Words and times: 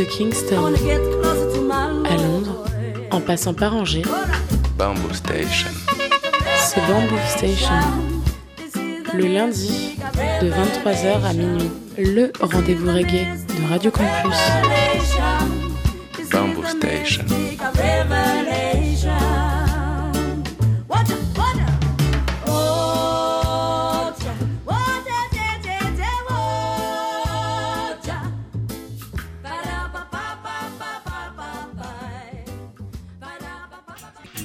De 0.00 0.04
Kingston 0.06 0.72
à 2.06 2.16
Londres, 2.16 2.64
en 3.10 3.20
passant 3.20 3.52
par 3.52 3.76
Angers, 3.76 4.00
Bamboo 4.78 5.12
Station. 5.12 5.68
c'est 6.56 6.80
Bamboo 6.86 7.18
Station. 7.28 7.74
Le 9.12 9.26
lundi, 9.26 9.98
de 10.40 10.48
23h 10.48 11.22
à 11.22 11.34
minuit, 11.34 11.70
le 11.98 12.32
rendez-vous 12.40 12.86
reggae 12.86 13.26
de 13.48 13.68
Radio 13.68 13.90
Campus. 13.90 14.38
Bamboo 16.32 16.64
Station. 16.64 17.24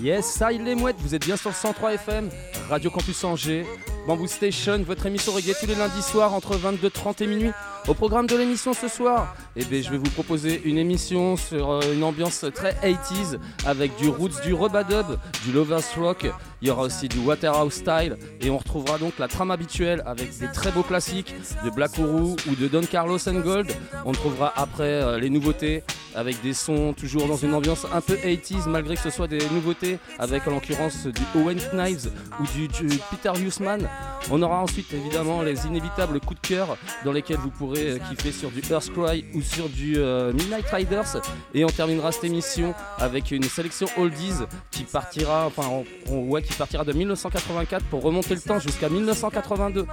Yes, 0.06 0.28
ça 0.28 0.52
il 0.52 0.68
est 0.68 0.76
mouettes, 0.76 0.98
vous 1.00 1.16
êtes 1.16 1.26
bien 1.26 1.36
sur 1.36 1.50
le 1.50 1.56
103 1.56 1.96
FM, 1.96 2.30
Radio 2.70 2.92
Campus 2.92 3.24
Angers, 3.24 3.66
Bamboo 4.06 4.28
Station, 4.28 4.78
votre 4.84 5.08
émission 5.08 5.32
reggae 5.34 5.56
tous 5.60 5.66
les 5.66 5.74
lundis 5.74 6.04
soirs 6.04 6.32
entre 6.36 6.56
22h30 6.58 7.24
et 7.24 7.26
minuit. 7.26 7.52
Au 7.88 7.94
programme 7.94 8.26
de 8.26 8.36
l'émission 8.36 8.74
ce 8.74 8.88
soir, 8.88 9.36
eh 9.56 9.64
bien, 9.64 9.80
je 9.80 9.92
vais 9.92 9.98
vous 9.98 10.10
proposer 10.10 10.60
une 10.66 10.80
émission 10.80 11.38
sur 11.38 11.70
euh, 11.70 11.82
une 11.94 12.04
ambiance 12.04 12.44
très 12.52 12.72
80s 12.72 13.38
avec 13.64 13.96
du 13.98 14.10
roots, 14.10 14.42
du 14.44 14.56
rubadub, 14.56 15.06
du 15.46 15.52
lovers 15.52 15.84
rock. 15.96 16.26
Il 16.64 16.68
y 16.68 16.72
aura 16.72 16.82
aussi 16.82 17.08
du 17.08 17.20
Waterhouse 17.20 17.74
style 17.74 18.18
et 18.42 18.50
on 18.50 18.58
retrouvera 18.58 18.98
donc 18.98 19.20
la 19.20 19.28
trame 19.28 19.52
habituelle 19.52 20.02
avec 20.08 20.36
des 20.40 20.52
très 20.52 20.72
beaux 20.72 20.82
classiques 20.82 21.36
de 21.64 21.70
Black 21.70 21.96
Uhuru 22.00 22.36
ou 22.50 22.56
de 22.56 22.68
Don 22.68 22.82
Carlos 22.82 23.20
and 23.30 23.42
Gold. 23.42 23.72
On 24.04 24.14
trouvera 24.14 24.52
après 24.56 25.04
euh, 25.04 25.20
les 25.20 25.30
nouveautés 25.30 25.84
avec 26.16 26.42
des 26.42 26.54
sons 26.54 26.94
toujours 26.94 27.28
dans 27.28 27.36
une 27.36 27.54
ambiance 27.54 27.86
un 27.94 28.02
peu 28.02 28.16
80s 28.16 28.68
malgré 28.68 28.96
que 28.96 29.02
ce 29.02 29.10
soit 29.10 29.28
des 29.28 29.48
nouveautés 29.52 30.00
avec 30.18 30.48
en 30.48 30.52
l'occurrence 30.52 31.06
du 31.06 31.22
Owen 31.36 31.60
Knives 31.74 32.10
ou 32.40 32.46
du, 32.56 32.68
du 32.68 32.98
Peter 33.12 33.38
Huseman. 33.40 33.88
On 34.32 34.42
aura 34.42 34.62
ensuite 34.62 34.92
évidemment 34.94 35.44
les 35.44 35.68
inévitables 35.68 36.20
coups 36.20 36.42
de 36.42 36.48
cœur 36.48 36.78
dans 37.04 37.12
lesquels 37.12 37.38
vous 37.38 37.52
pourrez 37.52 37.75
euh, 37.78 37.98
kiffer 38.10 38.32
sur 38.32 38.50
du 38.52 38.62
Earthcry 38.70 39.26
ou 39.34 39.42
sur 39.42 39.70
du 39.70 39.96
euh, 39.98 40.34
Midnight 40.34 40.66
Riders 40.72 41.22
et 41.54 41.64
on 41.66 41.70
terminera 41.70 42.12
cette 42.12 42.24
émission 42.26 42.74
avec 42.98 43.32
une 43.32 43.44
sélection 43.44 43.88
oldies 43.98 44.34
qui 44.72 44.84
partira 44.84 45.46
enfin 45.48 45.64
on- 46.10 46.24
ouais, 46.30 46.42
qui 46.42 46.54
partira 46.54 46.84
de 46.84 46.94
1984 46.94 47.84
pour 47.86 48.02
remonter 48.04 48.36
le 48.36 48.42
temps 48.42 48.60
jusqu'à 48.60 48.90
1982. 48.90 49.86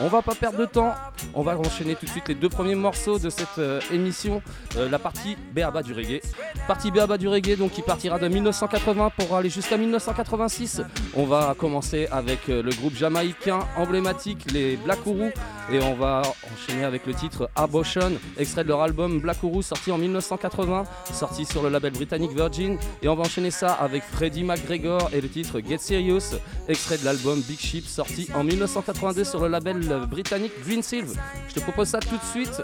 On 0.00 0.06
va 0.06 0.22
pas 0.22 0.36
perdre 0.36 0.58
de 0.58 0.64
temps, 0.64 0.94
on 1.34 1.42
va 1.42 1.58
enchaîner 1.58 1.96
tout 1.96 2.06
de 2.06 2.10
suite 2.10 2.28
les 2.28 2.36
deux 2.36 2.48
premiers 2.48 2.76
morceaux 2.76 3.18
de 3.18 3.30
cette 3.30 3.58
euh, 3.58 3.80
émission, 3.92 4.40
la 4.76 4.98
partie 5.00 5.36
Béaba 5.52 5.82
du 5.82 5.92
reggae. 5.92 6.20
Partie 6.68 6.92
Béaba 6.92 7.18
du 7.18 7.26
reggae 7.26 7.56
donc 7.56 7.72
qui 7.72 7.82
partira 7.82 8.16
de 8.20 8.28
1980 8.28 9.10
pour 9.18 9.34
aller 9.36 9.50
jusqu'à 9.50 9.76
1986. 9.76 10.82
On 11.16 11.24
va 11.24 11.56
commencer 11.58 12.06
avec 12.12 12.46
le 12.46 12.70
groupe 12.76 12.94
jamaïcain 12.94 13.58
emblématique, 13.76 14.52
les 14.52 14.76
Black 14.76 15.04
Ourou, 15.04 15.30
et 15.72 15.80
on 15.80 15.94
va 15.96 16.22
enchaîner 16.54 16.84
avec 16.84 17.04
le 17.08 17.14
titre 17.14 17.50
Abortion, 17.56 18.12
extrait 18.36 18.64
de 18.64 18.68
leur 18.68 18.82
album 18.82 19.18
Black 19.18 19.42
Ourou 19.42 19.62
sorti 19.62 19.90
en 19.90 19.96
1980, 19.98 20.84
sorti 21.12 21.46
sur 21.46 21.62
le 21.62 21.70
label 21.70 21.92
britannique 21.94 22.32
Virgin, 22.32 22.78
et 23.02 23.08
on 23.08 23.14
va 23.16 23.22
enchaîner 23.22 23.50
ça 23.50 23.72
avec 23.72 24.02
Freddie 24.02 24.44
McGregor 24.44 25.08
et 25.14 25.22
le 25.22 25.28
titre 25.28 25.60
Get 25.60 25.78
Serious, 25.78 26.36
extrait 26.68 26.98
de 26.98 27.06
l'album 27.06 27.40
Big 27.40 27.58
Ship 27.58 27.84
sorti 27.86 28.28
en 28.34 28.44
1982 28.44 29.24
sur 29.24 29.40
le 29.40 29.48
label 29.48 29.80
britannique 30.06 30.52
Green 30.66 30.82
Silver. 30.82 31.14
Je 31.48 31.54
te 31.54 31.60
propose 31.60 31.88
ça 31.88 31.98
tout 31.98 32.16
de 32.16 32.24
suite. 32.30 32.62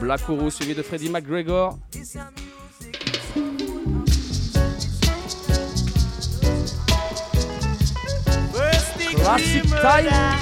Black 0.00 0.28
Ourou 0.28 0.50
suivi 0.50 0.74
de 0.74 0.82
Freddie 0.82 1.08
McGregor. 1.08 1.78
Classic 9.14 9.62
time. 9.62 10.34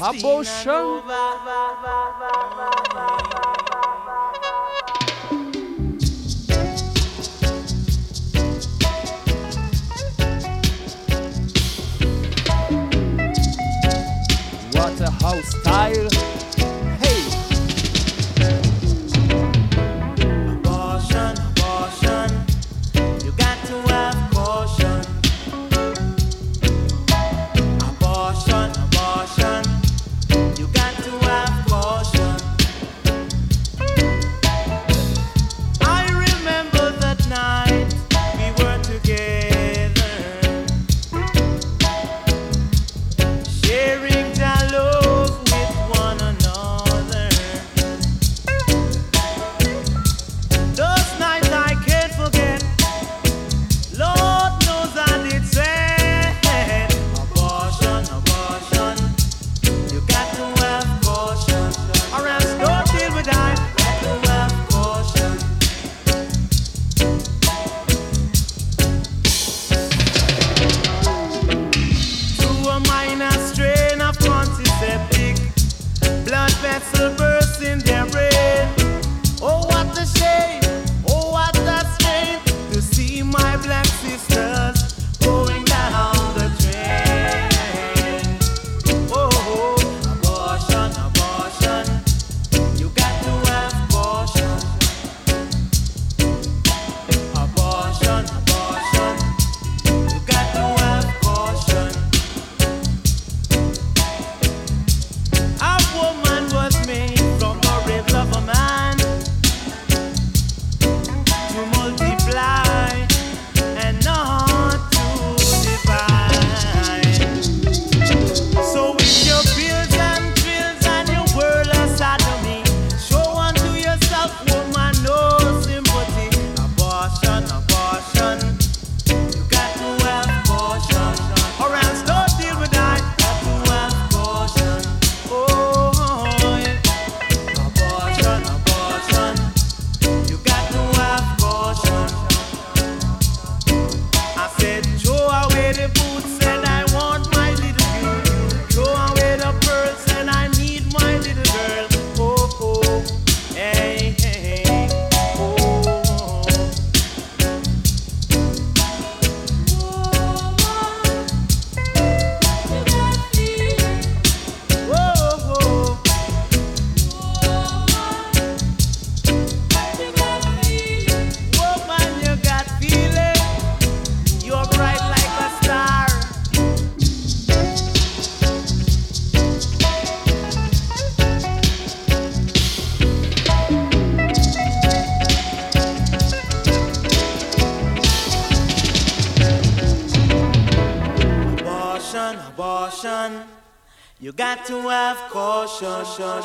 Habosham. 0.00 1.04
What 14.72 15.00
a 15.02 15.10
house 15.10 15.60
style. 15.60 16.49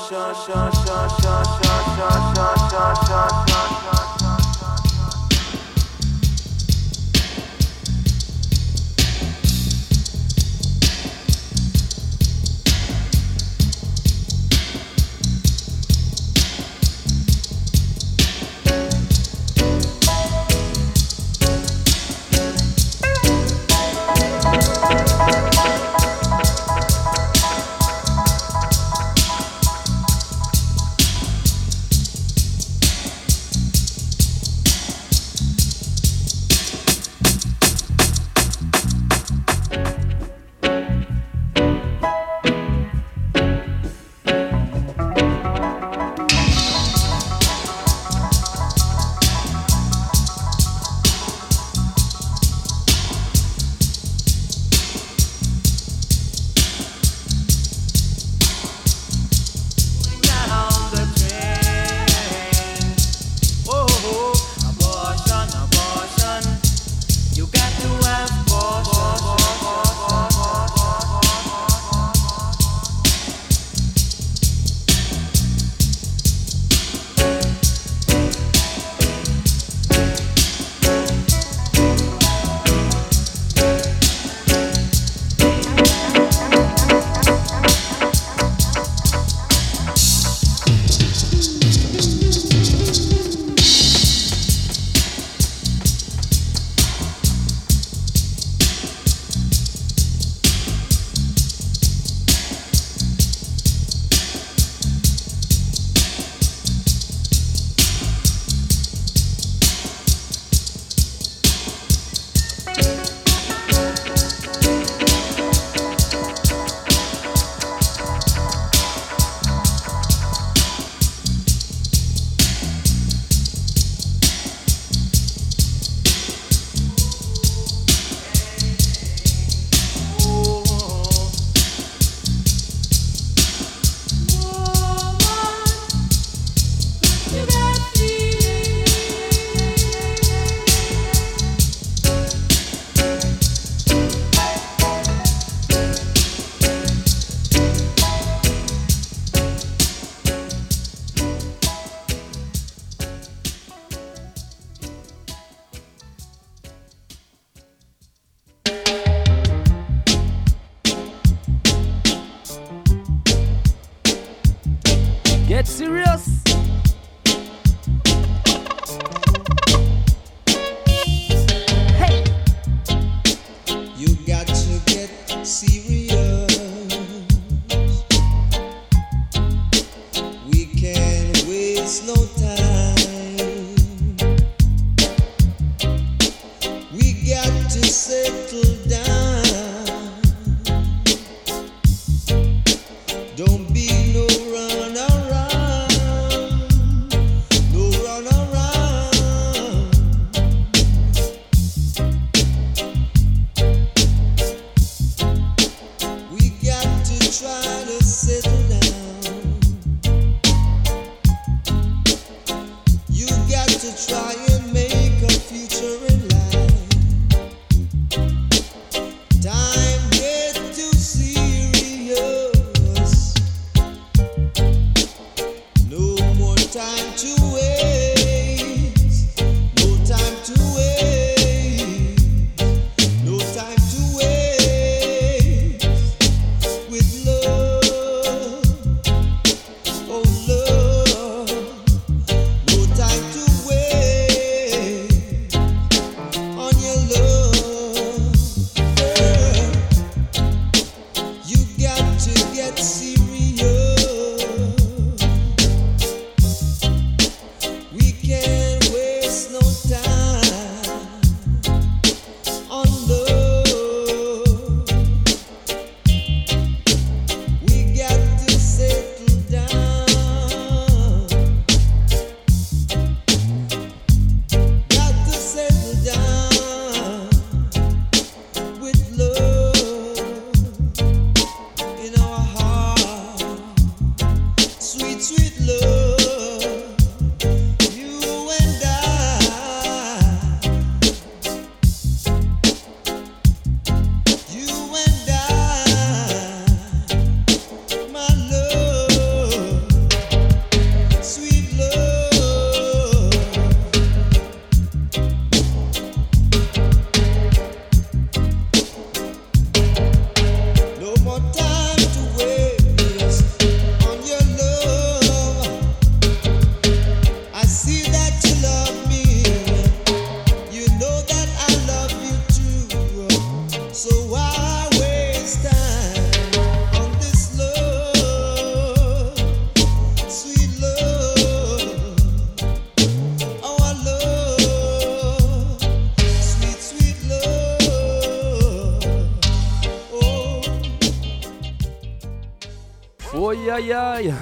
sha 0.07 0.31
sha 0.34 0.69
sha 0.72 1.07
sha 1.19 1.44
sha 1.57 1.74
sha 1.96 2.10
sha 2.36 2.54
sha 2.69 2.94
sha 3.07 3.44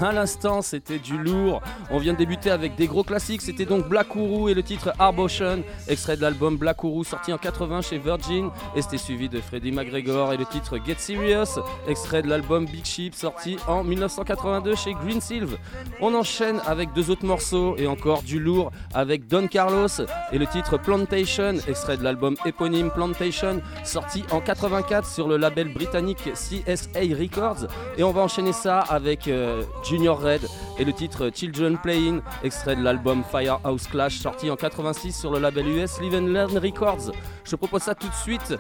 À 0.02 0.12
l'instant, 0.12 0.62
c'était 0.62 1.00
du 1.00 1.18
lourd. 1.18 1.62
On 1.92 1.98
vient 1.98 2.13
de 2.13 2.18
débuter 2.18 2.52
avec 2.52 2.75
des 2.75 2.88
gros 2.88 3.04
classiques. 3.04 3.42
C'était 3.42 3.66
donc 3.66 3.88
Black 3.88 4.16
Ouru 4.16 4.52
et 4.52 4.54
le 4.54 4.63
titre 4.63 4.94
Arbotion, 5.00 5.63
extrait 5.88 6.18
de 6.18 6.22
l'album 6.22 6.58
Black 6.58 6.84
Ouru 6.84 7.04
sorti 7.04 7.34
en 7.34 7.38
80 7.38 7.82
chez 7.82 7.98
Virgin. 7.98 8.50
Et 8.75 8.82
c'était 8.82 8.98
suivi 8.98 9.30
de 9.30 9.40
Freddie 9.40 9.72
McGregor 9.72 10.34
et 10.34 10.38
le 10.38 10.46
titre 10.46 10.78
Get 10.86 10.96
Serious, 10.98 11.62
extrait 11.88 12.22
de 12.22 12.30
l'album 12.30 12.66
Big 12.66 12.86
Sheep 12.86 13.16
sorti 13.16 13.58
en 13.68 13.84
1982 13.84 14.75
chez 14.75 14.94
Green 14.94 15.22
Silver. 15.22 15.58
On 16.02 16.13
enchaîne 16.13 16.62
avec 16.66 16.94
deux 16.94 17.10
autres 17.10 17.25
morceaux 17.25 17.75
et 17.78 17.88
encore 17.88 18.24
du 18.24 18.40
lourd 18.40 18.72
avec 18.94 19.28
Don 19.28 19.48
Carlos 19.48 19.88
et 20.32 20.38
le 20.38 20.48
titre 20.48 20.78
Plantation, 20.78 21.56
extrait 21.68 21.98
de 21.98 22.04
l'album 22.04 22.36
éponyme 22.46 22.92
Plantation 22.92 23.62
sorti 23.84 24.24
en 24.32 24.40
84 24.40 25.08
sur 25.08 25.28
le 25.28 25.38
label 25.38 25.74
britannique 25.74 26.30
CSA 26.34 27.00
Records. 27.20 27.68
Et 27.98 28.04
on 28.04 28.12
va 28.12 28.22
enchaîner 28.22 28.54
ça 28.54 28.80
avec 28.80 29.28
euh, 29.28 29.63
Junior 29.84 30.20
Red 30.20 30.42
et 30.80 30.86
le 30.86 30.94
titre 30.94 31.30
Children 31.34 31.73
Playing, 31.77 32.22
extrait 32.44 32.75
de 32.75 32.84
l'album 32.84 33.24
Firehouse 33.30 33.88
Clash 33.88 34.20
sorti 34.20 34.50
en 34.50 34.56
86 34.56 35.12
sur 35.12 35.32
le 35.32 35.39
label 35.39 35.68
US 35.68 36.00
Live 36.01 36.15
and 36.15 36.27
Learn 36.27 36.58
Records. 36.58 37.12
Je 37.44 37.56
propose 37.56 37.84
ça 37.84 37.96
tout 37.96 38.08
de 38.08 38.13
suite. 38.13 38.56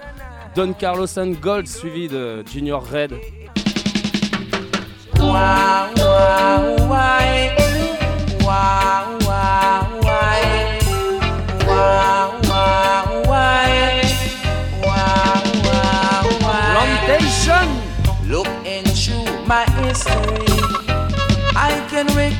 Don 0.55 0.73
Carlos 0.73 1.07
and 1.17 1.33
Gold 1.41 1.67
suivi 1.67 2.07
de 2.07 2.43
Junior 2.51 2.83
Red. 2.85 3.13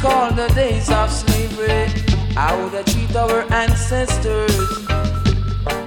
Recall 0.03 0.31
the 0.33 0.49
days 0.49 0.89
of 0.89 1.09
slavery. 1.09 1.87
How 2.35 2.67
they 2.69 2.83
treat 2.83 3.15
our 3.15 3.41
ancestors. 3.53 4.53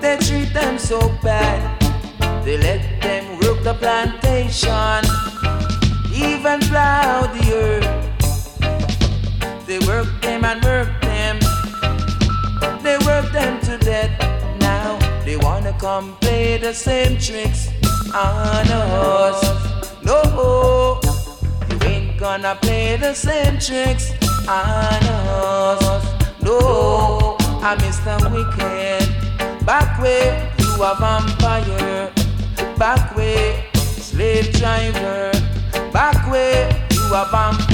They 0.00 0.16
treat 0.16 0.54
them 0.54 0.78
so 0.78 0.98
bad. 1.22 1.60
They 2.42 2.56
let 2.56 3.02
them 3.02 3.38
work 3.40 3.62
the 3.62 3.74
plantation, 3.74 5.04
even 6.14 6.60
plow 6.60 7.26
the 7.26 7.44
earth. 7.62 7.88
They 9.66 9.80
work 9.80 10.08
them 10.22 10.44
and 10.44 10.64
work 10.64 10.88
them. 11.02 11.38
They 12.82 12.96
work 13.04 13.30
them 13.32 13.60
to 13.66 13.76
death. 13.76 14.12
Now 14.60 14.98
they 15.26 15.36
wanna 15.36 15.74
come 15.78 16.16
play 16.22 16.56
the 16.56 16.72
same 16.72 17.18
tricks 17.18 17.68
on 18.14 18.66
us. 18.70 19.42
No, 20.02 21.02
gonna 22.26 22.56
play 22.56 22.96
the 22.96 23.14
same 23.14 23.56
tricks 23.56 24.10
on 24.48 25.02
us. 25.30 26.04
No, 26.42 27.36
I'm 27.62 27.78
Mr. 27.78 28.16
Wicked. 28.34 29.64
Back 29.64 30.02
way, 30.02 30.50
you 30.58 30.82
a 30.82 30.92
vampire. 30.98 32.10
Back 32.76 33.16
way, 33.16 33.68
slave 33.74 34.50
driver. 34.54 35.30
Back 35.92 36.28
way, 36.28 36.68
you 36.90 37.04
a 37.14 37.28
vampire. 37.30 37.65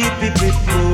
beep 0.00 0.20
beep 0.20 0.40
beep. 0.40 0.89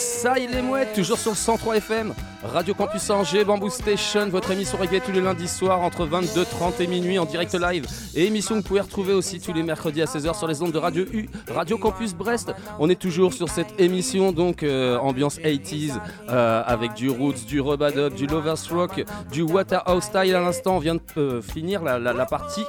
Ça 0.00 0.38
il 0.38 0.50
est 0.54 0.92
toujours 0.94 1.18
sur 1.18 1.30
le 1.32 1.36
103 1.36 1.76
FM, 1.76 2.14
Radio 2.42 2.74
Campus 2.74 3.10
Angers, 3.10 3.44
Bamboo 3.44 3.68
Station, 3.68 4.28
votre 4.30 4.50
émission 4.50 4.78
reggae 4.78 5.00
tous 5.04 5.12
les 5.12 5.20
lundis 5.20 5.46
soirs 5.48 5.80
entre 5.80 6.06
22h30 6.06 6.80
et 6.80 6.86
minuit 6.86 7.18
en 7.18 7.26
direct 7.26 7.54
live. 7.54 7.86
Et 8.14 8.24
émission 8.26 8.54
que 8.56 8.60
vous 8.62 8.66
pouvez 8.66 8.80
retrouver 8.80 9.12
aussi 9.12 9.40
tous 9.40 9.52
les 9.52 9.62
mercredis 9.62 10.00
à 10.00 10.06
16h 10.06 10.36
sur 10.38 10.46
les 10.46 10.62
ondes 10.62 10.72
de 10.72 10.78
Radio 10.78 11.04
U, 11.12 11.28
Radio 11.48 11.76
Campus 11.76 12.14
Brest. 12.14 12.52
On 12.78 12.88
est 12.88 12.98
toujours 12.98 13.34
sur 13.34 13.48
cette 13.50 13.78
émission, 13.78 14.32
donc 14.32 14.62
euh, 14.62 14.96
ambiance 14.98 15.38
80s, 15.38 15.92
euh, 16.30 16.62
avec 16.66 16.94
du 16.94 17.10
roots, 17.10 17.44
du 17.46 17.60
rubadub, 17.60 18.14
du 18.14 18.26
lovers 18.26 18.56
rock, 18.70 19.04
du 19.30 19.42
Waterhouse 19.42 20.04
style 20.04 20.34
à 20.34 20.40
l'instant. 20.40 20.76
On 20.76 20.80
vient 20.80 20.94
de 20.94 21.00
euh, 21.18 21.42
finir 21.42 21.82
la, 21.82 21.98
la- 21.98 22.12
la 22.14 22.26
partie 22.26 22.64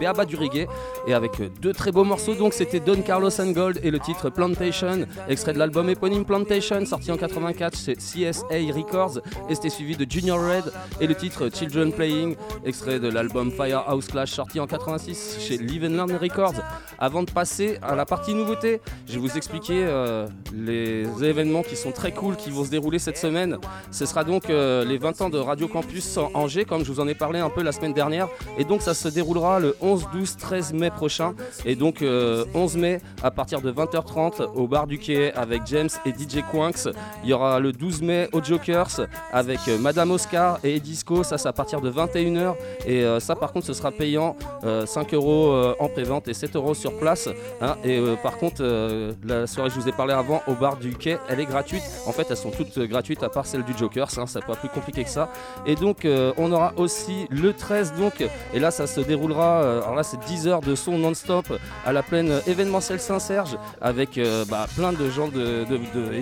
Béaba 0.00 0.24
du 0.24 0.36
reggae 0.36 0.66
et 1.06 1.14
avec 1.14 1.32
deux 1.60 1.72
très 1.72 1.92
beaux 1.92 2.04
morceaux. 2.04 2.34
Donc 2.34 2.52
c'était 2.54 2.80
Don 2.80 3.00
Carlos 3.02 3.30
and 3.40 3.52
Gold 3.52 3.80
et 3.82 3.90
le 3.90 3.98
titre 4.00 4.30
Plantation, 4.30 5.06
extrait 5.28 5.52
de 5.52 5.58
l'album 5.58 5.88
éponyme 5.88 6.24
Plantation, 6.24 6.55
sorti 6.60 7.10
en 7.12 7.16
84 7.16 7.76
chez 7.76 7.94
CSA 7.94 8.72
Records. 8.74 9.20
Et 9.48 9.54
c'était 9.54 9.68
suivi 9.68 9.96
de 9.96 10.10
Junior 10.10 10.38
Red 10.38 10.72
et 11.00 11.06
le 11.06 11.14
titre 11.14 11.50
Children 11.52 11.92
Playing, 11.92 12.36
extrait 12.64 12.98
de 12.98 13.08
l'album 13.08 13.50
Firehouse 13.50 14.06
Clash, 14.06 14.30
sorti 14.30 14.58
en 14.58 14.66
86 14.66 15.38
chez 15.40 15.58
Live 15.58 15.84
and 15.84 15.96
Learn 15.96 16.16
Records. 16.16 16.54
Avant 16.98 17.22
de 17.22 17.30
passer 17.30 17.78
à 17.82 17.94
la 17.94 18.06
partie 18.06 18.34
nouveauté, 18.34 18.80
je 19.06 19.14
vais 19.14 19.18
vous 19.18 19.36
expliquer 19.36 19.84
euh, 19.86 20.26
les 20.54 21.04
événements 21.22 21.62
qui 21.62 21.76
sont 21.76 21.92
très 21.92 22.12
cool 22.12 22.36
qui 22.36 22.50
vont 22.50 22.64
se 22.64 22.70
dérouler 22.70 22.98
cette 22.98 23.18
semaine. 23.18 23.58
Ce 23.90 24.06
sera 24.06 24.24
donc 24.24 24.48
euh, 24.48 24.84
les 24.84 24.98
20 24.98 25.20
ans 25.22 25.30
de 25.30 25.38
Radio 25.38 25.68
Campus 25.68 26.16
en 26.16 26.30
Angers, 26.34 26.64
comme 26.64 26.84
je 26.84 26.92
vous 26.92 27.00
en 27.00 27.08
ai 27.08 27.14
parlé 27.14 27.38
un 27.38 27.50
peu 27.50 27.62
la 27.62 27.72
semaine 27.72 27.92
dernière. 27.92 28.28
Et 28.58 28.64
donc 28.64 28.82
ça 28.82 28.94
se 28.94 29.08
déroulera 29.08 29.60
le 29.60 29.76
11, 29.80 30.08
12, 30.12 30.36
13 30.36 30.72
mai 30.72 30.90
prochain. 30.90 31.34
Et 31.64 31.74
donc 31.74 32.02
euh, 32.02 32.44
11 32.54 32.76
mai 32.76 33.00
à 33.22 33.30
partir 33.30 33.60
de 33.60 33.70
20h30 33.70 34.42
au 34.54 34.66
bar 34.66 34.86
du 34.86 34.98
quai 34.98 35.32
avec 35.34 35.62
James 35.66 35.90
et 36.04 36.10
DJ 36.10 36.42
Il 37.22 37.30
y 37.30 37.32
aura 37.32 37.60
le 37.60 37.72
12 37.72 38.02
mai 38.02 38.28
au 38.32 38.42
Jokers 38.42 38.88
avec 39.32 39.60
euh, 39.68 39.78
Madame 39.78 40.10
Oscar 40.10 40.58
et 40.64 40.80
Disco. 40.80 41.22
Ça, 41.24 41.38
c'est 41.38 41.48
à 41.48 41.52
partir 41.52 41.80
de 41.80 41.90
21h. 41.90 42.54
Et 42.86 43.02
euh, 43.04 43.20
ça, 43.20 43.34
par 43.36 43.52
contre, 43.52 43.66
ce 43.66 43.72
sera 43.72 43.90
payant 43.90 44.36
euh, 44.64 44.86
5 44.86 45.12
euros 45.14 45.50
euh, 45.52 45.74
en 45.80 45.88
prévente 45.88 46.28
et 46.28 46.34
7 46.34 46.56
euros 46.56 46.74
sur 46.74 46.96
place. 46.98 47.28
hein. 47.60 47.76
Et 47.84 48.00
par 48.22 48.36
contre, 48.38 48.62
la 49.24 49.46
soirée, 49.46 49.70
je 49.70 49.78
vous 49.80 49.88
ai 49.88 49.92
parlé 49.92 50.12
avant, 50.12 50.42
au 50.46 50.54
bar 50.54 50.76
du 50.76 50.94
quai, 50.94 51.18
elle 51.28 51.40
est 51.40 51.44
gratuite. 51.46 51.82
En 52.06 52.12
fait, 52.12 52.26
elles 52.30 52.36
sont 52.36 52.50
toutes 52.50 52.78
gratuites 52.80 53.22
à 53.22 53.28
part 53.28 53.46
celle 53.46 53.64
du 53.64 53.76
Jokers. 53.76 54.08
Hein, 54.18 54.24
c'est 54.26 54.44
pas 54.44 54.56
plus 54.56 54.68
compliqué 54.68 55.04
que 55.04 55.10
ça. 55.10 55.28
Et 55.66 55.74
donc, 55.74 56.06
on 56.36 56.52
aura 56.52 56.72
aussi 56.76 57.26
le 57.30 57.52
13, 57.52 57.94
donc, 57.98 58.24
et 58.54 58.58
là, 58.58 58.70
ça 58.70 58.86
se 58.86 59.00
déroulera. 59.00 59.60
alors 59.60 59.94
là, 59.94 60.02
c'est 60.02 60.18
10 60.20 60.48
heures 60.48 60.60
de 60.60 60.74
son 60.74 60.98
non-stop 60.98 61.46
à 61.84 61.92
la 61.92 62.02
plaine 62.02 62.40
événementielle 62.46 63.00
Saint-Serge 63.00 63.56
avec 63.80 64.18
bah, 64.48 64.66
plein 64.76 64.92
de 64.92 65.08
gens, 65.10 65.28
de- 65.28 65.64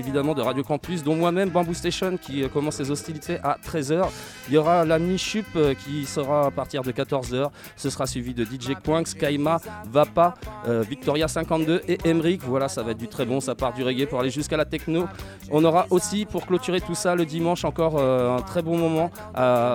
évidemment, 0.04 0.34
de 0.34 0.42
Radio 0.42 0.62
Campus, 0.62 1.02
dont 1.02 1.16
moi-même, 1.16 1.48
Bamboo 1.48 1.72
Station, 1.72 2.18
qui 2.18 2.42
euh, 2.42 2.48
commence 2.48 2.76
ses 2.76 2.90
hostilités 2.90 3.38
à 3.42 3.56
13h. 3.64 4.06
Il 4.48 4.54
y 4.54 4.58
aura 4.58 4.84
la 4.84 4.98
Chup 5.16 5.46
euh, 5.56 5.74
qui 5.74 6.04
sera 6.04 6.46
à 6.46 6.50
partir 6.50 6.82
de 6.82 6.92
14h. 6.92 7.48
Ce 7.76 7.90
sera 7.90 8.06
suivi 8.06 8.34
de 8.34 8.44
DJ 8.44 8.74
Quinks, 8.84 9.14
Kaima, 9.18 9.60
Vapa, 9.90 10.34
euh, 10.68 10.82
Victoria 10.82 11.26
52 11.26 11.82
et 11.88 11.98
Emric. 12.04 12.42
Voilà, 12.42 12.68
ça 12.68 12.82
va 12.82 12.90
être 12.90 12.98
du 12.98 13.08
très 13.08 13.24
bon. 13.24 13.40
Ça 13.40 13.54
part 13.54 13.72
du 13.72 13.82
reggae 13.82 14.06
pour 14.06 14.20
aller 14.20 14.30
jusqu'à 14.30 14.56
la 14.56 14.66
techno. 14.66 15.06
On 15.50 15.64
aura 15.64 15.86
aussi, 15.90 16.26
pour 16.26 16.46
clôturer 16.46 16.80
tout 16.80 16.94
ça, 16.94 17.14
le 17.14 17.24
dimanche, 17.24 17.64
encore 17.64 18.00
un 18.00 18.40
très 18.42 18.62
bon 18.62 18.78
moment 18.78 19.10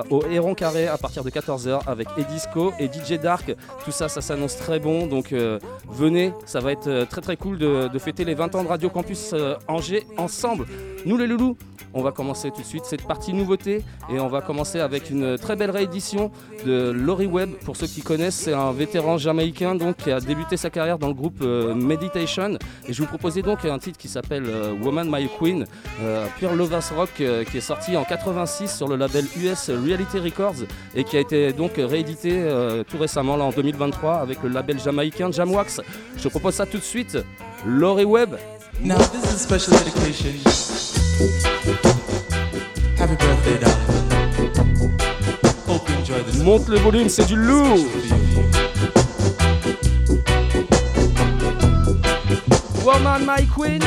au 0.09 0.23
Héron 0.29 0.55
Carré 0.55 0.87
à 0.87 0.97
partir 0.97 1.23
de 1.23 1.29
14h 1.29 1.81
avec 1.87 2.07
Edisco 2.17 2.73
et 2.79 2.87
DJ 2.87 3.19
Dark. 3.19 3.55
Tout 3.83 3.91
ça, 3.91 4.09
ça 4.09 4.21
s'annonce 4.21 4.57
très 4.57 4.79
bon. 4.79 5.07
Donc 5.07 5.33
venez, 5.87 6.33
ça 6.45 6.59
va 6.59 6.71
être 6.71 7.05
très 7.09 7.21
très 7.21 7.37
cool 7.37 7.57
de, 7.57 7.99
fêter 7.99 8.25
les 8.25 8.33
20 8.33 8.55
ans 8.55 8.63
de 8.63 8.67
Radio 8.67 8.89
Campus 8.89 9.33
Angers 9.67 10.05
ensemble. 10.19 10.65
Nous 11.05 11.17
les 11.17 11.27
loulous, 11.27 11.57
on 11.93 12.03
va 12.03 12.11
commencer 12.11 12.51
tout 12.51 12.61
de 12.61 12.65
suite 12.65 12.85
cette 12.85 13.05
partie 13.07 13.33
nouveauté 13.33 13.83
et 14.11 14.19
on 14.19 14.27
va 14.27 14.41
commencer 14.41 14.79
avec 14.79 15.09
une 15.09 15.37
très 15.37 15.55
belle 15.55 15.71
réédition 15.71 16.31
de 16.65 16.91
Laurie 16.91 17.25
Webb. 17.25 17.51
Pour 17.65 17.75
ceux 17.75 17.87
qui 17.87 18.01
connaissent, 18.01 18.35
c'est 18.35 18.53
un 18.53 18.71
vétéran 18.71 19.17
jamaïcain 19.17 19.75
donc, 19.75 19.97
qui 19.97 20.11
a 20.11 20.19
débuté 20.19 20.55
sa 20.55 20.69
carrière 20.69 20.99
dans 20.99 21.07
le 21.07 21.13
groupe 21.13 21.39
euh, 21.41 21.73
Meditation. 21.73 22.57
Et 22.87 22.93
je 22.93 23.01
vous 23.01 23.07
proposais 23.07 23.41
donc 23.41 23.65
un 23.65 23.79
titre 23.79 23.97
qui 23.97 24.07
s'appelle 24.07 24.45
euh, 24.47 24.73
Woman 24.83 25.09
My 25.11 25.27
Queen, 25.39 25.65
euh, 26.01 26.27
pure 26.37 26.53
Lovas 26.53 26.91
Rock 26.95 27.09
qui 27.15 27.57
est 27.57 27.61
sorti 27.61 27.97
en 27.97 28.03
86 28.03 28.75
sur 28.75 28.87
le 28.87 28.95
label 28.95 29.25
US 29.37 29.69
Reality 29.69 30.19
Records 30.19 30.65
et 30.95 31.03
qui 31.03 31.17
a 31.17 31.19
été 31.19 31.53
donc 31.53 31.73
réédité 31.75 32.47
tout 32.87 32.97
récemment 32.97 33.35
là 33.35 33.45
en 33.45 33.51
2023 33.51 34.15
avec 34.15 34.43
le 34.43 34.49
label 34.49 34.79
jamaïcain 34.79 35.31
Jamwax. 35.31 35.81
Je 36.17 36.27
propose 36.27 36.55
ça 36.55 36.65
tout 36.65 36.77
de 36.77 36.83
suite. 36.83 37.17
Laurie 37.65 38.05
Webb, 38.05 38.37
Now 38.81 38.97
this 38.97 39.25
is 39.25 39.33
a 39.33 39.39
special 39.39 39.73
dedication. 39.73 40.39
Happy 42.97 43.15
birthday, 43.15 43.59
darling. 43.59 44.49
Hope 45.67 45.89
you 45.89 45.95
enjoy 45.95 46.23
this. 46.23 46.41
monte 46.43 46.69
le 46.69 46.77
volume, 46.77 47.09
c'est 47.09 47.25
du 47.25 47.35
lourd. 47.35 47.77
Woman 52.85 53.25
My 53.25 53.45
Queen. 53.45 53.81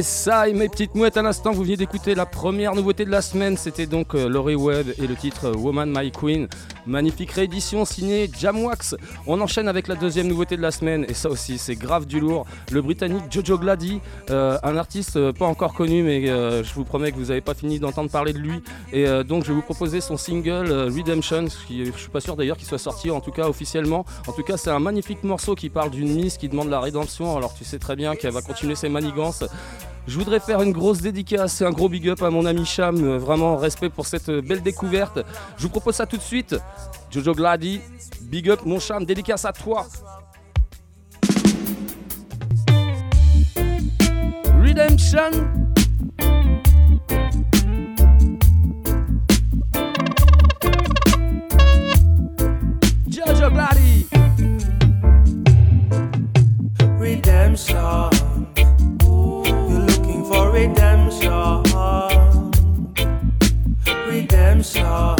Yes, 0.00 0.06
ça 0.06 0.48
et 0.48 0.54
mes 0.54 0.70
petites 0.70 0.94
mouettes 0.94 1.18
à 1.18 1.22
l'instant, 1.22 1.52
vous 1.52 1.62
venez 1.62 1.76
d'écouter 1.76 2.14
la 2.14 2.24
première 2.24 2.74
nouveauté 2.74 3.04
de 3.04 3.10
la 3.10 3.20
semaine, 3.20 3.58
c'était 3.58 3.84
donc 3.84 4.14
euh, 4.14 4.30
Laurie 4.30 4.54
Webb 4.54 4.94
et 4.96 5.06
le 5.06 5.14
titre 5.14 5.50
Woman 5.50 5.92
My 5.94 6.10
Queen. 6.10 6.48
Magnifique 6.86 7.32
réédition 7.32 7.84
signée 7.84 8.30
Jamwax. 8.38 8.96
On 9.26 9.40
enchaîne 9.40 9.68
avec 9.68 9.88
la 9.88 9.94
deuxième 9.94 10.28
nouveauté 10.28 10.56
de 10.56 10.62
la 10.62 10.70
semaine, 10.70 11.04
et 11.08 11.14
ça 11.14 11.28
aussi 11.28 11.58
c'est 11.58 11.74
grave 11.74 12.06
du 12.06 12.20
lourd. 12.20 12.46
Le 12.70 12.82
britannique 12.82 13.24
Jojo 13.30 13.58
Glady, 13.58 14.00
euh, 14.30 14.58
un 14.62 14.76
artiste 14.76 15.16
euh, 15.16 15.32
pas 15.32 15.46
encore 15.46 15.74
connu, 15.74 16.02
mais 16.02 16.28
euh, 16.28 16.64
je 16.64 16.72
vous 16.74 16.84
promets 16.84 17.12
que 17.12 17.16
vous 17.16 17.26
n'avez 17.26 17.40
pas 17.40 17.54
fini 17.54 17.78
d'entendre 17.78 18.10
parler 18.10 18.32
de 18.32 18.38
lui. 18.38 18.62
Et 18.92 19.06
donc 19.24 19.44
je 19.44 19.48
vais 19.48 19.54
vous 19.54 19.62
proposer 19.62 20.00
son 20.00 20.16
single 20.16 20.70
Redemption, 20.72 21.46
qui, 21.66 21.86
je 21.86 21.92
suis 21.92 22.08
pas 22.08 22.20
sûr 22.20 22.36
d'ailleurs 22.36 22.56
qu'il 22.56 22.66
soit 22.66 22.78
sorti, 22.78 23.10
en 23.10 23.20
tout 23.20 23.30
cas 23.30 23.48
officiellement. 23.48 24.04
En 24.26 24.32
tout 24.32 24.42
cas, 24.42 24.56
c'est 24.56 24.70
un 24.70 24.78
magnifique 24.78 25.22
morceau 25.24 25.54
qui 25.54 25.68
parle 25.68 25.90
d'une 25.90 26.14
miss 26.14 26.36
qui 26.36 26.48
demande 26.48 26.68
la 26.68 26.80
rédemption, 26.80 27.36
alors 27.36 27.54
tu 27.54 27.64
sais 27.64 27.78
très 27.78 27.96
bien 27.96 28.16
qu'elle 28.16 28.32
va 28.32 28.42
continuer 28.42 28.74
ses 28.74 28.88
manigances. 28.88 29.44
Je 30.06 30.18
voudrais 30.18 30.40
faire 30.40 30.62
une 30.62 30.72
grosse 30.72 31.00
dédicace 31.00 31.60
et 31.60 31.64
un 31.64 31.70
gros 31.70 31.88
big 31.88 32.08
up 32.08 32.22
à 32.22 32.30
mon 32.30 32.44
ami 32.46 32.64
Cham, 32.64 33.16
vraiment 33.16 33.56
respect 33.56 33.90
pour 33.90 34.06
cette 34.06 34.30
belle 34.30 34.62
découverte. 34.62 35.20
Je 35.56 35.62
vous 35.62 35.68
propose 35.68 35.94
ça 35.94 36.06
tout 36.06 36.16
de 36.16 36.22
suite. 36.22 36.56
Jojo 37.10 37.34
Glady, 37.34 37.80
big 38.22 38.50
up 38.50 38.60
mon 38.64 38.80
Cham, 38.80 39.04
dédicace 39.04 39.44
à 39.44 39.52
toi. 39.52 39.86
Redemption. 44.62 45.30
Jojo 53.08 53.50
Glady. 53.50 54.06
redemption. 57.00 58.29
I'm 64.60 64.64
sorry. 64.64 65.19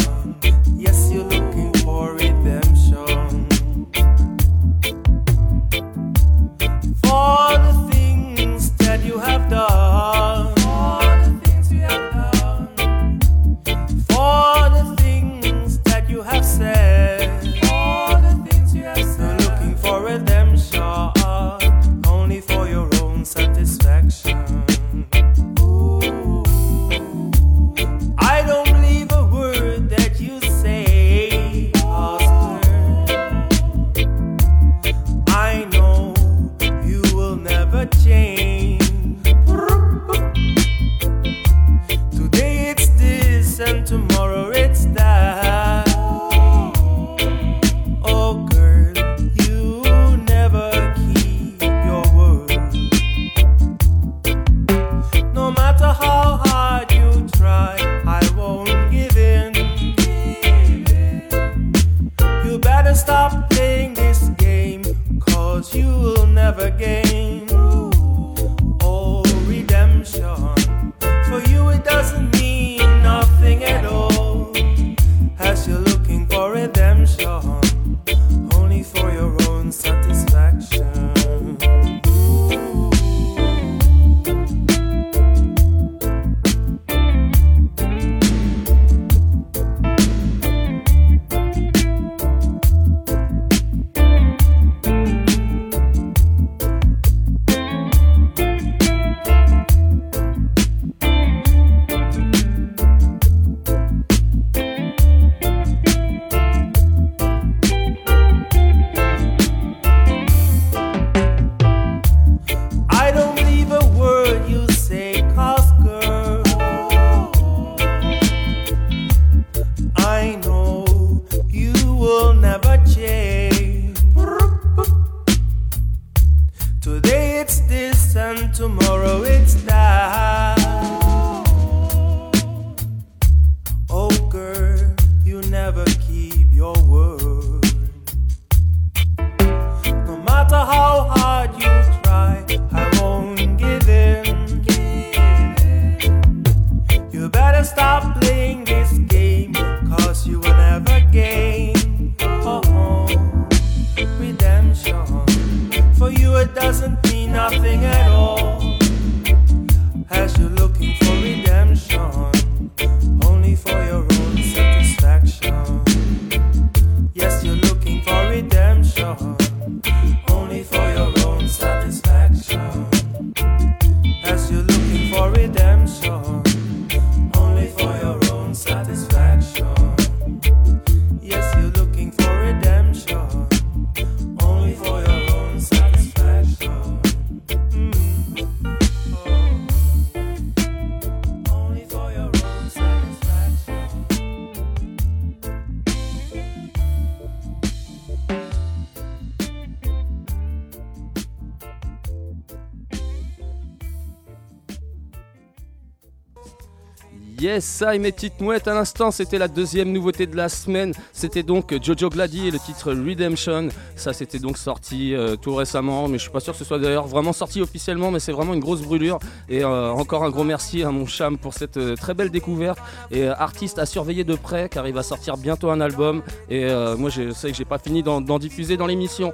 Yes, 207.51 207.65
ça 207.65 207.97
et 207.97 207.99
mes 207.99 208.13
petites 208.13 208.41
mouettes 208.41 208.69
à 208.69 208.75
l'instant, 208.75 209.11
c'était 209.11 209.37
la 209.37 209.49
deuxième 209.49 209.91
nouveauté 209.91 210.29
de 210.29 210.37
la 210.37 210.49
semaine. 210.49 210.93
C'était 211.13 211.43
donc 211.43 211.75
Jojo 211.83 212.09
Glady 212.09 212.47
et 212.47 212.53
le 212.53 212.61
titre 212.61 212.93
Redemption. 212.93 213.71
Ça, 213.97 214.13
c'était 214.13 214.39
donc 214.39 214.57
sorti 214.57 215.17
euh, 215.17 215.35
tout 215.35 215.57
récemment, 215.57 216.07
mais 216.07 216.17
je 216.19 216.23
suis 216.23 216.31
pas 216.31 216.39
sûr 216.39 216.53
que 216.53 216.61
ce 216.61 216.65
soit 216.65 216.79
d'ailleurs 216.79 217.09
vraiment 217.09 217.33
sorti 217.33 217.61
officiellement, 217.61 218.13
mais 218.13 218.21
c'est 218.21 218.31
vraiment 218.31 218.55
une 218.55 218.61
grosse 218.61 218.83
brûlure. 218.83 219.19
Et 219.49 219.65
euh, 219.65 219.91
encore 219.91 220.23
un 220.23 220.31
gros 220.31 220.45
merci 220.45 220.85
à 220.85 220.93
mon 220.93 221.07
cham 221.07 221.39
pour 221.39 221.53
cette 221.55 221.77
euh, 221.77 221.97
très 221.97 222.15
belle 222.15 222.31
découverte. 222.31 222.79
Et 223.11 223.27
artiste 223.27 223.81
à 223.81 223.87
surveiller 223.87 224.23
de 224.23 224.37
près, 224.37 224.69
car 224.69 224.87
il 224.87 224.95
va 224.95 225.03
sortir 225.03 225.37
bientôt 225.37 225.71
un 225.71 225.81
album. 225.81 226.23
Et 226.51 226.73
moi, 226.97 227.11
je 227.11 227.33
sais 227.33 227.51
que 227.51 227.57
j'ai 227.57 227.65
pas 227.65 227.79
fini 227.79 228.05
d'en 228.05 228.39
diffuser 228.39 228.77
dans 228.77 228.87
l'émission. 228.87 229.33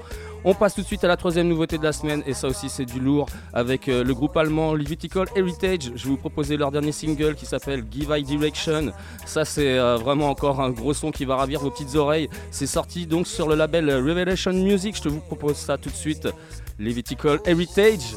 On 0.49 0.55
passe 0.55 0.77
tout 0.77 0.83
de 0.83 0.87
suite 0.87 1.03
à 1.03 1.09
la 1.09 1.17
troisième 1.17 1.49
nouveauté 1.49 1.77
de 1.77 1.83
la 1.83 1.93
semaine, 1.93 2.23
et 2.25 2.33
ça 2.33 2.47
aussi 2.47 2.69
c'est 2.69 2.85
du 2.85 3.01
lourd, 3.01 3.27
avec 3.53 3.89
euh, 3.89 4.05
le 4.05 4.15
groupe 4.15 4.37
allemand 4.37 4.75
Levitical 4.75 5.27
Heritage. 5.35 5.91
Je 5.97 6.05
vais 6.05 6.11
vous 6.11 6.17
proposer 6.17 6.57
leur 6.57 6.71
dernier 6.71 6.93
single 6.93 7.35
qui 7.35 7.47
s'appelle 7.47 7.83
Give 7.91 8.15
I 8.17 8.23
Direction. 8.23 8.93
Ça 9.25 9.45
c'est 9.45 9.77
euh, 9.77 9.97
vraiment 9.97 10.31
encore 10.31 10.61
un 10.61 10.71
gros 10.71 10.95
son 10.95 11.11
qui 11.11 11.25
va 11.25 11.35
ravir 11.35 11.59
vos 11.59 11.71
petites 11.73 11.97
oreilles. 11.97 12.31
C'est 12.53 12.69
sorti 12.69 13.09
donc 13.09 13.27
sur 13.27 13.49
le 13.49 13.57
label 13.57 13.91
Revelation 13.91 14.53
Music. 14.53 14.97
Je 14.97 15.03
te 15.03 15.09
vous 15.09 15.19
propose 15.19 15.57
ça 15.57 15.79
tout 15.79 15.91
de 15.91 15.97
suite. 15.97 16.29
Levitical 16.79 17.41
Heritage. 17.45 18.15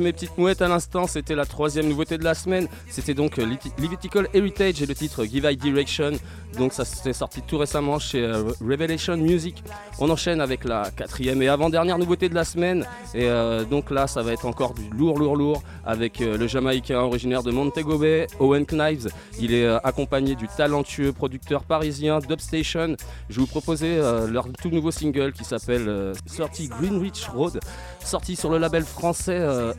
Mes 0.00 0.12
petites 0.12 0.38
mouettes 0.38 0.62
à 0.62 0.68
l'instant, 0.68 1.06
c'était 1.06 1.34
la 1.34 1.44
troisième 1.44 1.88
nouveauté 1.88 2.18
de 2.18 2.24
la 2.24 2.34
semaine. 2.34 2.68
C'était 2.88 3.14
donc 3.14 3.38
euh, 3.38 3.46
Levitical 3.78 4.28
Heritage 4.32 4.80
et 4.82 4.86
le 4.86 4.94
titre 4.94 5.24
Give 5.24 5.48
I 5.50 5.56
Direction. 5.56 6.12
Donc 6.56 6.72
ça 6.72 6.84
s'est 6.84 7.12
sorti 7.12 7.42
tout 7.42 7.58
récemment 7.58 7.98
chez 7.98 8.22
euh, 8.22 8.44
Revelation 8.60 9.16
Music. 9.16 9.62
On 9.98 10.08
enchaîne 10.10 10.40
avec 10.40 10.64
la 10.64 10.90
quatrième 10.90 11.42
et 11.42 11.48
avant-dernière 11.48 11.98
nouveauté 11.98 12.28
de 12.28 12.34
la 12.34 12.44
semaine. 12.44 12.86
Et 13.14 13.24
euh, 13.24 13.64
donc 13.64 13.90
là, 13.90 14.06
ça 14.06 14.22
va 14.22 14.32
être 14.32 14.46
encore 14.46 14.74
du 14.74 14.88
lourd, 14.90 15.18
lourd, 15.18 15.36
lourd 15.36 15.62
avec 15.84 16.20
le 16.20 16.46
Jamaïcain 16.46 17.00
originaire 17.00 17.42
de 17.42 17.50
Montego 17.50 17.98
Bay, 17.98 18.26
Owen 18.38 18.66
Knives. 18.66 19.08
Il 19.40 19.52
est 19.52 19.66
accompagné 19.84 20.34
du 20.34 20.46
talentueux 20.48 21.12
producteur 21.12 21.64
parisien 21.64 22.18
Dubstation. 22.20 22.96
Je 23.28 23.40
vous 23.40 23.46
proposer 23.46 23.98
euh, 23.98 24.26
leur 24.26 24.48
tout 24.52 24.70
nouveau 24.70 24.90
single 24.90 25.32
qui 25.32 25.44
s'appelle 25.44 26.12
30 26.36 26.68
Greenwich 26.80 27.26
Road, 27.28 27.60
sorti 28.04 28.36
sur 28.36 28.50
le 28.50 28.58
label 28.58 28.84
français 28.84 29.38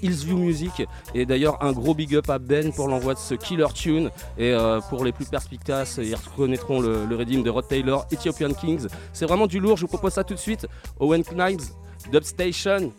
Hillsview 0.10 0.38
Music. 0.38 0.88
Et 1.14 1.26
d'ailleurs, 1.26 1.64
un 1.64 1.72
gros 1.72 1.93
big 1.93 2.16
up 2.16 2.30
à 2.30 2.39
Ben 2.39 2.72
pour 2.74 2.88
l'envoi 2.88 3.14
de 3.14 3.20
ce 3.20 3.36
killer 3.36 3.68
tune. 3.74 4.10
Et 4.38 4.51
euh, 4.51 4.80
pour 4.89 5.05
les 5.05 5.12
plus 5.12 5.26
perspicaces, 5.26 5.99
ils 6.01 6.16
reconnaîtront 6.16 6.82
le, 6.82 7.05
le 7.05 7.20
de 7.30 7.49
Rod 7.49 7.68
Taylor, 7.68 8.05
Ethiopian 8.12 8.53
Kings. 8.53 8.88
C'est 9.14 9.26
vraiment 9.26 9.45
du 9.45 9.60
lourd, 9.60 9.78
je 9.78 9.82
vous 9.82 9.88
propose 9.88 10.14
ça 10.14 10.24
tout 10.24 10.34
de 10.34 10.39
suite. 10.39 10.66
Owen 10.99 11.24
Knives, 11.24 11.70
Dubstation. 12.12 12.91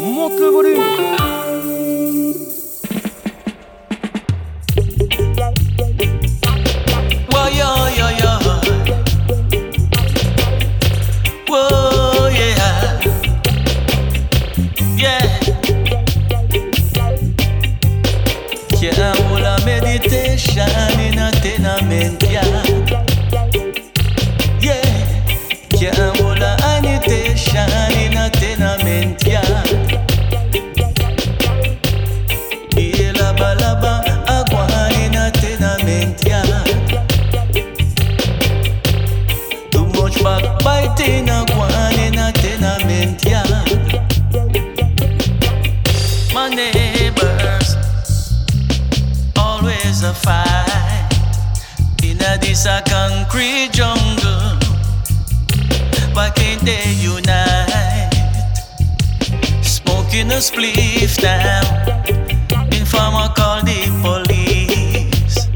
Monte 0.00 0.40
le 0.40 0.50
volume 0.50 0.87
vegetation 19.98 21.00
in 21.00 21.18
a 21.18 21.30
tenement 21.32 22.22
yeah. 22.22 22.67
Concrete 52.66 53.70
jungle. 53.72 54.58
Why 56.12 56.30
can't 56.34 56.60
they 56.62 56.90
unite? 56.98 58.10
Smoking 59.62 60.32
a 60.32 60.40
spliff 60.40 61.22
now. 61.22 61.60
Informer 62.72 63.28
call 63.36 63.62
the 63.62 63.80
police. 64.02 65.46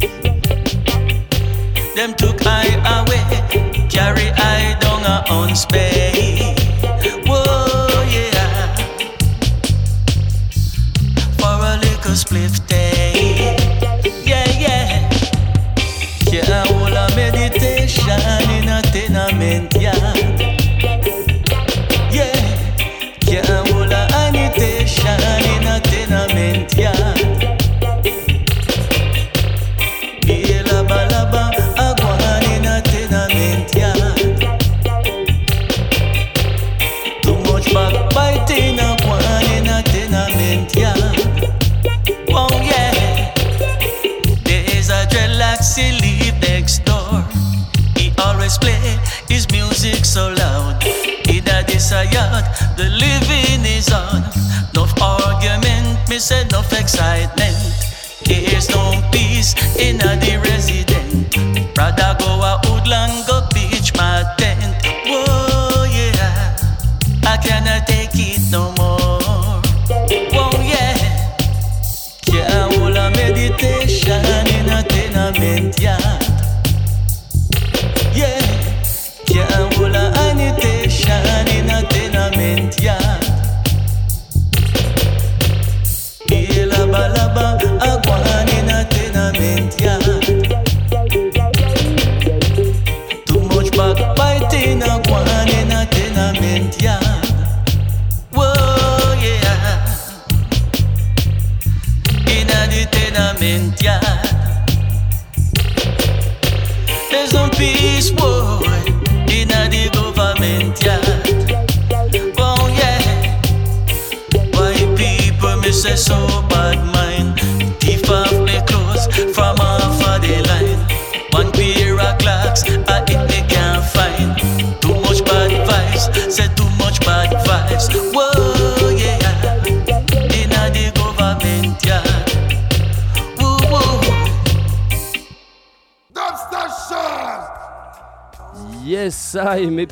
Them 1.96 2.14
took 2.14 2.46
I 2.46 2.66
away, 2.98 3.88
carry 3.88 4.30
I 4.36 4.78
down 4.80 5.02
a 5.02 5.24
own 5.28 5.56
space. 5.56 6.41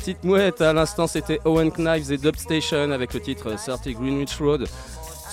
Petites 0.01 0.23
mouettes. 0.23 0.61
À 0.61 0.73
l'instant, 0.73 1.05
c'était 1.05 1.39
Owen 1.45 1.71
Knives 1.71 2.11
et 2.11 2.17
Dubstation 2.17 2.89
avec 2.91 3.13
le 3.13 3.19
titre 3.19 3.53
30 3.53 3.87
Greenwich 3.89 4.35
Road. 4.39 4.67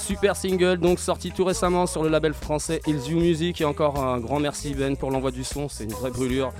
Super 0.08 0.36
single, 0.36 0.78
donc 0.78 1.00
sorti 1.00 1.32
tout 1.32 1.44
récemment 1.44 1.84
sur 1.84 2.02
le 2.02 2.08
label 2.08 2.32
français 2.32 2.80
You 2.86 3.20
Music. 3.20 3.60
Et 3.60 3.66
encore 3.66 4.02
un 4.02 4.18
grand 4.18 4.40
merci 4.40 4.72
Ben 4.72 4.96
pour 4.96 5.10
l'envoi 5.10 5.30
du 5.30 5.44
son, 5.44 5.68
c'est 5.68 5.84
une 5.84 5.92
vraie 5.92 6.10
brûlure. 6.10 6.50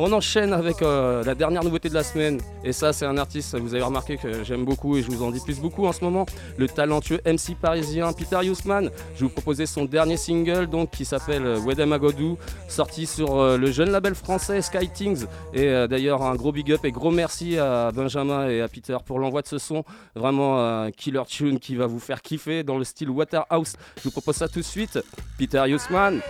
On 0.00 0.12
enchaîne 0.12 0.52
avec 0.52 0.82
euh, 0.82 1.24
la 1.24 1.34
dernière 1.34 1.64
nouveauté 1.64 1.88
de 1.88 1.94
la 1.94 2.04
semaine. 2.04 2.38
Et 2.62 2.72
ça, 2.72 2.92
c'est 2.92 3.06
un 3.06 3.16
artiste, 3.16 3.58
vous 3.58 3.74
avez 3.74 3.82
remarqué 3.82 4.16
que 4.16 4.44
j'aime 4.44 4.64
beaucoup 4.64 4.96
et 4.96 5.02
je 5.02 5.10
vous 5.10 5.24
en 5.24 5.30
dis 5.30 5.40
plus 5.40 5.58
beaucoup 5.58 5.86
en 5.86 5.92
ce 5.92 6.04
moment. 6.04 6.26
Le 6.56 6.68
talentueux 6.68 7.20
MC 7.26 7.56
parisien 7.60 8.12
Peter 8.12 8.38
Yousman. 8.44 8.90
Je 9.16 9.24
vous 9.24 9.30
proposais 9.30 9.64
son 9.64 9.86
dernier 9.86 10.18
single 10.18 10.68
donc, 10.68 10.90
qui 10.90 11.06
s'appelle 11.06 11.46
euh, 11.46 11.58
Wedem 11.58 11.92
Agodou, 11.94 12.36
sorti 12.68 13.06
sur 13.06 13.40
euh, 13.40 13.56
le 13.56 13.72
jeune 13.72 13.90
label 13.90 14.14
français 14.14 14.60
Sky 14.60 14.88
Things. 14.88 15.24
Et 15.54 15.66
d'ailleurs, 15.88 16.22
un 16.22 16.36
gros 16.36 16.52
big 16.52 16.70
up 16.72 16.84
et 16.84 16.92
gros 16.92 17.10
merci 17.10 17.58
à 17.58 17.90
Benjamin 17.90 18.48
et 18.48 18.60
à 18.60 18.68
Peter 18.68 18.98
pour 19.04 19.18
l'envoi 19.18 19.40
de 19.40 19.48
ce 19.48 19.58
son. 19.58 19.82
Vraiment 20.14 20.60
un 20.60 20.90
killer 20.90 21.22
tune 21.26 21.58
qui 21.58 21.74
va 21.74 21.86
vous 21.86 22.00
faire 22.00 22.20
kiffer 22.20 22.62
dans 22.62 22.76
le 22.76 22.84
style 22.84 22.97
Waterhouse. 23.06 23.74
Je 23.96 24.02
vous 24.04 24.10
propose 24.10 24.36
ça 24.36 24.48
tout 24.48 24.60
de 24.60 24.64
suite. 24.64 24.98
Peter 25.36 25.62
Yousman. 25.66 26.20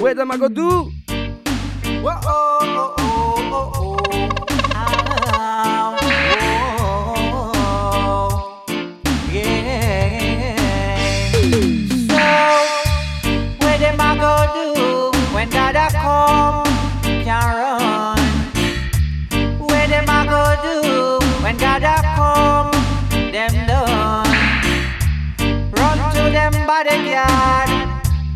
Wedem 0.00 0.30
Agodou 0.30 0.90
Where 2.02 2.16
them 13.78 14.00
a 14.00 14.16
go 14.16 14.32
do 14.54 15.34
when 15.34 15.50
Dada 15.50 15.88
come? 15.92 16.64
Can't 17.22 17.69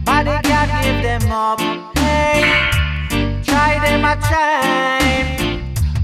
Bodyguard 0.04 0.70
give 0.82 1.02
them 1.02 1.32
up. 1.32 1.60
Hey, 1.98 2.42
try 3.42 3.78
them 3.84 4.04
a 4.04 4.14
try. 4.28 5.00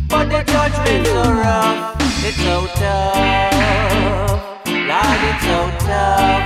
But 0.09 0.29
the 0.31 0.43
judgment 0.51 1.07
so 1.07 1.23
rough. 1.33 1.97
It's 2.25 2.37
so 2.37 2.67
tough. 2.81 4.41
Lord, 4.67 5.21
it's 5.31 5.45
so 5.45 5.59
tough. 5.87 6.43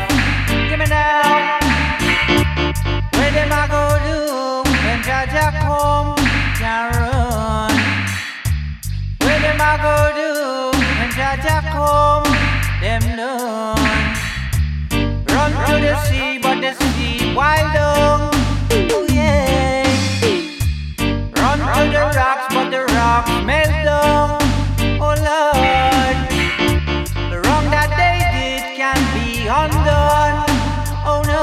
Give 0.68 0.78
me 0.78 0.86
now. 0.86 1.58
Where 3.14 3.32
them 3.36 3.52
a 3.52 3.62
go 3.74 3.84
do 4.06 4.18
when 4.84 5.00
Jaja 5.06 5.46
come? 5.62 6.16
Can't 6.58 6.96
run. 6.96 7.74
Where 9.22 9.40
them 9.44 9.60
a 9.60 9.72
go 9.84 9.96
do 10.18 10.30
when 10.98 11.10
Jaja 11.18 11.56
come? 11.72 12.26
Them 12.80 13.02
done. 13.16 14.14
Run 15.32 15.50
to 15.66 15.74
the 15.86 15.94
sea, 16.06 16.38
but 16.38 16.60
the 16.60 16.72
sea 16.74 16.93
wild. 17.34 18.34
Oh 18.94 19.06
yeah. 19.10 19.82
Run 21.34 21.58
the 21.90 22.00
rocks, 22.14 22.46
but 22.54 22.70
the 22.70 22.84
rocks 22.94 23.30
melt. 23.44 24.42
Oh 25.02 25.14
Lord. 25.28 26.16
The 27.30 27.38
wrong 27.44 27.66
that 27.74 27.90
they 27.98 28.18
did 28.34 28.62
can 28.78 28.98
be 29.14 29.46
undone. 29.50 30.46
Oh 31.04 31.20
no. 31.26 31.42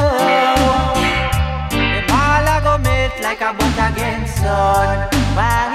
Melt 2.84 3.16
like 3.22 3.42
a 3.42 3.54
butt 3.54 3.78
against 3.92 4.38
sun. 4.38 5.10
Why 5.36 5.71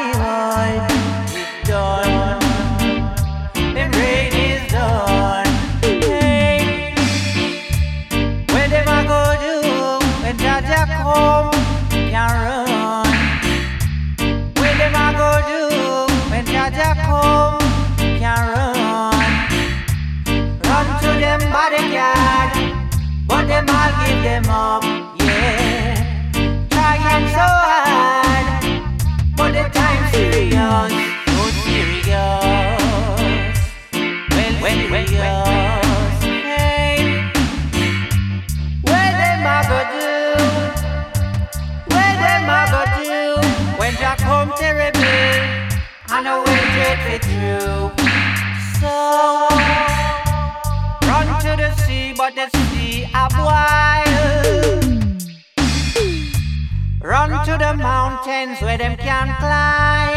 mountains 58.26 58.60
where 58.60 58.78
them 58.78 58.96
can 58.96 59.28
climb. 59.38 60.16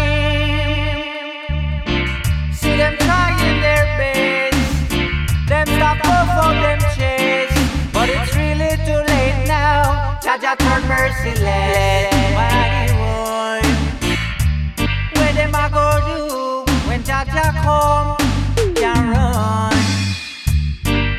See 2.54 2.76
them 2.76 2.98
trying 2.98 3.62
their 3.62 3.86
best. 3.98 4.90
Them 5.48 5.68
stop 5.68 5.98
for 5.98 6.54
them 6.54 6.80
chase. 6.96 7.54
But 7.94 8.10
it's 8.10 8.36
really 8.36 8.78
too 8.86 9.02
late 9.14 9.46
now. 9.48 10.18
Jaja 10.24 10.58
turn 10.58 10.82
merciless. 10.88 12.10
Why 12.34 12.88
boy? 12.98 13.62
Where 15.20 15.34
them 15.34 15.54
a 15.54 15.70
go 15.70 15.88
do 16.10 16.66
when 16.88 17.04
Jaja 17.04 17.54
come? 17.64 18.18
Can 18.76 19.10
run. 19.14 19.74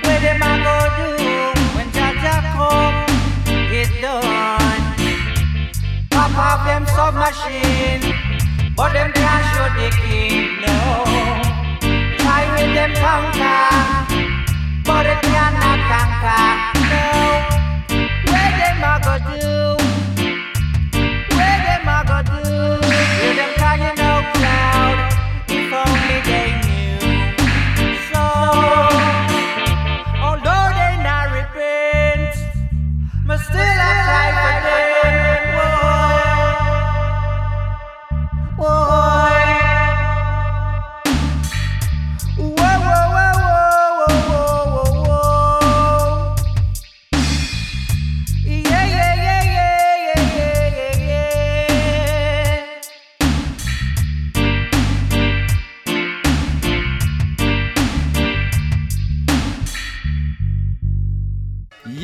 Where 0.04 0.20
them 0.20 0.42
a 0.42 0.52
go 0.66 0.76
do 0.98 1.10
when 1.76 1.88
Jaja 1.90 2.36
come? 2.54 3.06
Get 3.70 3.90
done. 4.02 4.29
Pop 6.34 6.60
off 6.60 6.66
them 6.66 6.86
submachine, 6.86 8.14
but 8.76 8.92
them 8.92 9.10
can't 9.12 9.44
show 9.52 9.68
the 9.78 9.90
king. 10.02 10.60
No. 10.60 11.04
Try 12.18 12.42
with 12.54 12.72
them 12.72 12.92
conquer, 12.94 13.66
but 14.84 15.06
it 15.06 15.20
cannot 15.22 15.80
conquer. 15.90 16.70
No. 16.88 17.59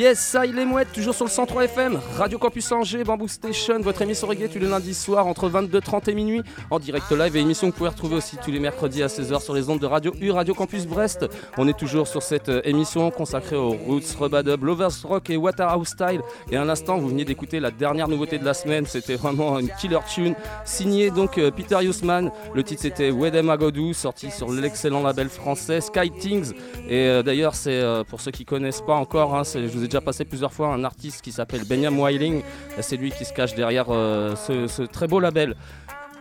Yes, 0.07 0.21
ça 0.21 0.47
il 0.47 0.57
est 0.57 0.65
mouette, 0.65 0.93
toujours 0.93 1.17
sur 1.17 1.25
le 1.25 1.31
103 1.33 1.65
FM, 1.65 1.99
Radio 2.17 2.39
Campus 2.39 2.71
Angers, 2.71 3.03
Bamboo 3.03 3.27
Station, 3.27 3.81
votre 3.81 4.03
émission 4.03 4.29
reggae 4.29 4.49
tous 4.49 4.61
les 4.61 4.69
lundis 4.69 4.95
soirs 4.95 5.27
entre 5.27 5.51
22h30 5.51 6.09
et 6.09 6.15
minuit, 6.15 6.43
en 6.71 6.79
direct 6.79 7.11
live 7.11 7.37
et 7.37 7.41
émission 7.41 7.67
que 7.67 7.73
vous 7.73 7.79
pouvez 7.79 7.89
retrouver 7.89 8.15
aussi 8.15 8.37
tous 8.37 8.53
les 8.53 8.61
mercredis 8.61 9.03
à 9.03 9.09
16h 9.09 9.43
sur 9.43 9.53
les 9.53 9.69
ondes 9.69 9.81
de 9.81 9.87
Radio 9.87 10.13
U, 10.21 10.31
Radio 10.31 10.55
Campus 10.55 10.87
Brest. 10.87 11.27
On 11.59 11.67
est 11.67 11.77
toujours 11.77 12.07
sur 12.07 12.23
cette 12.23 12.49
euh, 12.49 12.61
émission 12.63 13.11
consacrée 13.11 13.57
aux 13.57 13.71
Roots, 13.71 14.15
Rubadub, 14.17 14.63
Lovers 14.63 14.93
Rock 15.03 15.29
et 15.29 15.37
Waterhouse 15.37 15.89
Style. 15.89 16.21
Et 16.53 16.57
à 16.57 16.65
l'instant, 16.65 16.99
vous 16.99 17.09
venez 17.09 17.25
d'écouter 17.25 17.59
la 17.59 17.73
dernière 17.73 18.07
nouveauté 18.07 18.39
de 18.39 18.45
la 18.45 18.55
semaine, 18.55 18.87
c'était 18.87 19.17
vraiment 19.17 19.59
une 19.59 19.71
killer 19.81 19.99
tune, 20.09 20.37
signée 20.65 21.11
donc 21.11 21.37
euh, 21.37 21.51
Peter 21.51 21.79
Hussman. 21.83 22.31
Le 22.55 22.63
titre 22.63 22.83
c'était 22.83 23.11
Wedem 23.11 23.51
Agodou, 23.51 23.93
sorti 23.93 24.31
sur 24.31 24.53
l'excellent 24.53 25.03
label 25.03 25.29
français 25.29 25.81
Sky 25.81 26.13
Things. 26.13 26.53
Et 26.89 27.09
euh, 27.09 27.25
d'ailleurs, 27.25 27.57
c'est 27.57 27.83
pour 28.09 28.21
ceux 28.21 28.31
qui 28.31 28.45
connaissent 28.45 28.83
pas 28.83 28.95
encore, 28.95 29.35
hein, 29.35 29.43
je 29.43 29.67
vous 29.67 29.83
ai 29.83 29.87
déjà 29.87 29.96
passé 30.01 30.25
plusieurs 30.25 30.53
fois 30.53 30.69
un 30.69 30.85
artiste 30.85 31.23
qui 31.23 31.33
s'appelle 31.33 31.65
Benjamin 31.65 32.03
Wiling. 32.03 32.43
Et 32.79 32.83
C'est 32.83 32.97
lui 32.97 33.11
qui 33.11 33.25
se 33.25 33.33
cache 33.33 33.55
derrière 33.55 33.87
euh, 33.91 34.35
ce, 34.37 34.83
très 34.83 35.07
beau 35.07 35.21
label. 35.21 35.57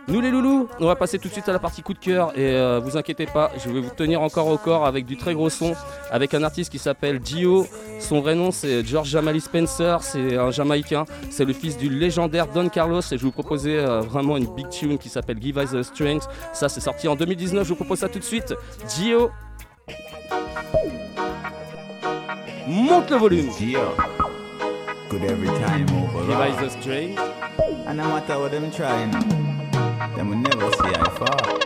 Nous 0.08 0.20
les 0.20 0.30
loulous, 0.30 0.68
on 0.78 0.86
va 0.86 0.94
passer 0.94 1.18
tout 1.18 1.26
de 1.26 1.32
suite 1.32 1.48
à 1.48 1.52
la 1.52 1.58
partie 1.58 1.82
coup 1.82 1.92
de 1.92 1.98
cœur 1.98 2.30
et 2.38 2.54
euh, 2.54 2.78
vous 2.78 2.96
inquiétez 2.96 3.26
pas, 3.26 3.50
je 3.58 3.68
vais 3.68 3.80
vous 3.80 3.90
tenir 3.90 4.22
encore 4.22 4.46
au 4.46 4.56
corps 4.56 4.86
avec 4.86 5.04
du 5.04 5.16
très 5.16 5.34
gros 5.34 5.50
son, 5.50 5.74
avec 6.12 6.32
un 6.32 6.44
artiste 6.44 6.70
qui 6.70 6.78
s'appelle 6.78 7.20
Gio. 7.24 7.66
Son 7.98 8.20
vrai 8.20 8.36
nom 8.36 8.52
c'est 8.52 8.86
George 8.86 9.08
Jamali 9.08 9.40
Spencer, 9.40 10.00
c'est 10.02 10.36
un 10.36 10.52
Jamaïcain, 10.52 11.06
c'est 11.28 11.44
le 11.44 11.52
fils 11.52 11.76
du 11.76 11.88
légendaire 11.88 12.46
Don 12.46 12.68
Carlos 12.68 13.00
et 13.00 13.18
je 13.18 13.22
vous 13.24 13.32
proposer 13.32 13.78
euh, 13.78 13.98
vraiment 13.98 14.36
une 14.36 14.46
big 14.46 14.68
tune 14.68 14.96
qui 14.96 15.08
s'appelle 15.08 15.42
Give 15.42 15.56
Us 15.58 15.72
the 15.72 15.82
Strength. 15.82 16.28
Ça 16.52 16.68
c'est 16.68 16.80
sorti 16.80 17.08
en 17.08 17.16
2019, 17.16 17.64
je 17.64 17.70
vous 17.70 17.74
propose 17.74 17.98
ça 17.98 18.08
tout 18.08 18.20
de 18.20 18.24
suite. 18.24 18.54
Gio, 18.88 19.32
monte 22.76 23.10
le 23.10 23.18
volume. 23.18 23.50
Good 25.08 25.24
every 25.24 25.48
time 25.48 25.86
over. 25.90 26.26
Give 26.26 26.40
Us 26.40 26.74
the 26.74 26.80
Strength. 26.80 27.20
And 27.86 27.96
no 27.98 28.04
matter 28.04 28.38
what 28.38 28.50
them 28.50 28.70
trying, 28.70 29.12
them 30.16 30.28
will 30.28 30.36
never 30.36 30.70
say 30.72 30.92
I 30.94 31.08
fall. 31.10 31.58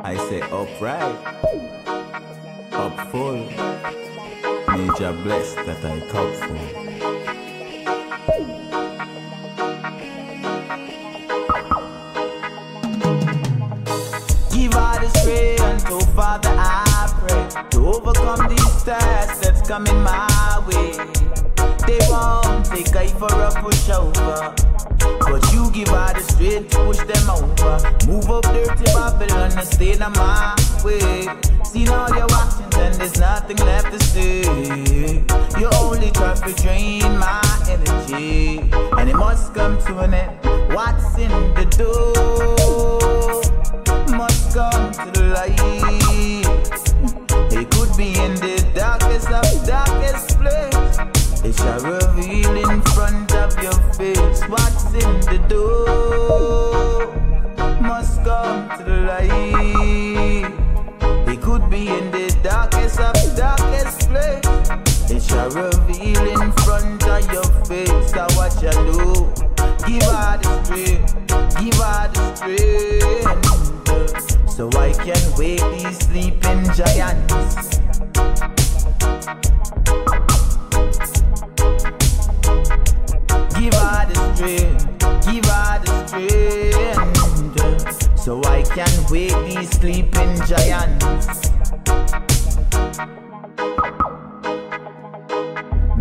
I 0.00 0.16
say 0.28 0.40
upright, 0.42 1.16
up 2.72 3.10
full. 3.10 3.48
Major 4.76 5.12
blessed 5.22 5.56
that 5.66 5.84
I 5.84 6.00
come 6.10 6.32
full. 6.34 6.58
Give 14.52 14.74
all 14.76 14.98
the 15.00 15.08
strength, 15.20 15.86
oh 15.90 16.00
Father, 16.14 16.50
I 16.50 17.08
pray 17.20 17.70
to 17.70 17.86
overcome 17.86 18.48
these 18.48 18.82
tests 18.82 19.40
that's 19.40 19.53
coming 19.66 20.02
my 20.02 20.62
way. 20.66 20.92
They 21.86 21.98
won't 22.08 22.66
take 22.66 22.94
I 22.94 23.06
for 23.08 23.26
a 23.26 23.50
pushover. 23.62 24.54
But 25.20 25.52
you 25.52 25.70
give 25.70 25.88
her 25.88 26.12
the 26.12 26.20
strength 26.20 26.70
to 26.70 26.78
push 26.84 26.98
them 26.98 27.30
over. 27.30 27.76
Move 28.06 28.30
up 28.30 28.44
dirty 28.44 28.84
Babylon 28.92 29.52
and 29.56 29.66
stay 29.66 29.92
in 29.92 29.98
my 30.00 30.54
way. 30.84 31.28
Seen 31.64 31.88
all 31.88 32.10
your 32.10 32.30
actions 32.30 32.76
and 32.76 32.94
there's 32.94 33.18
nothing 33.18 33.56
left 33.58 33.92
to 33.92 34.00
say. 34.04 34.42
You 35.58 35.68
only 35.80 36.10
try 36.10 36.34
to 36.34 36.52
drain 36.62 37.18
my 37.18 37.40
energy. 37.68 38.58
And 38.98 39.08
it 39.08 39.16
must 39.16 39.54
come 39.54 39.78
to 39.86 39.98
an 40.00 40.14
end. 40.14 40.38
What's 40.74 41.16
in 41.18 41.30
the 41.54 41.64
door 41.78 42.12
must 44.16 44.54
come 44.54 44.92
to 44.92 45.10
the 45.12 45.24
light. 45.34 46.43
It 47.56 47.70
could 47.70 47.96
be 47.96 48.08
in 48.08 48.34
the 48.34 48.56
darkest 48.74 49.30
of 49.30 49.66
darkest 49.66 50.38
place. 50.40 50.98
It 51.44 51.54
shall 51.54 51.80
reveal 51.80 52.70
in 52.70 52.82
front 52.82 53.32
of 53.32 53.56
your 53.62 53.78
face 53.94 54.42
what's 54.48 54.86
in 54.92 55.20
the 55.30 55.38
door. 55.48 57.06
Must 57.80 58.24
come 58.24 58.68
to 58.76 58.82
the 58.82 58.96
light. 59.06 60.52
It 61.28 61.40
could 61.42 61.70
be 61.70 61.88
in 61.88 62.10
the 62.10 62.36
darkest 62.42 62.98
of 62.98 63.14
darkest 63.36 64.08
place. 64.08 64.44
It 65.10 65.22
shall 65.22 65.50
reveal 65.50 66.42
in 66.42 66.52
front 66.64 67.06
of 67.06 67.32
your 67.32 67.44
face. 67.66 68.10
So 68.10 68.26
what 68.34 68.60
you 68.62 68.72
do? 68.90 69.32
Give 69.86 70.02
her 70.02 70.38
the 70.42 70.64
strength. 70.64 71.14
Give 71.60 71.74
her 71.74 72.08
the 72.12 72.24
strength. 72.34 73.73
So 74.54 74.70
I 74.76 74.92
can 74.92 75.18
wake 75.36 75.60
these 75.72 75.98
sleeping 75.98 76.62
giants. 76.74 77.80
Give 83.58 83.74
her 83.74 84.06
the 84.06 84.14
strength, 84.36 84.86
give 85.26 85.44
her 85.46 85.78
the 85.82 86.06
strength, 86.06 87.36
so 88.16 88.40
I 88.44 88.62
can 88.62 89.04
wake 89.10 89.34
these 89.44 89.70
sleeping 89.70 90.40
giants. 90.46 91.50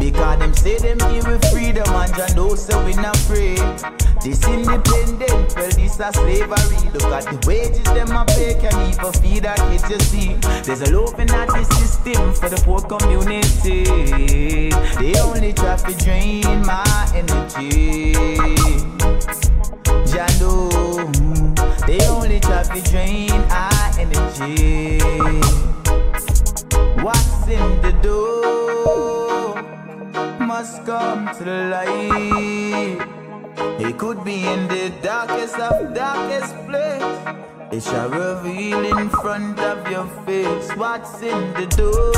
Because 0.04 0.38
them 0.40 0.54
say 0.54 0.78
them 0.80 0.98
give 0.98 1.26
we 1.26 1.40
freedom 1.48 1.88
and 1.88 2.14
Jah 2.14 2.36
know 2.36 2.56
so 2.56 2.84
we 2.84 2.92
not 2.96 3.16
free. 3.16 3.56
This 4.22 4.46
independent, 4.46 5.56
well 5.56 5.72
this 5.72 5.98
a 5.98 6.12
slavery. 6.12 6.90
Look 6.92 7.04
at 7.04 7.24
the 7.24 7.40
wages 7.48 7.86
them 7.86 8.12
a 8.12 8.26
pay 8.26 8.54
can 8.56 8.76
even 8.90 9.14
feed 9.22 9.46
our 9.46 9.56
kids 9.56 9.90
you 9.90 10.00
see. 10.00 10.34
There's 10.64 10.82
a 10.82 10.92
love 10.94 11.16
that 11.16 11.48
the 11.48 11.64
system 11.76 12.34
for 12.34 12.50
the 12.50 12.62
poor 12.66 12.82
community. 12.82 13.86
They 15.00 15.18
only 15.22 15.54
try 15.54 15.78
to 15.78 15.94
drain 16.04 16.44
my 16.66 16.84
energy. 17.16 18.12
Jah 20.12 20.28
know 20.42 20.68
they 21.88 22.06
only 22.08 22.42
try 22.42 22.64
to 22.64 22.82
drain 22.92 23.32
our 23.32 23.92
energy. 23.98 25.00
What's 27.02 27.48
in 27.48 27.82
the 27.82 27.98
door 28.04 28.63
must 30.54 30.86
come 30.86 31.26
to 31.36 31.44
the 31.44 31.60
light. 31.74 33.02
It 33.80 33.98
could 33.98 34.24
be 34.24 34.46
in 34.46 34.68
the 34.68 34.94
darkest 35.02 35.58
of 35.58 35.96
darkest 35.96 36.54
place. 36.68 37.18
It 37.72 37.82
shall 37.82 38.10
reveal 38.10 38.86
in 38.98 39.10
front 39.10 39.60
of 39.60 39.90
your 39.90 40.06
face 40.28 40.70
what's 40.76 41.24
in 41.24 41.42
the 41.58 41.66
door. 41.80 42.14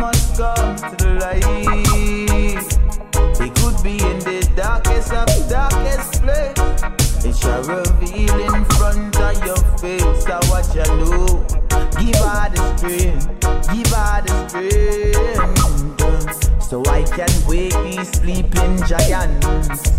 must 0.00 0.36
come 0.38 0.76
to 0.88 0.94
the 1.02 1.10
light. 1.24 1.42
It 3.44 3.52
could 3.58 3.78
be 3.82 3.96
in 4.10 4.18
the 4.30 4.40
darkest 4.54 5.12
of 5.12 5.28
darkest 5.50 6.22
place. 6.22 7.24
It 7.28 7.36
shall 7.36 7.64
reveal 7.64 8.38
in 8.54 8.64
front 8.76 9.16
of 9.28 9.44
your 9.44 9.62
face. 9.82 10.24
So 10.24 10.38
what 10.50 10.66
you 10.76 10.86
do? 11.02 11.12
Give 11.98 12.22
her 12.30 12.46
the 12.54 12.60
strength. 12.76 13.26
Give 13.72 13.92
her 13.98 14.22
the 14.22 14.48
strength. 14.48 15.97
So 16.68 16.84
I 16.84 17.02
can 17.02 17.28
wake 17.46 17.72
these 17.82 18.10
sleeping 18.10 18.76
giants. 18.84 19.90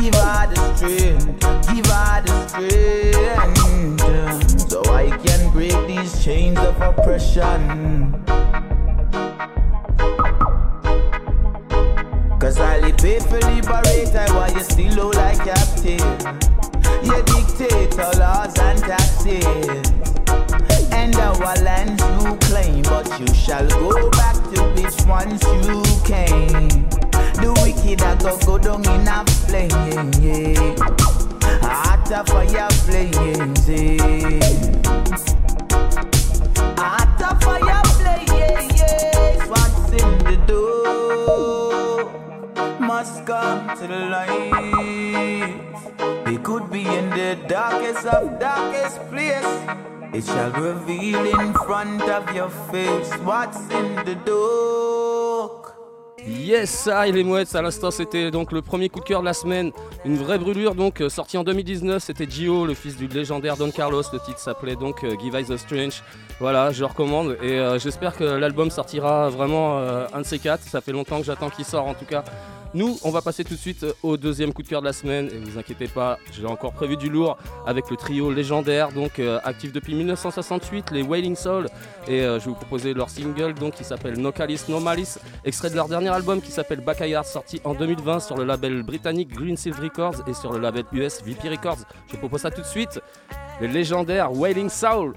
Give 0.00 0.14
her 0.14 0.46
the 0.48 0.56
strength, 0.74 1.40
give 1.68 1.84
her 1.84 2.22
the 2.24 2.32
strength, 2.48 4.00
so 4.70 4.80
I 4.90 5.10
can 5.22 5.50
break 5.52 5.76
these 5.86 6.24
chains 6.24 6.58
of 6.60 6.80
oppression. 6.80 8.24
Cause 12.40 12.58
I 12.58 12.78
live 12.78 13.02
liberate, 13.02 14.16
I 14.16 14.32
want 14.34 14.54
you 14.54 14.62
still 14.62 14.94
low 14.94 15.10
like 15.10 15.44
captain. 15.44 16.00
You 17.04 17.22
dictate 17.22 17.98
our 17.98 18.14
laws 18.14 18.58
and 18.58 18.78
taxes. 18.78 19.92
Our 21.18 21.54
lands 21.62 22.02
you 22.02 22.36
claim, 22.48 22.82
but 22.82 23.08
you 23.20 23.26
shall 23.34 23.66
go 23.68 24.10
back 24.10 24.36
to 24.54 24.62
which 24.74 25.06
ones 25.06 25.42
you 25.66 25.82
came. 26.04 26.88
The 27.40 27.52
wicked 27.62 28.02
are 28.02 28.16
go 28.16 28.36
go 28.44 28.58
down 28.58 28.84
in 28.88 29.08
a 29.08 29.24
flame. 29.46 29.70
Heart 31.62 32.12
of 32.12 32.26
fire 32.28 32.70
flames. 32.84 33.66
Heart 36.78 37.20
of 37.22 37.42
fire 37.42 37.84
flames, 37.98 39.48
what's 39.48 39.92
in 39.92 40.18
the 40.24 40.36
door 40.46 42.10
must 42.80 43.24
come 43.26 43.68
to 43.78 43.86
the 43.86 44.00
light. 44.14 45.54
It 46.26 46.42
could 46.42 46.70
be 46.70 46.82
in 46.86 47.10
the 47.10 47.36
darkest 47.48 48.06
of 48.06 48.38
darkest 48.38 49.00
place. 49.10 49.95
It 50.12 50.24
shall 50.24 50.52
reveal 50.52 51.40
in 51.40 51.52
front 51.52 52.02
of 52.02 52.34
your 52.34 52.48
face 52.48 53.12
what's 53.24 53.58
in 53.70 53.96
the 54.04 54.14
dark. 54.24 55.65
Yes, 56.28 56.88
et 57.06 57.12
les 57.12 57.22
mouettes, 57.22 57.54
à 57.54 57.62
l'instant 57.62 57.92
c'était 57.92 58.32
donc 58.32 58.50
le 58.50 58.60
premier 58.60 58.88
coup 58.88 58.98
de 58.98 59.04
cœur 59.04 59.20
de 59.20 59.26
la 59.26 59.32
semaine, 59.32 59.70
une 60.04 60.16
vraie 60.16 60.38
brûlure 60.38 60.74
donc 60.74 61.00
euh, 61.00 61.08
sorti 61.08 61.38
en 61.38 61.44
2019, 61.44 62.02
c'était 62.02 62.28
Gio, 62.28 62.66
le 62.66 62.74
fils 62.74 62.96
du 62.96 63.06
légendaire 63.06 63.56
Don 63.56 63.70
Carlos, 63.70 64.02
le 64.12 64.18
titre 64.18 64.40
s'appelait 64.40 64.74
donc 64.74 65.04
euh, 65.04 65.14
Give 65.20 65.36
Eyes 65.36 65.52
a 65.52 65.56
Strange, 65.56 66.02
voilà, 66.40 66.72
je 66.72 66.80
le 66.80 66.86
recommande. 66.86 67.38
Et 67.42 67.52
euh, 67.52 67.78
j'espère 67.78 68.16
que 68.16 68.24
l'album 68.24 68.70
sortira 68.70 69.30
vraiment 69.30 69.78
un 69.78 70.20
de 70.20 70.26
ces 70.26 70.40
quatre, 70.40 70.62
ça 70.62 70.80
fait 70.80 70.92
longtemps 70.92 71.20
que 71.20 71.26
j'attends 71.26 71.48
qu'il 71.48 71.64
sort 71.64 71.86
en 71.86 71.94
tout 71.94 72.04
cas. 72.04 72.24
Nous, 72.74 72.98
on 73.04 73.10
va 73.10 73.22
passer 73.22 73.42
tout 73.42 73.54
de 73.54 73.58
suite 73.58 73.86
au 74.02 74.18
deuxième 74.18 74.52
coup 74.52 74.62
de 74.62 74.68
cœur 74.68 74.82
de 74.82 74.86
la 74.86 74.92
semaine. 74.92 75.30
Et 75.32 75.38
vous 75.38 75.58
inquiétez 75.58 75.86
pas, 75.86 76.18
j'ai 76.32 76.44
encore 76.44 76.72
prévu 76.72 76.98
du 76.98 77.08
lourd 77.08 77.38
avec 77.66 77.88
le 77.90 77.96
trio 77.96 78.30
légendaire 78.30 78.92
donc 78.92 79.18
actif 79.44 79.72
depuis 79.72 79.94
1968, 79.94 80.90
les 80.90 81.00
Wailing 81.00 81.36
Soul. 81.36 81.68
Et 82.06 82.20
je 82.20 82.32
vais 82.32 82.38
vous 82.38 82.54
proposer 82.54 82.92
leur 82.92 83.08
single 83.08 83.54
donc 83.54 83.74
qui 83.74 83.84
s'appelle 83.84 84.18
No 84.18 84.30
Calice 84.30 84.68
No 84.68 84.80
Malice, 84.80 85.18
extrait 85.44 85.70
de 85.70 85.76
leur 85.76 85.88
dernier 85.88 86.10
album 86.16 86.40
qui 86.40 86.50
s'appelle 86.50 86.80
Backyard 86.80 87.26
sorti 87.26 87.60
en 87.64 87.74
2020 87.74 88.20
sur 88.20 88.36
le 88.36 88.44
label 88.44 88.82
britannique 88.82 89.28
Green 89.28 89.56
Silver 89.56 89.82
Records 89.82 90.26
et 90.26 90.32
sur 90.32 90.52
le 90.52 90.58
label 90.58 90.84
US 90.92 91.22
VP 91.22 91.50
Records. 91.50 91.78
Je 92.06 92.12
vous 92.12 92.18
propose 92.18 92.40
ça 92.40 92.50
tout 92.50 92.62
de 92.62 92.66
suite, 92.66 93.00
les 93.60 93.68
légendaires 93.68 94.32
Wailing 94.32 94.70
Soul. 94.70 95.14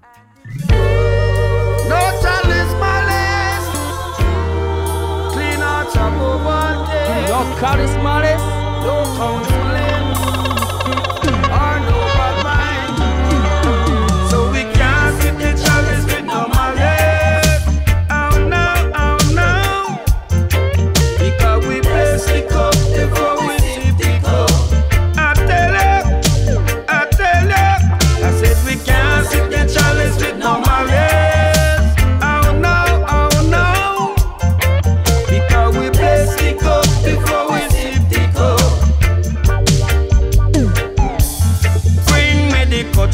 No 1.90 1.96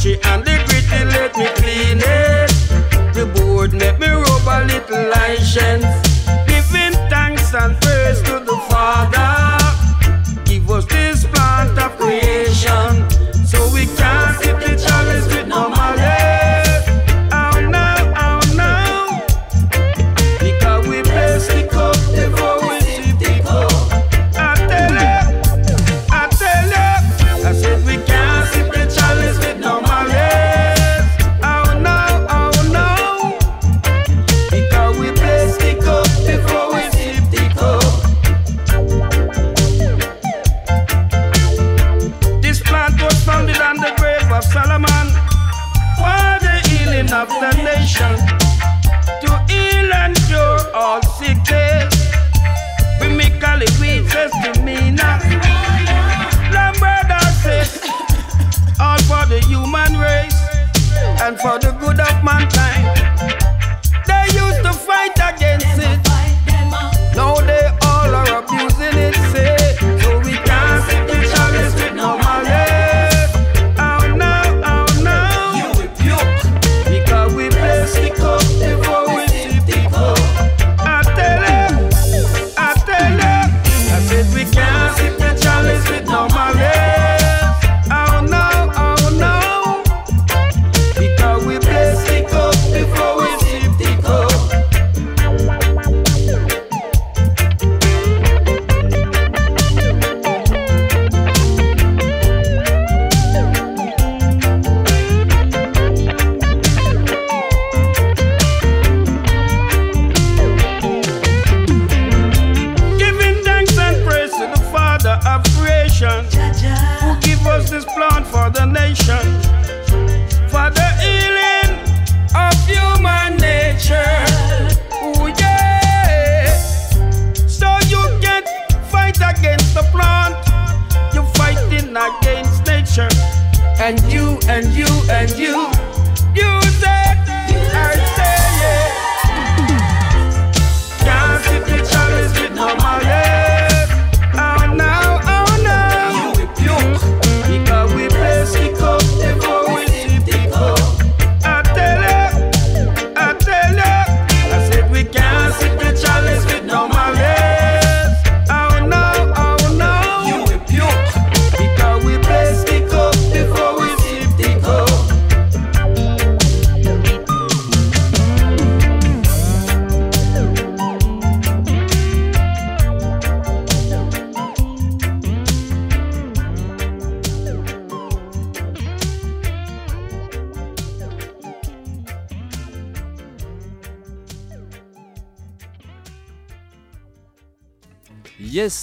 cutchy 0.05 0.19
and 0.29 0.43
the 0.43 0.63
gritty, 0.67 1.05
let 1.05 1.35
me 1.37 1.47
clean 1.55 1.99
it. 1.99 3.13
The 3.13 3.25
board, 3.35 3.73
let 3.73 3.99
me 3.99 4.07
rub 4.07 4.47
a 4.47 4.65
little 4.65 5.09
license. 5.09 6.04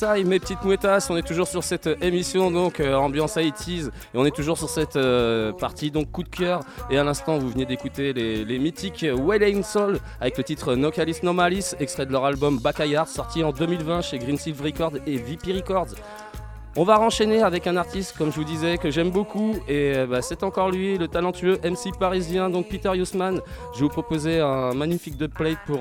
Mes 0.03 0.40
petites 0.40 0.64
mouettas, 0.64 1.07
on 1.11 1.16
est 1.16 1.22
toujours 1.22 1.46
sur 1.46 1.62
cette 1.62 1.86
euh, 1.86 1.94
émission, 2.00 2.50
donc 2.50 2.80
euh, 2.80 2.96
ambiance 2.96 3.36
80s, 3.36 3.86
et 3.86 3.90
on 4.14 4.24
est 4.24 4.34
toujours 4.34 4.59
sur 4.59 4.68
cette 4.68 4.96
euh, 4.96 5.53
partie, 5.53 5.92
donc 5.92 6.11
coup 6.11 6.24
de 6.24 6.28
cœur. 6.28 6.64
Et 6.90 6.98
à 6.98 7.05
l'instant, 7.05 7.38
vous 7.38 7.48
venez 7.50 7.66
d'écouter 7.66 8.12
les, 8.12 8.44
les 8.44 8.59
mythiques 8.59 9.07
Wailing 9.16 9.62
Soul 9.62 10.00
avec 10.20 10.36
le 10.38 10.42
titre 10.42 10.74
No 10.74 10.90
Calis 10.90 11.18
No 11.22 11.32
Malice, 11.32 11.76
extrait 11.78 12.05
de 12.05 12.11
leur 12.11 12.24
album 12.24 12.59
Backyard, 12.59 13.07
sorti 13.07 13.44
en 13.44 13.53
2020 13.53 14.03
chez 14.03 14.18
Green 14.18 14.36
Silver 14.36 14.64
Records 14.64 14.96
et 15.07 15.18
VP 15.18 15.53
Records. 15.53 15.94
On 16.74 16.82
va 16.82 16.96
renchaîner 16.96 17.40
avec 17.40 17.68
un 17.68 17.76
artiste, 17.76 18.16
comme 18.18 18.32
je 18.32 18.36
vous 18.36 18.44
disais, 18.44 18.78
que 18.78 18.90
j'aime 18.90 19.11
beaucoup, 19.11 19.55
et 19.68 19.94
bah, 20.09 20.20
c'est 20.20 20.42
encore 20.42 20.70
lui, 20.70 20.98
le 20.98 21.07
talentueux 21.07 21.61
MC 21.62 21.96
parisien, 21.96 22.50
donc 22.50 22.68
Peter 22.68 22.90
Hussman. 22.94 23.40
Je 23.74 23.80
vais 23.80 23.84
vous 23.84 23.88
proposer 23.88 24.40
un 24.40 24.72
magnifique 24.72 25.16
dubplate 25.16 25.59
pour, 25.66 25.80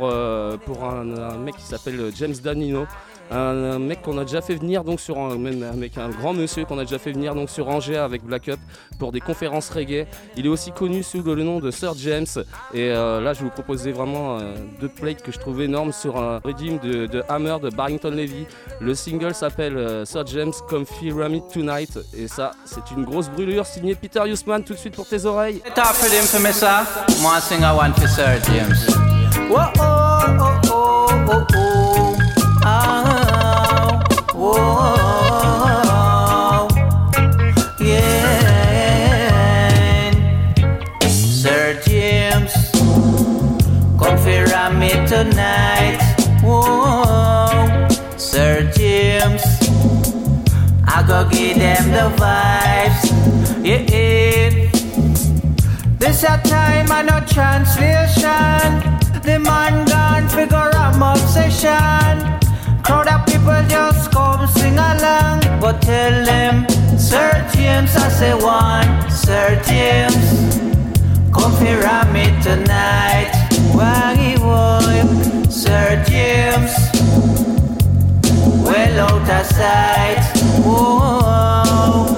pour 0.65 0.84
un 0.84 1.38
mec 1.38 1.55
qui 1.55 1.63
s'appelle 1.63 2.11
James 2.13 2.36
Danino. 2.43 2.86
Un, 3.32 3.80
mec 3.80 4.02
qu'on 4.02 4.18
a 4.18 4.26
déjà 4.26 4.42
fait 4.42 4.56
venir 4.56 4.84
donc 4.84 5.00
sur 5.00 5.18
un, 5.18 5.38
même 5.38 5.64
un 5.64 5.76
mec 5.76 5.98
un 5.98 6.10
grand 6.10 6.34
monsieur 6.34 6.66
qu'on 6.66 6.78
a 6.78 6.84
déjà 6.84 7.00
fait 7.00 7.12
venir 7.12 7.34
donc 7.34 7.50
sur 7.50 7.70
Angers 7.70 7.98
avec 7.98 8.24
Black 8.24 8.50
Up 8.50 8.60
pour 9.00 9.12
des 9.12 9.22
conférences 9.22 9.70
reggae. 9.70 10.06
Il 10.36 10.46
est 10.46 10.50
aussi 10.50 10.72
connu 10.72 11.04
sous 11.04 11.22
le 11.22 11.44
nom 11.44 11.60
de 11.60 11.72
Sir 11.72 11.94
James 11.98 12.26
et 12.74 12.92
euh, 12.92 13.22
là 13.22 13.34
je 13.34 13.40
vais 13.40 13.46
vous 13.46 13.52
proposer 13.52 13.92
vraiment 13.92 14.38
euh, 14.38 14.54
deux 14.80 14.90
plates 14.90 15.22
que 15.22 15.32
je 15.32 15.40
trouve 15.40 15.62
énormes 15.62 15.92
sur 15.92 16.18
un 16.18 16.40
redeem 16.40 16.80
de, 16.80 17.06
de 17.06 17.24
Hammer 17.30 17.58
de 17.62 17.70
Barrington 17.70 18.12
Levy. 18.12 18.46
Le 18.80 18.94
single 18.96 19.34
s'appelle 19.34 19.78
euh, 19.78 20.06
Sir 20.06 20.26
James 20.28 20.54
Comfy 20.70 21.12
Ramit 21.12 21.44
Tonight 21.54 22.00
et 22.16 22.28
ça 22.28 22.52
c'est 22.66 22.92
une 22.92 23.06
grosse 23.06 23.30
brûlure 23.30 23.66
signée 23.66 23.96
Peter 23.96 24.22
Hussman 24.26 24.64
tout 24.64 24.74
de 24.74 24.80
suite 24.80 24.96
pour 24.96 25.08
tes 25.08 25.26
oreilles. 25.26 25.62
Sir. 26.52 26.86
One 27.24 27.42
sing 27.42 27.62
I 27.62 27.72
want 27.74 27.94
for 27.96 28.08
Sir 28.08 28.40
James. 28.46 28.78
Whoa, 29.50 29.72
oh, 29.80 30.20
oh, 30.40 30.60
oh, 30.70 31.08
oh, 31.28 31.46
oh. 31.56 32.16
Ah, 32.64 33.11
whoa, 34.42 36.18
yeah. 37.80 38.82
Sir 41.08 41.80
James, 41.86 42.54
for 44.00 44.70
me 44.80 44.92
tonight. 45.08 46.00
Whoa, 46.44 47.88
Sir 48.18 48.72
James, 48.76 49.44
I 50.88 51.04
go 51.08 51.30
give 51.30 51.58
them 51.58 51.92
the 51.92 52.10
vibes. 52.18 53.02
Yeah. 53.64 53.92
This 56.00 56.24
a 56.24 56.38
time 56.44 56.92
and 56.92 57.08
no 57.08 57.20
translation. 57.28 58.82
The 59.22 59.38
man 59.39 59.86
gone 59.86 60.28
figure 60.30 60.72
I'm 60.74 61.02
obsession. 61.04 62.39
Crowd 62.84 63.08
come 63.08 63.31
sing 64.72 64.80
along, 64.80 65.39
but 65.59 65.82
tell 65.82 66.26
them, 66.26 66.67
Sir 66.97 67.32
James, 67.53 67.95
I 67.95 68.09
say 68.09 68.34
one, 68.34 69.09
Sir 69.09 69.61
James, 69.65 70.26
come 71.32 71.55
here 71.65 71.82
me 72.13 72.26
tonight. 72.41 73.32
Waggy 73.74 74.38
boy, 74.38 75.49
Sir 75.49 76.03
James, 76.07 76.74
well 78.63 78.99
out 79.07 79.30
of 79.30 79.45
sight. 79.45 80.24
Whoa, 80.63 82.11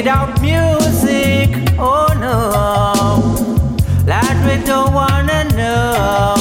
without 0.00 0.40
music? 0.40 1.50
Oh 1.78 2.08
no, 2.24 2.38
Lord, 4.08 4.38
we 4.46 4.56
don't 4.64 4.94
wanna 4.94 5.44
know. 5.58 6.36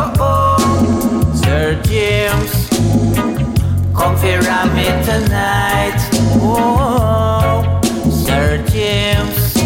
Oh, 0.00 0.12
oh, 0.20 1.32
Sir 1.42 1.74
James, 1.90 2.52
come 3.98 4.16
here 4.18 4.38
me 4.78 4.86
tonight. 5.10 5.98
Oh, 6.38 7.80
Sir 8.24 8.62
James, 8.68 9.56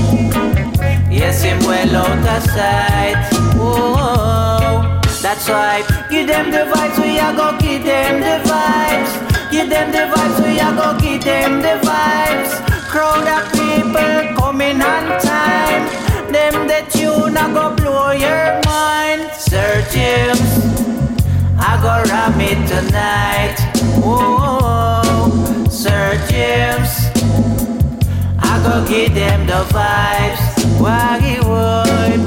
yes, 1.11 1.43
him 1.43 1.59
well 1.69 1.97
out 1.97 2.27
of 2.35 2.43
sight. 2.57 3.29
Oh, 3.61 5.01
that's 5.21 5.47
why 5.51 5.85
give 6.09 6.29
them 6.29 6.51
the 6.51 6.65
vibes, 6.73 6.97
we 7.03 7.19
are 7.19 7.35
go 7.35 7.59
give 7.59 7.85
them 7.85 8.21
the 8.21 8.37
vibes. 8.49 9.13
Give 9.51 9.69
them 9.69 9.93
the 9.93 10.05
vibes, 10.15 10.39
we 10.43 10.59
are 10.61 10.75
go 10.75 10.99
give 10.99 11.25
them 11.25 11.61
the 11.61 11.77
vibes. 11.87 12.68
Crowd 12.89 13.29
of 13.29 13.53
people 13.53 14.35
coming 14.37 14.81
on 14.81 15.21
time. 15.21 15.85
Them 16.33 16.67
the 16.67 16.81
tune 16.91 17.37
I 17.37 17.53
go 17.53 17.77
blow 17.77 18.13
your 18.13 18.61
mind. 18.65 19.31
Sir 19.37 19.85
James, 19.93 20.41
I 21.59 21.77
go 21.83 22.03
ram 22.11 22.41
it 22.41 22.67
tonight. 22.67 23.57
Oh, 24.03 25.67
Sir 25.71 26.17
James, 26.31 27.13
I 28.41 28.59
go 28.65 28.87
give 28.89 29.15
them 29.15 29.47
the 29.47 29.65
vibes. 29.69 30.43
Waggy 30.81 31.41
wood. 31.45 32.21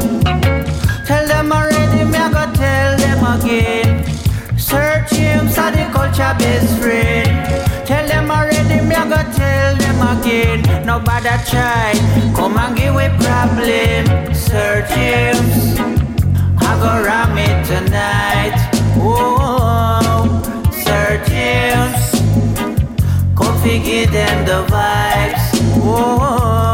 Tell 1.08 1.26
them 1.28 1.52
already, 1.52 2.04
me 2.06 2.18
I 2.18 2.30
go 2.32 2.46
tell 2.54 2.98
them 2.98 3.40
again. 3.40 4.06
Sir 4.60 5.04
James 5.10 5.58
are 5.58 5.72
the 5.72 5.90
culture 5.92 6.36
best 6.38 6.78
friend. 6.80 7.88
Tell 7.88 8.08
them 8.08 8.30
already, 8.30 8.86
me 8.86 8.94
I 8.96 9.10
go 9.10 9.22
tell 9.36 9.76
them 9.76 9.91
again. 10.02 10.62
Nobody 10.86 11.30
try, 11.50 11.94
come 12.36 12.58
and 12.58 12.76
give 12.78 12.96
a 12.96 13.10
problem. 13.20 14.34
Sir 14.34 14.86
James, 14.94 15.80
I 16.60 16.72
go 16.82 17.04
ram 17.06 17.38
it 17.38 17.66
tonight. 17.66 18.58
Oh, 18.98 20.42
Sir 20.72 21.22
James, 21.28 22.12
come 23.36 23.58
figure 23.62 24.08
them 24.08 24.46
the 24.46 24.66
vibes. 24.72 25.46
Oh, 25.84 26.71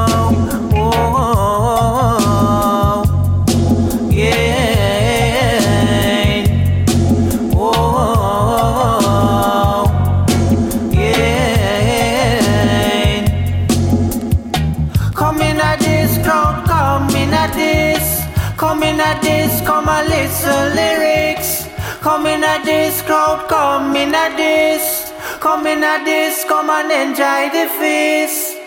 at 24.28 24.38
this 24.38 25.12
crowd, 25.12 25.40
come 25.40 25.68
in 25.68 25.68
at 25.68 25.68
this. 25.68 25.68
Come 25.68 25.68
in 25.68 25.84
at 25.84 26.06
this, 26.06 26.44
come 26.46 26.70
and 26.70 26.92
enjoy 26.92 27.50
the 27.52 27.68
feast. 27.80 28.58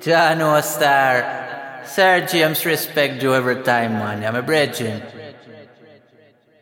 Jano 0.00 0.62
Star. 0.62 1.84
Sir 1.84 2.26
James 2.26 2.64
respect 2.66 3.22
you 3.22 3.34
every 3.34 3.62
time, 3.62 3.92
man. 3.92 4.22
I'm 4.24 4.36
a 4.36 4.42
brethren. 4.42 5.02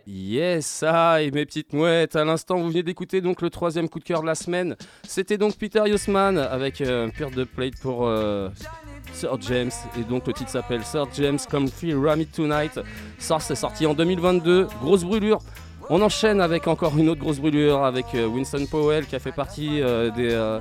Yes, 0.07 0.82
et 0.82 1.30
mes 1.30 1.47
petites 1.47 1.72
mouettes. 1.72 2.14
À 2.14 2.24
l'instant, 2.24 2.59
vous 2.59 2.68
venez 2.68 2.82
d'écouter 2.82 3.22
donc 3.22 3.41
le 3.41 3.49
troisième 3.49 3.89
coup 3.89 3.99
de 3.99 4.05
cœur 4.05 4.20
de 4.20 4.26
la 4.26 4.35
semaine. 4.35 4.76
C'était 5.03 5.39
donc 5.39 5.57
Peter 5.57 5.82
Yosman 5.87 6.37
avec 6.37 6.82
euh, 6.82 7.09
Pure 7.09 7.30
de 7.30 7.45
Plate 7.45 7.80
pour 7.80 8.07
euh, 8.07 8.51
Sir 9.14 9.39
James. 9.41 9.70
Et 9.99 10.03
donc 10.03 10.26
le 10.26 10.35
titre 10.35 10.51
s'appelle 10.51 10.85
Sir 10.85 11.07
James 11.14 11.39
Come 11.51 11.68
Feel 11.68 11.97
Ramit 11.97 12.26
Tonight. 12.26 12.78
Ça, 13.18 13.39
c'est 13.41 13.55
sorti 13.55 13.87
en 13.87 13.95
2022. 13.95 14.68
Grosse 14.82 15.05
brûlure. 15.05 15.39
On 15.91 16.01
enchaîne 16.01 16.41
avec 16.41 16.66
encore 16.66 16.97
une 16.97 17.11
autre 17.11 17.20
grosse 17.20 17.39
brûlure 17.41 17.85
avec 17.85 18.07
euh, 18.14 18.26
Winston 18.26 18.64
Powell 18.70 19.05
qui 19.07 19.16
a 19.16 19.18
fait 19.18 19.32
partie 19.32 19.82
euh, 19.82 20.11
des, 20.11 20.30
euh, 20.32 20.59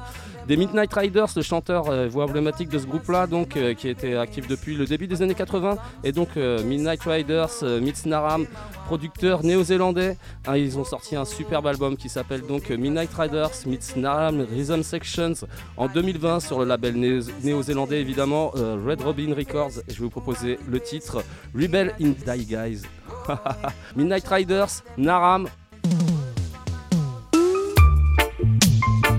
des 0.48 0.58
Midnight 0.58 0.94
Riders, 0.94 1.28
le 1.38 1.42
chanteur 1.42 1.86
voix 2.10 2.26
emblématique 2.26 2.68
de 2.68 2.78
ce 2.78 2.86
groupe-là, 2.86 3.26
donc 3.28 3.58
qui 3.78 3.88
était 3.88 4.16
actif 4.16 4.48
depuis 4.48 4.76
le 4.76 4.86
début 4.86 5.08
des 5.08 5.22
années 5.22 5.34
80. 5.34 5.78
Et 6.04 6.12
donc 6.12 6.36
Midnight 6.36 7.02
Riders, 7.04 7.64
Mitz 7.82 8.06
Naram, 8.06 8.46
producteur 8.86 9.44
néo-zélandais. 9.44 10.18
Hein, 10.46 10.58
ils 10.58 10.78
ont 10.78 10.84
sorti 10.84 11.16
un 11.16 11.24
superbe 11.24 11.68
album 11.68 11.96
qui 11.96 12.10
s'appelle 12.10 12.42
donc 12.42 12.70
Midnight 12.72 13.14
Riders, 13.18 13.52
Mitz 13.66 13.96
Naram, 13.96 14.46
Rhythm 14.54 14.84
Sections 14.84 15.34
en 15.78 15.88
2020 15.88 16.42
sur 16.42 16.60
le 16.60 16.66
label 16.66 16.96
néo- 16.96 17.22
néo-zélandais 17.42 18.02
évidemment 18.02 18.50
Red 18.50 19.02
Robin 19.02 19.34
Records. 19.34 19.80
Et 19.88 19.94
je 19.94 20.00
vais 20.00 20.04
vous 20.04 20.10
proposer 20.10 20.60
le 20.68 20.82
titre 20.82 21.24
Rebel 21.56 21.94
in 22.02 22.10
Die 22.10 22.46
Guys. 22.46 22.82
Midnight 23.96 24.30
Riders, 24.30 24.84
Naram, 24.98 25.50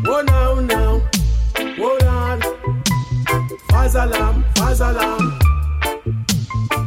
Oh 0.06 0.22
now 0.22 0.60
now, 0.60 1.00
hold 1.76 2.02
on. 2.02 2.40
Fazalam, 3.70 4.44
Fazalam. 4.54 5.22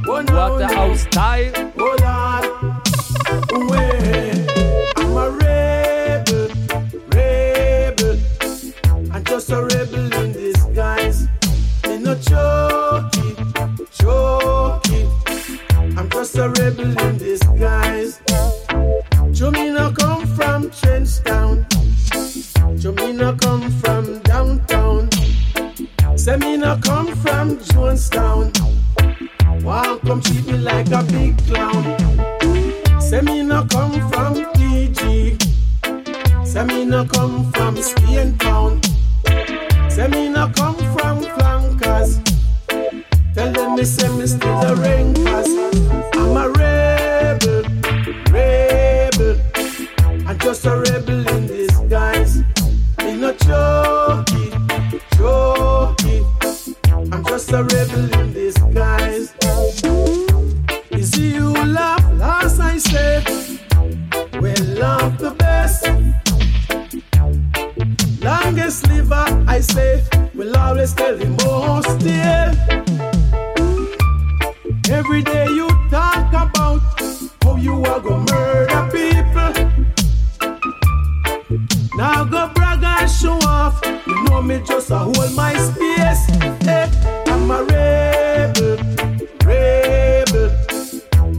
Oh 0.07 0.22
now 0.22 0.49
Waterhouse 0.51 1.01
Style. 1.01 1.51
Hold 1.78 2.01
on. 2.03 2.43
Wait, 3.70 4.47
I'm 4.97 5.18
a 5.18 5.30
rebel, 5.32 6.47
rebel. 7.13 8.18
I'm 9.11 9.24
just 9.24 9.49
a 9.49 9.63
rebel 9.63 10.26
just 16.18 16.38
a 16.38 16.49
rebel 16.49 16.97
in 16.99 17.18
disguise. 17.20 18.20
Jomina 19.38 19.95
come 19.95 20.26
from 20.36 20.72
Trenchtown. 20.72 21.63
Jomina 22.82 23.39
come 23.39 23.70
from 23.82 24.20
downtown. 24.24 25.09
Semina 26.15 26.82
come 26.84 27.15
from 27.18 27.57
Jonestown. 27.57 28.45
Wow, 29.61 29.99
come 30.07 30.22
treat 30.22 30.47
me 30.47 30.57
like 30.57 30.89
a 30.89 31.03
big 31.03 31.38
clown. 31.45 31.84
Semina 32.99 33.70
come 33.70 33.95
from 34.09 34.34
PG. 34.55 35.38
Semina 36.51 37.07
come 37.13 37.51
from 37.51 37.78
Spain 37.78 38.36
town. 38.39 38.82
Semina 39.88 40.51
come 40.55 40.78
from. 40.97 41.16
Tell 43.48 43.66
them 43.66 43.76
me 43.76 43.86
say 43.86 44.10
me 44.10 44.28
still 44.28 44.62
a 44.62 44.76
rankers. 44.76 45.48
I'm 46.16 46.36
a 46.36 46.50
rebel, 46.50 47.64
rebel. 48.30 49.39
I'm 50.28 50.38
just 50.39 50.66
a 50.66 50.76
rebel 50.76 51.26
in 51.30 51.48
disguise. 51.48 52.43
In 53.00 53.24
a 53.24 53.34
choky, 53.45 54.52
choky. 55.16 56.26
I'm 57.14 57.24
just 57.24 57.54
a 57.54 57.64
rebel 57.64 58.20
in 58.20 58.34
disguise. 58.34 59.34
Is 60.91 61.18
you 61.18 61.54
laugh 61.54 62.04
last 62.16 62.60
I 62.60 62.78
said, 62.78 63.26
well 64.41 64.64
love 64.76 65.18
the 65.20 65.32
best. 65.32 65.88
Longest 68.22 68.89
liver 68.89 69.45
I 69.48 69.62
say, 69.62 70.04
will 70.34 70.58
always 70.58 70.91
tell 70.93 71.16
the 71.16 71.30
most 71.30 71.88
oh, 71.88 71.98
dear. 72.00 73.26
Every 74.89 75.21
day 75.21 75.47
you 75.47 75.67
talk 75.89 76.29
about 76.29 76.79
how 77.43 77.57
you 77.57 77.83
are 77.83 77.99
gonna 77.99 78.31
murder 78.31 78.89
people. 78.91 79.53
Now 81.97 82.23
go 82.23 82.47
brag 82.53 82.83
and 82.83 83.11
show 83.11 83.38
off. 83.43 83.81
You 84.07 84.23
know 84.25 84.41
me 84.41 84.61
just 84.65 84.89
a 84.91 84.99
hold 84.99 85.33
my 85.35 85.53
space. 85.55 86.25
Hey, 86.63 86.89
I'm 87.27 87.51
a 87.51 87.63
rebel, 87.63 88.77
rebel. 89.43 90.51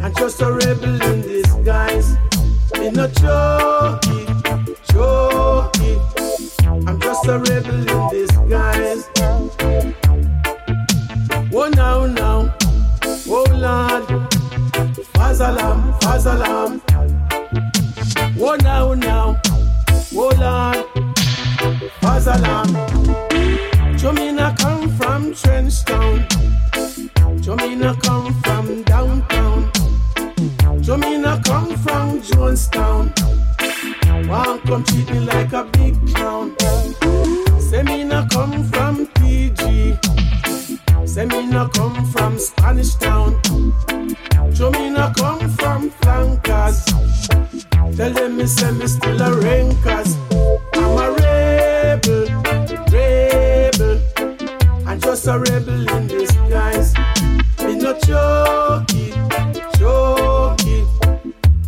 I'm 0.03 0.15
just 0.15 0.43
a 0.43 0.53
rebel 0.53 1.03
in 1.03 1.23
disguise. 1.23 2.17
In 2.75 2.99
a 2.99 3.09
choky, 3.09 4.27
choky. 4.93 5.99
I'm 6.87 7.01
just 7.01 7.27
a 7.27 7.39
rebel 7.39 7.89
in 7.89 8.09
disguise. 8.11 9.09
Oh 11.51 11.69
now 11.75 12.07
now, 12.07 12.55
oh 13.31 13.47
Lord, 13.53 14.05
Fazalam, 15.15 15.99
Fazalam. 16.01 16.81
Oh 18.41 18.57
now 18.63 18.95
now, 18.95 19.41
oh 20.15 20.33
Lord, 20.39 20.87
Fazalam. 22.01 22.69
Jomina 23.99 24.57
come 24.59 24.89
from 24.97 25.33
Trenchtown. 25.33 26.27
Jomina 27.43 28.01
come 28.03 28.33
from 28.43 28.83
downtown. 28.85 29.71
Jomina 30.83 31.45
come 31.45 31.77
from 31.77 32.21
Jonestown. 32.23 33.13
Wow, 34.29 34.59
come 34.67 34.85
treat 34.85 35.11
me 35.11 35.21
like 35.21 35.53
a 35.53 35.65
big 35.65 35.95
clown. 36.15 36.55
Semina 37.59 38.31
come 38.31 38.65
from 38.65 39.07
PG. 39.17 40.08
Semina 41.09 41.73
come 41.73 42.05
from 42.13 42.39
Spanish 42.39 42.95
Town. 42.97 43.41
Jomina 44.53 45.15
come 45.17 45.49
from 45.57 45.89
flankers. 45.89 46.85
Tell 47.97 48.13
them 48.13 48.37
me 48.37 48.45
say 48.47 48.71
me 48.73 48.87
still 48.87 49.23
a 49.23 49.33
rankers. 49.41 50.17
I'm 50.75 50.99
a 50.99 51.11
rebel, 51.17 52.27
rebel. 52.93 54.01
I'm 54.87 55.01
just 55.01 55.27
a 55.27 55.39
rebel 55.39 55.89
in 55.97 56.07
disguise. 56.09 56.93
Me 57.65 57.75
no 57.77 57.99
choky, 58.05 59.13
choky. 59.79 60.85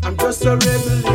I'm 0.03 0.18
just 0.18 0.45
a 0.45 0.57
rebel 0.57 1.09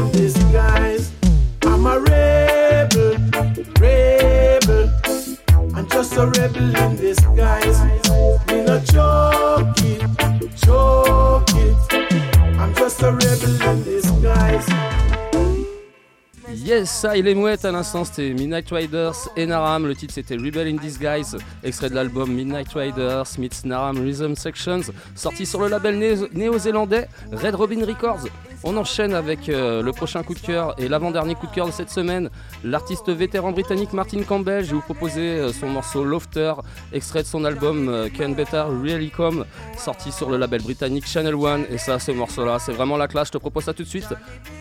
il 17.13 17.27
est 17.27 17.35
mouette 17.35 17.65
à 17.65 17.71
l'instant, 17.71 18.03
c'était 18.05 18.31
Midnight 18.31 18.69
Riders 18.71 19.13
et 19.35 19.45
Naram. 19.45 19.85
Le 19.85 19.95
titre 19.95 20.13
c'était 20.13 20.35
Rebel 20.35 20.67
in 20.67 20.75
Disguise, 20.77 21.37
extrait 21.63 21.89
de 21.89 21.95
l'album 21.95 22.31
Midnight 22.31 22.69
Riders 22.73 23.25
meets 23.37 23.65
Naram 23.65 23.97
Rhythm 23.99 24.33
Sections, 24.35 24.81
sorti 25.13 25.45
sur 25.45 25.61
le 25.61 25.67
label 25.67 25.99
néo- 25.99 26.27
néo-zélandais 26.33 27.07
Red 27.31 27.55
Robin 27.55 27.85
Records. 27.85 28.27
On 28.63 28.77
enchaîne 28.77 29.13
avec 29.13 29.47
euh, 29.49 29.83
le 29.83 29.91
prochain 29.91 30.23
coup 30.23 30.33
de 30.33 30.39
cœur 30.39 30.73
et 30.79 30.87
l'avant-dernier 30.87 31.35
coup 31.35 31.45
de 31.45 31.51
cœur 31.51 31.67
de 31.67 31.71
cette 31.71 31.91
semaine. 31.91 32.31
L'artiste 32.63 33.09
vétéran 33.11 33.51
britannique 33.51 33.93
Martin 33.93 34.23
Campbell, 34.23 34.63
je 34.63 34.69
vais 34.69 34.75
vous 34.75 34.81
proposer 34.81 35.21
euh, 35.21 35.53
son 35.53 35.67
morceau 35.67 36.03
Lofter, 36.03 36.53
extrait 36.91 37.21
de 37.21 37.27
son 37.27 37.45
album 37.45 37.89
euh, 37.89 38.09
Can 38.17 38.29
Better 38.29 38.63
Really 38.81 39.11
Come, 39.11 39.45
sorti 39.77 40.11
sur 40.11 40.31
le 40.31 40.37
label 40.37 40.63
britannique 40.63 41.05
Channel 41.05 41.35
One. 41.35 41.65
Et 41.69 41.77
ça, 41.77 41.99
ce 41.99 42.11
morceau-là, 42.11 42.57
c'est 42.57 42.71
vraiment 42.71 42.97
la 42.97 43.07
classe, 43.07 43.27
je 43.27 43.33
te 43.33 43.37
propose 43.37 43.65
ça 43.65 43.73
tout 43.73 43.83
de 43.83 43.87
suite. 43.87 44.09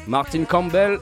Martin 0.07 0.45
Campbell, 0.45 0.99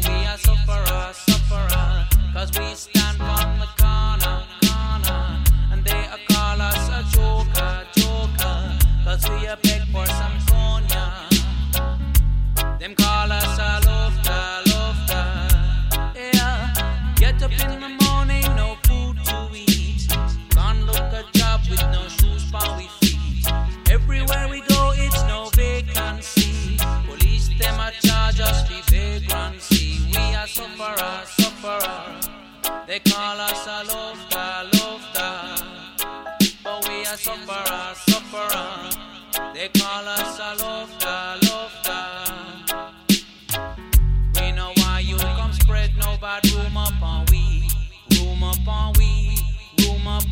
we 0.00 0.26
are 0.26 0.38
sufferer, 0.38 1.12
sufferer. 1.12 2.08
Cause 2.32 2.50
we 2.58 2.93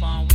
up 0.02 0.08
on 0.08 0.31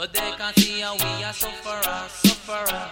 But 0.00 0.14
they 0.14 0.32
can't 0.38 0.58
see 0.58 0.80
how 0.80 0.94
we 0.94 1.22
are 1.22 1.32
sufferer, 1.34 2.08
sufferer. 2.08 2.88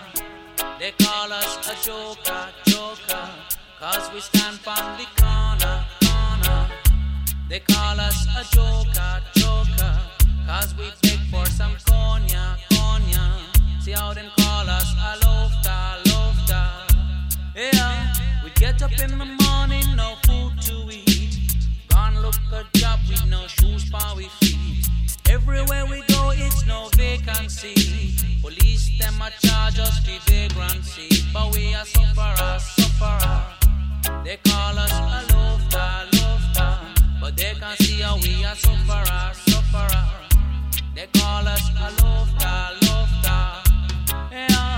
They 0.78 0.92
call 1.02 1.32
us 1.32 1.56
a 1.66 1.74
joker, 1.82 2.48
joker. 2.66 3.28
Cause 3.80 4.10
we 4.12 4.20
stand 4.20 4.58
from 4.58 4.84
the 4.98 5.06
corner, 5.16 5.86
corner. 6.04 6.68
They 7.48 7.60
call 7.60 7.98
us 7.98 8.26
a 8.36 8.44
joker, 8.54 9.22
joker. 9.36 9.98
Cause 10.46 10.74
we 10.74 10.84
beg 11.00 11.20
for 11.30 11.46
some 11.46 11.76
cognac, 11.86 12.58
cognac. 12.74 13.40
See 13.80 13.92
how 13.92 14.12
them 14.12 14.30
call 14.36 14.68
us 14.68 14.92
a 14.92 15.16
laughter, 15.24 16.10
laughter. 16.10 17.38
Yeah, 17.56 18.12
we 18.44 18.50
get 18.50 18.82
up 18.82 18.92
in 19.02 19.16
the 19.16 19.24
morning, 19.24 19.96
no 19.96 20.14
food 20.26 20.60
to 20.60 20.94
eat. 20.94 21.38
Gone 21.88 22.20
look 22.20 22.36
a 22.52 22.64
job 22.76 23.00
with 23.08 23.24
no 23.30 23.46
shoes 23.46 23.88
for 23.88 24.14
we 24.14 24.24
feet. 24.40 24.87
Everywhere 25.30 25.84
we 25.86 26.02
go, 26.08 26.32
it's 26.34 26.66
no 26.66 26.88
vacancy. 26.96 28.14
Police 28.40 28.98
them 28.98 29.20
a 29.20 29.30
charge 29.46 29.78
us 29.78 29.98
for 30.00 30.30
vagrancy, 30.30 31.08
but 31.34 31.54
we 31.54 31.74
are 31.74 31.84
sufferer, 31.84 32.58
sufferer. 32.58 33.42
They 34.24 34.38
call 34.38 34.78
us 34.78 34.92
a 34.92 35.34
laughter, 35.34 36.16
laughter, 36.16 36.78
but 37.20 37.36
they 37.36 37.52
can't 37.60 37.78
see 37.78 38.00
how 38.00 38.16
we 38.16 38.44
are 38.44 38.54
sufferer, 38.54 39.32
sufferer. 39.34 40.06
They 40.94 41.06
call 41.12 41.46
us 41.46 41.68
a 41.76 41.90
laughter, 42.02 42.86
laughter. 42.86 43.70
Yeah. 44.32 44.77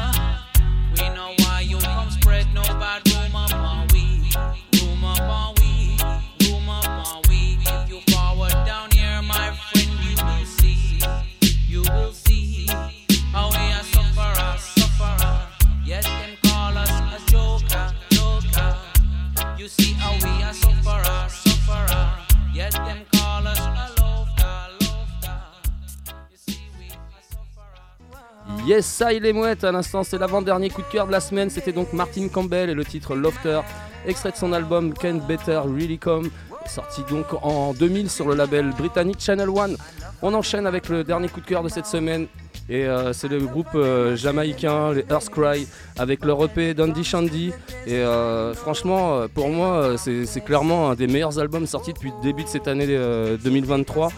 Yes, 28.70 28.86
ça 28.86 29.12
il 29.12 29.26
est 29.26 29.32
mouette. 29.32 29.64
À 29.64 29.72
l'instant, 29.72 30.04
c'est 30.04 30.16
l'avant-dernier 30.16 30.70
coup 30.70 30.82
de 30.82 30.86
cœur 30.86 31.08
de 31.08 31.10
la 31.10 31.18
semaine. 31.18 31.50
C'était 31.50 31.72
donc 31.72 31.92
Martin 31.92 32.28
Campbell 32.28 32.70
et 32.70 32.74
le 32.74 32.84
titre 32.84 33.16
Lofter, 33.16 33.62
extrait 34.06 34.30
de 34.30 34.36
son 34.36 34.52
album 34.52 34.94
Can 34.94 35.14
Better 35.26 35.60
Really 35.64 35.98
Come, 35.98 36.30
sorti 36.66 37.02
donc 37.10 37.26
en 37.42 37.74
2000 37.74 38.08
sur 38.08 38.28
le 38.28 38.36
label 38.36 38.70
britannique 38.70 39.18
Channel 39.18 39.48
One. 39.48 39.76
On 40.22 40.32
enchaîne 40.34 40.68
avec 40.68 40.88
le 40.88 41.02
dernier 41.02 41.28
coup 41.28 41.40
de 41.40 41.46
cœur 41.46 41.64
de 41.64 41.68
cette 41.68 41.86
semaine. 41.86 42.28
Et 42.70 42.86
euh, 42.86 43.12
c'est 43.12 43.26
le 43.26 43.40
groupe 43.40 43.74
euh, 43.74 44.14
jamaïcain, 44.14 44.92
les 44.92 45.04
Earthcry, 45.10 45.66
avec 45.98 46.24
leur 46.24 46.42
EP 46.44 46.72
Dandy 46.72 47.02
Shandy. 47.02 47.52
Et 47.84 47.94
euh, 47.94 48.54
franchement, 48.54 49.26
pour 49.34 49.48
moi, 49.48 49.96
c'est 49.98 50.44
clairement 50.44 50.90
un 50.90 50.94
des 50.94 51.08
meilleurs 51.08 51.40
albums 51.40 51.66
sortis 51.66 51.92
depuis 51.92 52.12
le 52.16 52.22
début 52.22 52.44
de 52.44 52.48
cette 52.48 52.68
année 52.68 52.86
euh, 52.88 53.36
2023. 53.42 54.12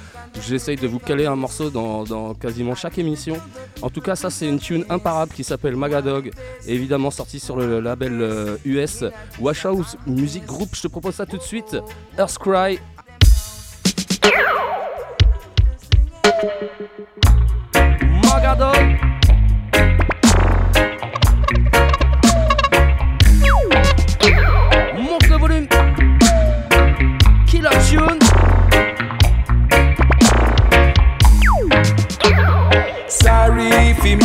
J'essaye 0.47 0.77
de 0.77 0.87
vous 0.87 0.99
caler 0.99 1.25
un 1.25 1.35
morceau 1.35 1.71
dans, 1.71 2.35
quasiment 2.35 2.75
chaque 2.75 2.99
émission. 2.99 3.37
En 3.81 3.89
tout 3.89 4.03
cas, 4.03 4.17
ça, 4.17 4.29
c'est 4.29 4.47
une 4.47 4.59
tune 4.59 4.85
imparable 4.91 5.33
qui 5.33 5.45
s'appelle 5.45 5.77
Magadog, 5.77 6.31
évidemment 6.67 7.11
sortie 7.11 7.41
sur 7.41 7.57
le 7.57 7.81
label 7.81 8.59
US 8.67 9.05
Wash 9.41 9.65
House 9.65 9.97
Music 10.07 10.45
Group. 10.45 10.69
Je 10.75 10.83
te 10.83 10.89
propose 10.89 11.15
ça 11.15 11.25
tout 11.25 11.39
de 11.39 11.43
suite. 11.43 11.77
Earthcry. 12.19 12.79
Magadog. 18.33 18.77
Monte 24.97 25.29
le. 25.29 25.69
Sorry 33.07 33.95
fi 34.01 34.17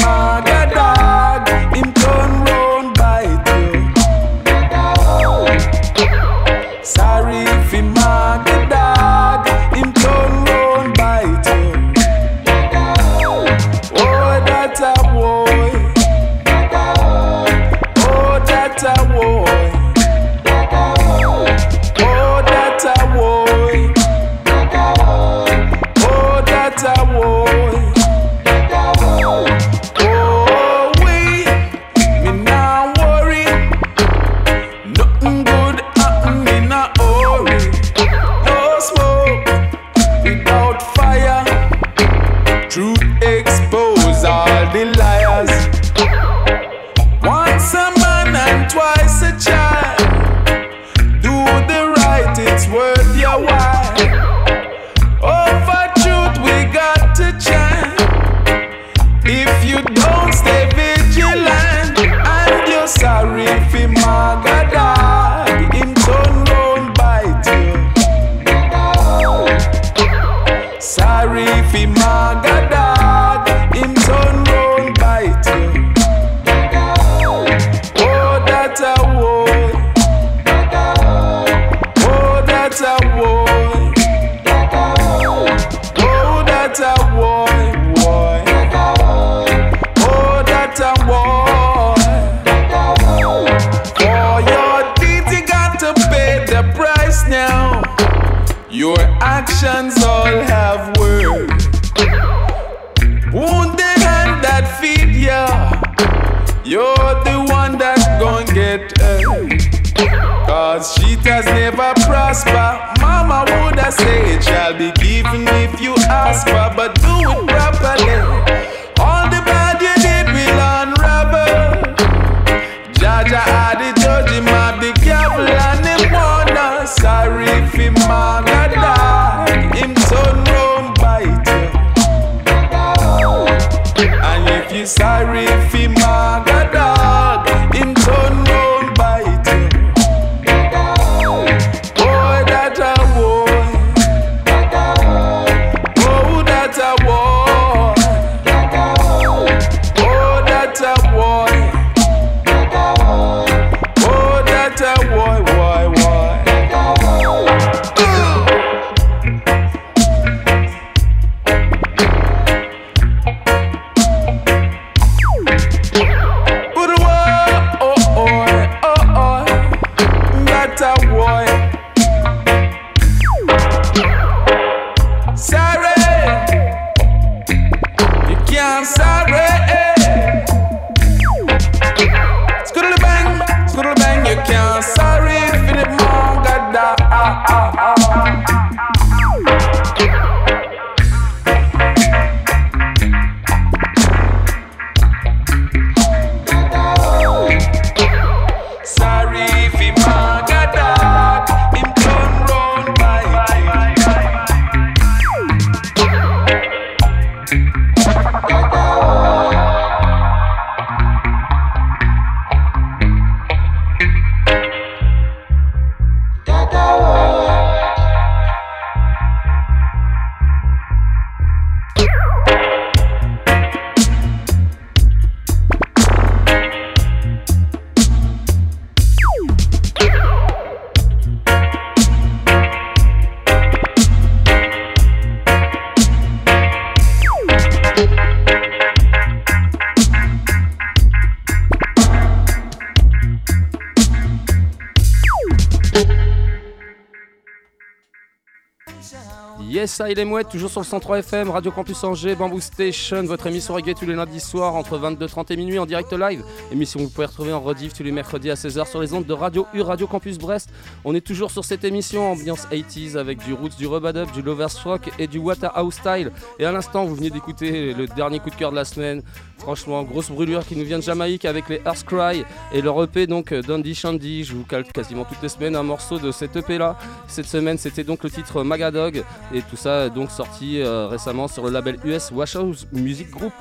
Yes, 250.08 250.16
ça 250.16 250.20
il 250.20 250.20
est 250.20 250.26
mouette, 250.26 250.48
toujours 250.50 250.70
sur 250.70 250.80
le 250.80 250.86
103 250.86 251.20
FM, 251.20 251.50
Radio 251.50 251.70
Campus 251.70 252.02
Angers, 252.04 252.36
Bamboo 252.36 252.62
Station, 252.62 253.24
votre 253.24 253.48
émission 253.48 253.74
reggae 253.74 253.94
tous 253.94 254.06
les 254.06 254.16
lundis 254.16 254.40
soirs 254.40 254.76
entre 254.76 254.98
22h30 254.98 255.52
et 255.52 255.58
minuit 255.58 255.80
en 255.80 255.86
direct 255.86 256.14
live. 256.14 256.44
Émission 256.72 257.00
que 257.00 257.06
vous 257.06 257.10
pouvez 257.10 257.28
retrouver 257.28 257.52
en 257.52 257.60
rediff 257.60 257.94
tous 257.94 258.04
les 258.04 258.14
mercredis 258.14 258.50
à 258.50 258.54
16h 258.54 258.90
sur 258.90 259.02
les 259.02 259.14
ondes 259.14 259.26
de 259.26 259.34
Radio 259.34 259.68
U, 259.74 259.82
Radio 259.82 260.08
Campus 260.08 260.38
Brest. 260.38 260.70
On 261.04 261.14
est 261.14 261.26
toujours 261.26 261.52
sur 261.52 261.66
cette 261.66 261.84
émission 261.84 262.32
ambiance 262.32 262.68
80s 262.72 263.18
avec 263.18 263.44
du 263.44 263.54
roots, 263.54 263.76
du 263.78 263.86
rubadub, 263.86 264.32
du 264.32 264.42
lovers 264.42 264.70
rock 264.84 265.10
et 265.20 265.28
du 265.28 265.40
Waterhouse 265.40 265.96
style. 265.96 266.32
Et 266.58 266.66
à 266.66 266.72
l'instant, 266.72 267.04
vous 267.04 267.16
venez 267.16 267.30
d'écouter 267.30 267.94
le 267.94 268.08
dernier 268.08 268.40
coup 268.40 268.50
de 268.50 268.56
cœur 268.56 268.72
de 268.72 268.78
la 268.78 268.86
semaine. 268.86 269.24
Franchement, 269.68 270.02
grosse 270.04 270.32
brûlure 270.32 270.66
qui 270.66 270.78
nous 270.78 270.86
vient 270.86 270.98
de 270.98 271.04
Jamaïque 271.04 271.44
avec 271.44 271.68
les 271.68 271.82
Earth 271.86 272.06
Cry 272.06 272.46
et 272.72 272.82
leur 272.82 273.04
EP 273.04 273.28
donc 273.28 273.52
euh, 273.52 273.62
Dundee 273.62 273.94
Shandy. 273.94 274.46
Je 274.46 274.54
vous 274.54 274.64
calque 274.64 274.94
quasiment 274.94 275.26
toutes 275.26 275.42
les 275.42 275.50
semaines 275.50 275.76
un 275.76 275.84
morceau 275.84 276.20
de 276.20 276.32
cet 276.32 276.56
EP 276.56 276.78
là. 276.78 276.98
Cette 277.28 277.48
semaine, 277.48 277.78
c'était 277.78 278.06
donc 278.06 278.24
le 278.24 278.30
titre 278.30 278.64
Magadog 278.64 279.26
et 279.54 279.62
tout 279.64 279.76
ça 279.76 280.06
est 280.06 280.10
donc 280.10 280.32
sorti 280.32 280.80
euh, 280.80 281.08
récemment 281.08 281.50
sur 281.50 281.66
le 281.66 281.72
label 281.72 282.00
US 282.06 282.32
Washhouse 282.32 282.88
Music 282.94 283.30
Group. 283.30 283.52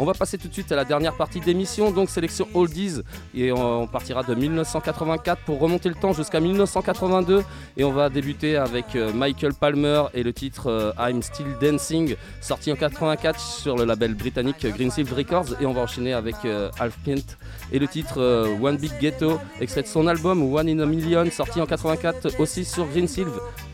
On 0.00 0.04
va 0.04 0.14
passer 0.14 0.38
tout 0.38 0.46
de 0.46 0.52
suite 0.52 0.70
à 0.70 0.76
la 0.76 0.84
dernière 0.84 1.14
partie 1.14 1.40
d'émission, 1.40 1.90
donc 1.90 2.08
sélection 2.08 2.46
Oldies, 2.54 3.00
et 3.34 3.50
on, 3.50 3.88
partira 3.88 4.22
de 4.22 4.32
1984 4.32 5.42
pour 5.42 5.58
remonter 5.58 5.88
le 5.88 5.96
temps 5.96 6.12
jusqu'à 6.12 6.38
1982, 6.38 7.42
et 7.76 7.82
on 7.82 7.90
va 7.90 8.08
débuter 8.08 8.56
avec 8.56 8.94
euh, 8.94 9.12
Michael 9.12 9.54
Palmer 9.54 10.04
et 10.14 10.22
le 10.22 10.32
titre 10.32 10.70
euh, 10.70 10.92
I'm 11.00 11.20
Still 11.20 11.56
Dancing, 11.60 12.14
sorti 12.40 12.70
en 12.70 12.76
84 12.76 13.40
sur 13.40 13.76
le 13.76 13.84
label 13.84 14.14
britannique 14.14 14.64
Greenfield 14.64 15.12
Records, 15.12 15.60
et 15.60 15.66
on 15.66 15.72
va 15.72 15.80
enchaîner 15.80 16.12
avec 16.12 16.36
euh, 16.44 16.70
Half 16.78 16.96
Pint 17.04 17.36
et 17.72 17.80
le 17.80 17.88
titre 17.88 18.20
One 18.62 18.76
Big 18.76 18.92
Ghetto, 19.00 19.40
extrait 19.60 19.82
de 19.82 19.88
son 19.88 20.06
album 20.06 20.54
One 20.54 20.68
in 20.68 20.78
a 20.78 20.86
Million, 20.86 21.28
sorti 21.32 21.60
en 21.60 21.66
84 21.66 22.38
aussi 22.38 22.64
sur 22.64 22.86
Greenfield. 22.86 23.32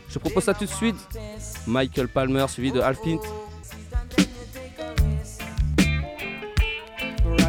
Je 0.09 0.17
propose 0.17 0.45
ça 0.45 0.55
tout 0.55 0.65
de 0.65 0.69
suite, 0.69 0.95
Michael 1.67 2.07
Palmer 2.07 2.47
suivi 2.47 2.71
de 2.71 2.79
Half 2.79 3.01
Pint. 3.03 3.19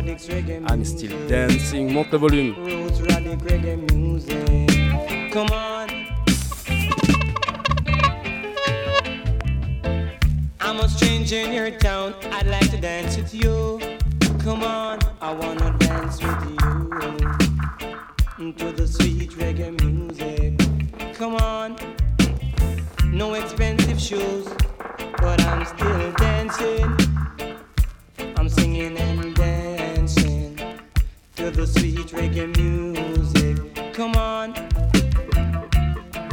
I'm 0.08 0.84
still 0.84 1.18
dancing, 1.26 1.92
monte 1.92 2.12
le 2.12 2.18
volume. 2.18 2.54
Roots 2.64 3.00
radic 3.00 3.42
reggae 3.42 3.76
music. 3.92 5.32
Come 5.32 5.48
on. 5.50 5.88
I'm 10.60 10.78
a 10.78 10.88
stranger 10.88 11.40
in 11.40 11.52
your 11.52 11.72
town. 11.72 12.14
I'd 12.30 12.46
like 12.46 12.70
to 12.70 12.80
dance 12.80 13.16
with 13.16 13.34
you. 13.34 13.80
Come 14.44 14.62
on, 14.62 15.00
I 15.20 15.32
wanna 15.32 15.76
dance 15.76 16.22
with 16.22 16.50
you 18.38 18.52
to 18.52 18.72
the 18.72 18.86
sweet 18.86 19.32
reggae 19.32 19.72
music. 19.82 20.54
Come 21.14 21.34
on, 21.34 21.74
no 23.06 23.34
expensive 23.34 24.00
shoes, 24.00 24.46
but 25.18 25.42
I'm 25.42 25.64
still 25.64 26.12
dancing. 26.12 26.96
I'm 28.36 28.48
singing 28.48 28.96
and 28.96 29.25
to 31.46 31.52
the 31.52 31.66
sweet 31.66 32.08
reggae 32.08 32.48
music. 32.56 33.56
Come 33.94 34.16
on, 34.16 34.52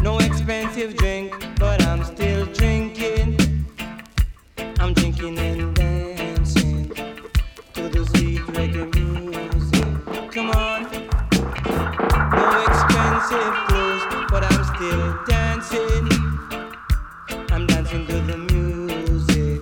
no 0.01 0.17
expensive 0.17 0.95
drink, 0.97 1.31
but 1.59 1.83
I'm 1.83 2.03
still 2.03 2.47
drinking. 2.47 3.37
I'm 4.79 4.93
drinking 4.95 5.37
and 5.37 5.75
dancing 5.75 6.89
to 7.75 7.89
the 7.89 8.03
sweet 8.11 8.41
reggae 8.57 8.89
music. 8.95 10.31
Come 10.31 10.49
on, 10.49 10.81
no 12.39 12.45
expensive 12.69 13.55
clothes, 13.67 14.03
but 14.31 14.43
I'm 14.51 14.63
still 14.73 15.05
dancing. 15.27 16.09
I'm 17.51 17.67
dancing 17.67 18.07
to 18.07 18.19
the 18.31 18.37
music 18.51 19.61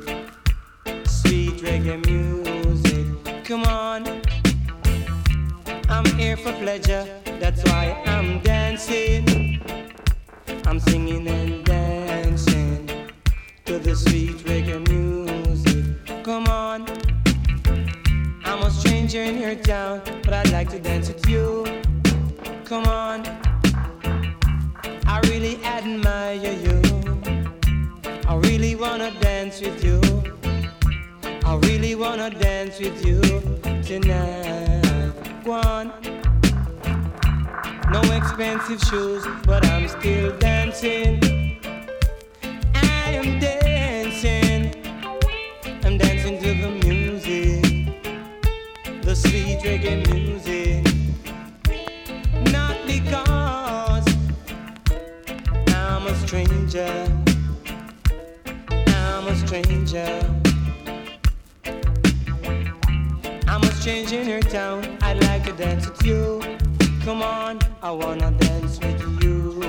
sweet 1.05 1.57
reggae 1.61 2.05
music. 2.05 2.30
For 6.51 6.59
pleasure, 6.59 7.05
that's 7.39 7.63
why 7.63 8.01
I'm 8.05 8.39
dancing. 8.41 9.61
I'm 10.65 10.79
singing 10.79 11.27
and 11.27 11.65
dancing 11.65 12.87
to 13.65 13.79
the 13.79 13.95
sweet 13.95 14.37
reggae 14.45 14.79
music. 14.89 15.85
Come 16.23 16.47
on, 16.47 16.85
I'm 18.45 18.63
a 18.63 18.71
stranger 18.71 19.21
in 19.21 19.39
your 19.39 19.55
town, 19.55 20.01
but 20.23 20.33
I'd 20.33 20.51
like 20.51 20.69
to 20.69 20.79
dance 20.79 21.07
with 21.09 21.27
you. 21.27 21.65
Come 22.65 22.85
on, 22.85 23.25
I 25.05 25.19
really 25.25 25.63
admire 25.63 26.35
you. 26.35 26.81
I 28.27 28.35
really 28.47 28.75
wanna 28.75 29.11
dance 29.19 29.61
with 29.61 29.83
you. 29.83 29.99
I 31.45 31.55
really 31.67 31.95
wanna 31.95 32.29
dance 32.29 32.79
with 32.79 33.05
you 33.05 33.21
tonight. 33.83 34.61
Go 36.01 36.20
no 37.91 38.01
expensive 38.13 38.79
shoes, 38.83 39.27
but 39.45 39.65
I'm 39.67 39.85
still 39.89 40.37
dancing. 40.37 41.19
I 42.73 43.11
am 43.19 43.37
dancing. 43.37 44.73
I'm 45.83 45.97
dancing 45.97 46.39
to 46.41 46.53
the 46.53 46.69
music, 46.87 47.91
the 49.01 49.13
sweet 49.13 49.59
reggae 49.65 50.07
music. 50.13 50.85
Not 52.53 52.77
because 52.87 54.07
I'm 55.75 56.07
a 56.07 56.15
stranger. 56.15 56.93
I'm 58.69 59.27
a 59.27 59.35
stranger. 59.35 60.11
I'm 63.47 63.63
a 63.63 63.71
stranger 63.73 64.21
in 64.21 64.29
your 64.29 64.39
town. 64.39 64.97
I'd 65.01 65.21
like 65.25 65.43
to 65.43 65.51
dance 65.51 65.89
with 65.89 66.05
you. 66.05 66.41
Come 67.03 67.23
on, 67.23 67.57
I 67.81 67.89
wanna 67.89 68.29
dance 68.29 68.79
with 68.79 69.01
you 69.23 69.59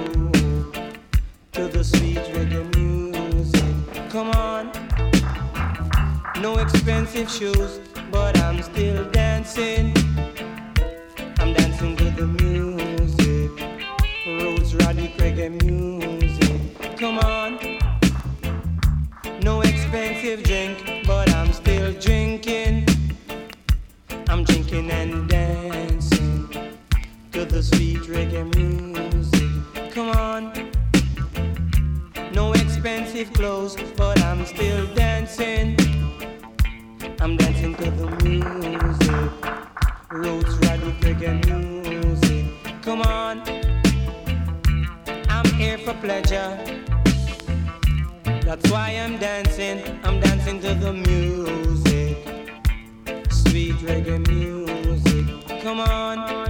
to 1.52 1.66
the 1.66 1.82
sweet 1.82 2.18
reggae 2.34 2.62
music. 2.76 4.10
Come 4.10 4.28
on, 4.32 4.70
no 6.42 6.59
expensive 6.59 7.30
shoes, 7.30 7.80
but 8.10 8.38
I'm 8.40 8.60
still 8.60 9.10
dancing. 9.12 9.94
I'm 11.38 11.54
dancing 11.54 11.96
to 11.96 12.10
the 12.10 12.26
music, 12.26 13.50
roots 14.26 14.74
radic 14.74 15.16
reggae 15.16 15.50
music. 15.64 16.98
Come 16.98 17.18
on, 17.18 17.59
no 19.40 19.62
expensive 19.62 20.42
drink, 20.42 21.06
but 21.06 21.32
I'm 21.34 21.50
still 21.54 21.94
drinking. 21.94 22.86
I'm 24.28 24.44
drinking 24.44 24.90
and 24.90 25.28
dancing 25.30 25.41
the 27.53 27.62
sweet 27.62 28.01
reggae 28.05 28.49
music. 28.57 29.93
Come 29.93 30.09
on. 30.16 30.70
No 32.33 32.55
expensive 32.55 33.31
clothes, 33.35 33.77
but 33.95 34.19
I'm 34.23 34.47
still 34.47 34.87
dancing. 34.95 35.77
I'm 37.20 37.37
dancing 37.37 37.74
to 37.74 37.91
the 37.91 38.09
music. 38.24 39.31
Roots 40.11 40.55
radical 40.65 40.93
reggae 41.05 41.35
music. 41.47 42.47
Come 42.81 43.03
on. 43.03 43.43
I'm 45.29 45.49
here 45.61 45.77
for 45.77 45.93
pleasure. 46.01 46.57
That's 48.47 48.70
why 48.70 48.93
I'm 48.93 49.19
dancing. 49.19 49.79
I'm 50.05 50.20
dancing 50.20 50.59
to 50.61 50.73
the 50.73 50.95
music. 50.95 52.16
Sweet 53.31 53.77
reggae 53.85 54.27
music. 54.27 55.61
Come 55.62 55.81
on. 55.81 56.41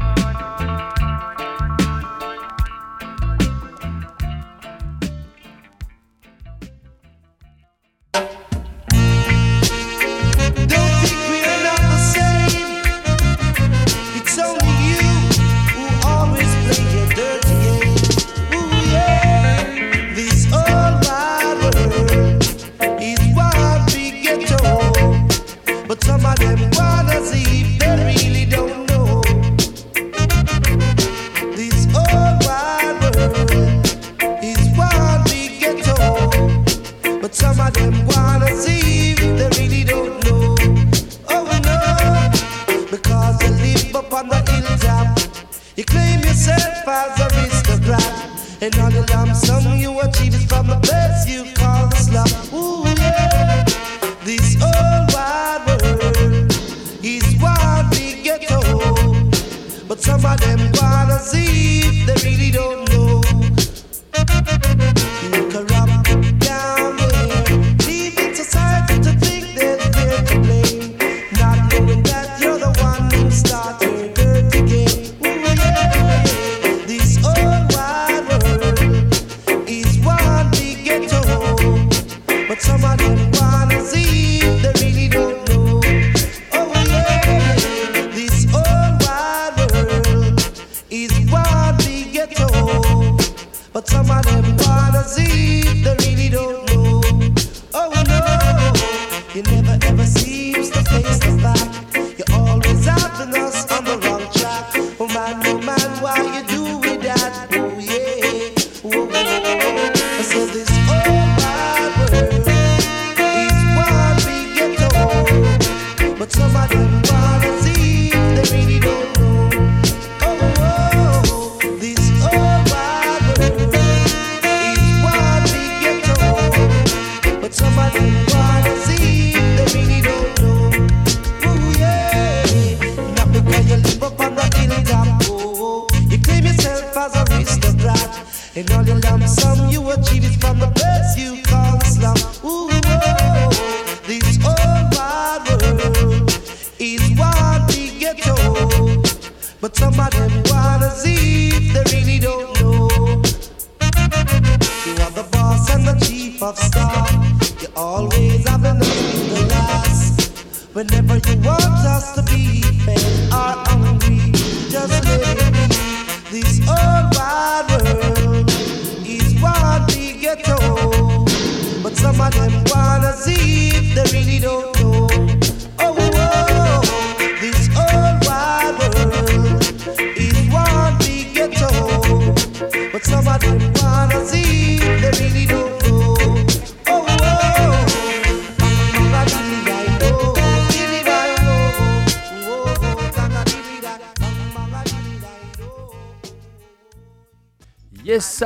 wanna 172.82 173.12
see 173.16 173.68
if 173.78 173.86
they 173.94 174.18
really 174.18 174.38
don't 174.38 174.80
know. 174.80 175.11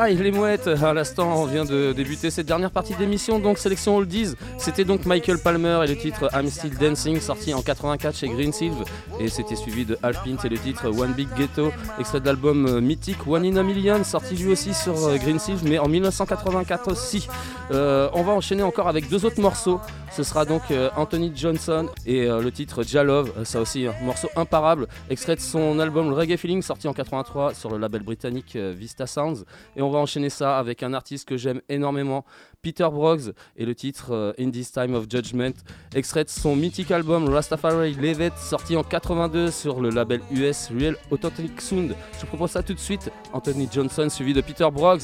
Les 0.05 0.31
mouettes. 0.31 0.69
À 0.69 0.93
l'instant, 0.93 1.43
on 1.43 1.47
vient 1.47 1.65
de 1.65 1.93
débuter 1.93 2.31
cette 2.31 2.47
dernière 2.47 2.71
partie 2.71 2.95
d'émission, 2.95 3.39
donc 3.39 3.57
sélection 3.57 3.97
Oldies. 3.97 4.35
C'était 4.59 4.85
donc 4.85 5.07
Michael 5.07 5.39
Palmer 5.39 5.81
et 5.85 5.87
le 5.87 5.97
titre 5.97 6.29
I'm 6.35 6.51
Still 6.51 6.77
Dancing, 6.77 7.19
sorti 7.19 7.55
en 7.55 7.63
84 7.63 8.15
chez 8.15 8.29
Green 8.29 8.53
Silver. 8.53 8.85
Et 9.21 9.29
c'était 9.29 9.57
suivi 9.57 9.87
de 9.87 9.99
Al 10.03 10.13
Pint 10.13 10.37
et 10.45 10.49
le 10.51 10.59
titre 10.59 10.91
One 10.91 11.15
Big 11.15 11.29
Ghetto, 11.37 11.73
extrait 11.99 12.21
de 12.21 12.27
l'album 12.27 12.67
euh, 12.67 12.81
mythique 12.81 13.27
One 13.27 13.47
in 13.47 13.57
a 13.57 13.63
Million, 13.63 14.05
sorti 14.05 14.37
lui 14.37 14.53
aussi 14.53 14.75
sur 14.75 14.97
euh, 15.07 15.17
Green 15.17 15.39
Silver, 15.39 15.67
mais 15.67 15.79
en 15.79 15.89
1984 15.89 16.93
aussi. 16.93 17.27
Euh, 17.71 18.11
on 18.13 18.23
va 18.23 18.33
enchaîner 18.33 18.63
encore 18.63 18.89
avec 18.89 19.09
deux 19.09 19.25
autres 19.25 19.41
morceaux. 19.41 19.81
Ce 20.13 20.23
sera 20.23 20.47
donc 20.47 20.63
Anthony 20.97 21.31
Johnson 21.35 21.89
et 22.07 22.27
le 22.27 22.51
titre 22.51 22.83
Jalove, 22.83 23.45
ça 23.45 23.61
aussi 23.61 23.87
un 23.87 23.93
morceau 24.03 24.29
imparable, 24.35 24.87
extrait 25.11 25.37
de 25.37 25.43
son 25.43 25.79
album 25.79 26.11
Reggae 26.15 26.39
Feeling 26.39 26.63
sorti 26.63 26.89
en 26.89 26.95
83 26.95 27.53
sur 27.53 27.69
le 27.69 27.77
label 27.77 28.03
britannique 28.03 28.57
Vista 28.57 29.07
Sounds. 29.07 29.45
Et 29.77 29.83
on 29.83 29.86
va 29.91 29.99
enchaîner 29.99 30.31
ça 30.31 30.59
avec 30.59 30.83
un 30.83 30.95
artiste 30.95 31.29
que 31.29 31.37
j'aime 31.37 31.61
énormément, 31.69 32.25
Peter 32.63 32.89
Broggs, 32.91 33.33
et 33.57 33.65
le 33.65 33.75
titre 33.75 34.13
euh, 34.13 34.33
In 34.39 34.51
This 34.51 34.73
Time 34.73 34.95
of 34.95 35.07
Judgment, 35.09 35.53
extrait 35.95 36.25
de 36.25 36.29
son 36.29 36.57
mythique 36.57 36.91
album 36.91 37.29
Rastafari 37.29 37.95
Levet 37.95 38.33
sorti 38.37 38.77
en 38.77 38.83
82 38.83 39.51
sur 39.51 39.81
le 39.81 39.91
label 39.91 40.21
US 40.31 40.71
Real 40.79 40.97
Authentic 41.11 41.61
Sound. 41.61 41.95
Je 42.15 42.21
vous 42.21 42.27
propose 42.27 42.51
ça 42.51 42.63
tout 42.63 42.75
de 42.75 42.79
suite, 42.79 43.11
Anthony 43.33 43.69
Johnson 43.73 44.09
suivi 44.09 44.33
de 44.33 44.41
Peter 44.41 44.69
Broggs. 44.73 45.03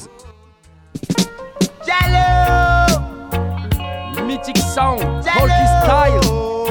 Mythic 4.25 4.57
Sound, 4.57 5.01
Style. 5.21 6.62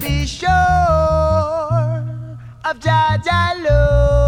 Be 0.00 0.24
sure 0.26 0.50
of 2.64 2.80
that 2.80 3.22
Jello. 3.22 4.19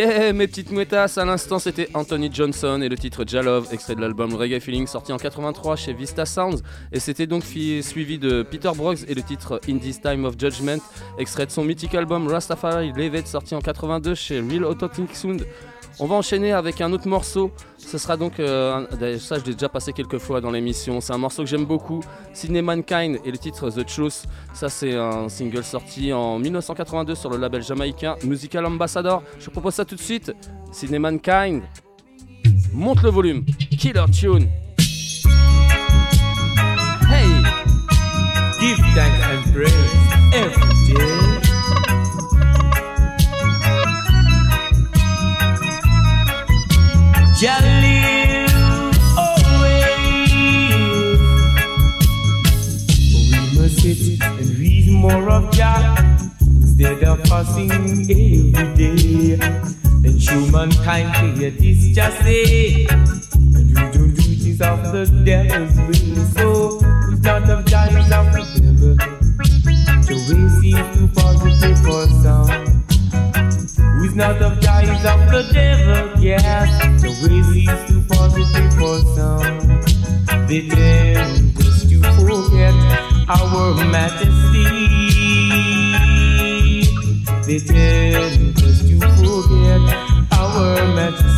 Yeah, 0.00 0.32
mes 0.32 0.46
petites 0.46 0.70
mouettasses, 0.70 1.18
à 1.18 1.26
l'instant 1.26 1.58
c'était 1.58 1.90
Anthony 1.92 2.30
Johnson 2.32 2.80
et 2.80 2.88
le 2.88 2.96
titre 2.96 3.24
Jalove, 3.26 3.68
extrait 3.70 3.94
de 3.94 4.00
l'album 4.00 4.34
Reggae 4.34 4.58
Feeling 4.58 4.86
sorti 4.86 5.12
en 5.12 5.18
83 5.18 5.76
chez 5.76 5.92
Vista 5.92 6.24
Sounds. 6.24 6.62
Et 6.90 7.00
c'était 7.00 7.26
donc 7.26 7.44
suivi 7.44 8.18
de 8.18 8.42
Peter 8.42 8.70
Brooks 8.74 9.00
et 9.06 9.14
le 9.14 9.22
titre 9.22 9.60
In 9.68 9.76
This 9.76 10.00
Time 10.00 10.24
of 10.24 10.36
Judgment, 10.38 10.78
extrait 11.18 11.44
de 11.44 11.50
son 11.50 11.64
mythique 11.64 11.94
album 11.94 12.28
Rastafari 12.28 12.92
Levet 12.96 13.26
sorti 13.26 13.54
en 13.54 13.60
82 13.60 14.14
chez 14.14 14.40
Real 14.40 14.64
Autotic 14.64 15.14
Sound. 15.14 15.44
On 16.02 16.06
va 16.06 16.16
enchaîner 16.16 16.52
avec 16.52 16.80
un 16.80 16.90
autre 16.92 17.06
morceau. 17.06 17.50
Ce 17.76 17.98
sera 17.98 18.16
donc, 18.16 18.40
euh, 18.40 18.86
ça 19.18 19.38
je 19.38 19.44
l'ai 19.44 19.52
déjà 19.52 19.68
passé 19.68 19.92
quelques 19.92 20.16
fois 20.16 20.40
dans 20.40 20.50
l'émission. 20.50 20.98
C'est 21.02 21.12
un 21.12 21.18
morceau 21.18 21.42
que 21.42 21.48
j'aime 21.48 21.66
beaucoup, 21.66 22.00
Sydney 22.32 22.62
Mankind 22.62 23.18
et 23.22 23.30
le 23.30 23.36
titre 23.36 23.68
The 23.68 23.84
Truth. 23.84 24.24
Ça 24.54 24.70
c'est 24.70 24.96
un 24.96 25.28
single 25.28 25.62
sorti 25.62 26.10
en 26.14 26.38
1982 26.38 27.14
sur 27.14 27.28
le 27.28 27.36
label 27.36 27.62
jamaïcain 27.62 28.16
Musical 28.24 28.64
Ambassador. 28.64 29.22
Je 29.38 29.44
vous 29.44 29.50
propose 29.50 29.74
ça 29.74 29.84
tout 29.84 29.94
de 29.94 30.00
suite. 30.00 30.32
Sydney 30.72 30.98
Mankind. 30.98 31.64
Monte 32.72 33.02
le 33.02 33.10
volume. 33.10 33.44
Killer 33.78 34.06
tune. 34.10 34.48
Hey. 37.10 37.28
Give. 38.58 38.78
Of 64.60 64.92
the 64.92 65.06
devil's 65.24 65.76
will. 65.76 66.26
So 66.36 66.80
it's 67.10 67.22
not 67.22 67.48
of 67.48 67.64
it's 67.64 68.12
of 68.12 68.32
the 68.32 68.96
devil. 68.96 69.19
Of 74.20 74.60
Jah 74.60 74.82
is 74.82 75.04
of 75.06 75.30
the 75.32 75.50
devil, 75.50 76.20
yes. 76.20 76.68
The 77.00 77.08
way 77.08 77.40
seems 77.54 77.80
too 77.88 78.02
positive 78.06 78.70
for 78.74 79.00
some. 79.16 79.58
They 80.46 80.68
tend 80.68 81.56
us 81.58 81.88
to 81.88 81.96
forget 82.20 82.74
our 83.30 83.82
majesty. 83.86 84.66
They 87.46 87.58
tend 87.60 88.58
us 88.58 88.80
to 88.82 89.00
forget 89.16 89.80
our 90.36 90.86
majesty. 90.94 91.30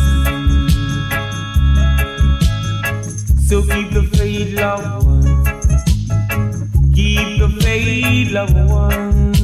So 3.47 3.61
keep 3.61 3.91
the 3.91 4.03
faith, 4.17 4.59
loved 4.59 5.05
ones. 5.05 5.47
Keep 6.93 7.39
the 7.39 7.49
faith, 7.61 8.31
loved 8.31 8.57
ones. 8.69 9.39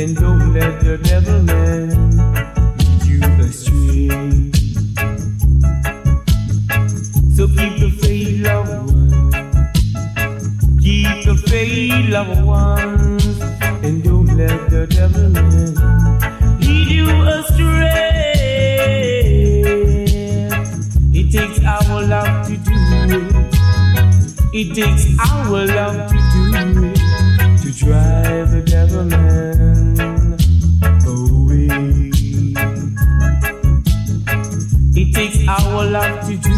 And 0.00 0.16
don't 0.16 0.54
let 0.54 0.80
the 0.80 0.96
devil 0.96 1.42
man 1.42 2.59
So 7.36 7.46
keep. 7.48 7.80
Keep. 10.80 11.26
And 13.82 14.04
don't 14.04 14.26
let 14.36 14.70
the 14.70 14.86
devil 14.86 15.28
lead 16.60 16.88
you 16.90 17.08
astray. 17.28 18.32
It 21.12 21.32
takes 21.32 21.64
our 21.64 22.02
love 22.06 22.46
to 22.48 22.56
do 22.56 22.72
it. 23.16 23.24
It 24.52 24.74
takes 24.74 25.06
our 25.30 25.66
love 25.66 26.10
to 26.10 26.16
do 26.32 26.42
it 26.86 26.96
to 27.62 27.72
drive 27.72 28.50
the 28.50 28.62
devil 28.66 29.04
man 29.04 29.79
our 35.50 35.84
love 35.84 36.28
to 36.28 36.36
do 36.36 36.50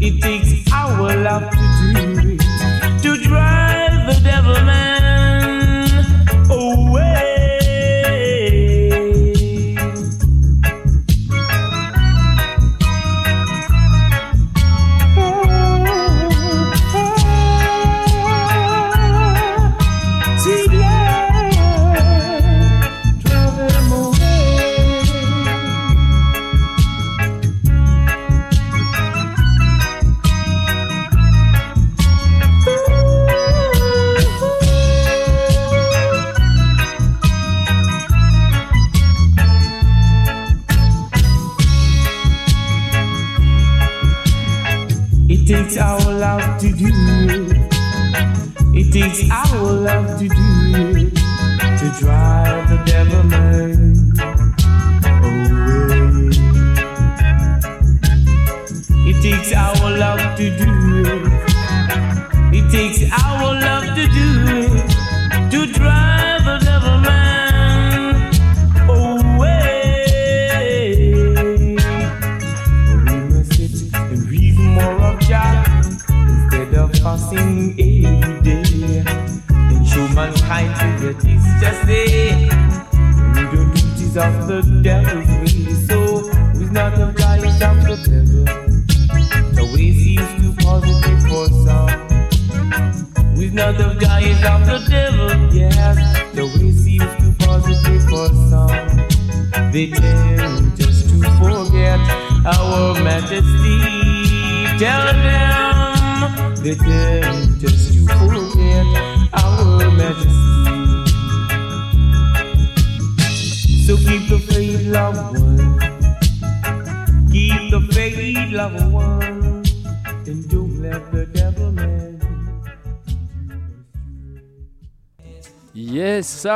it. 0.00 0.20
Takes 0.20 0.72
our 0.72 1.16
love 1.22 1.63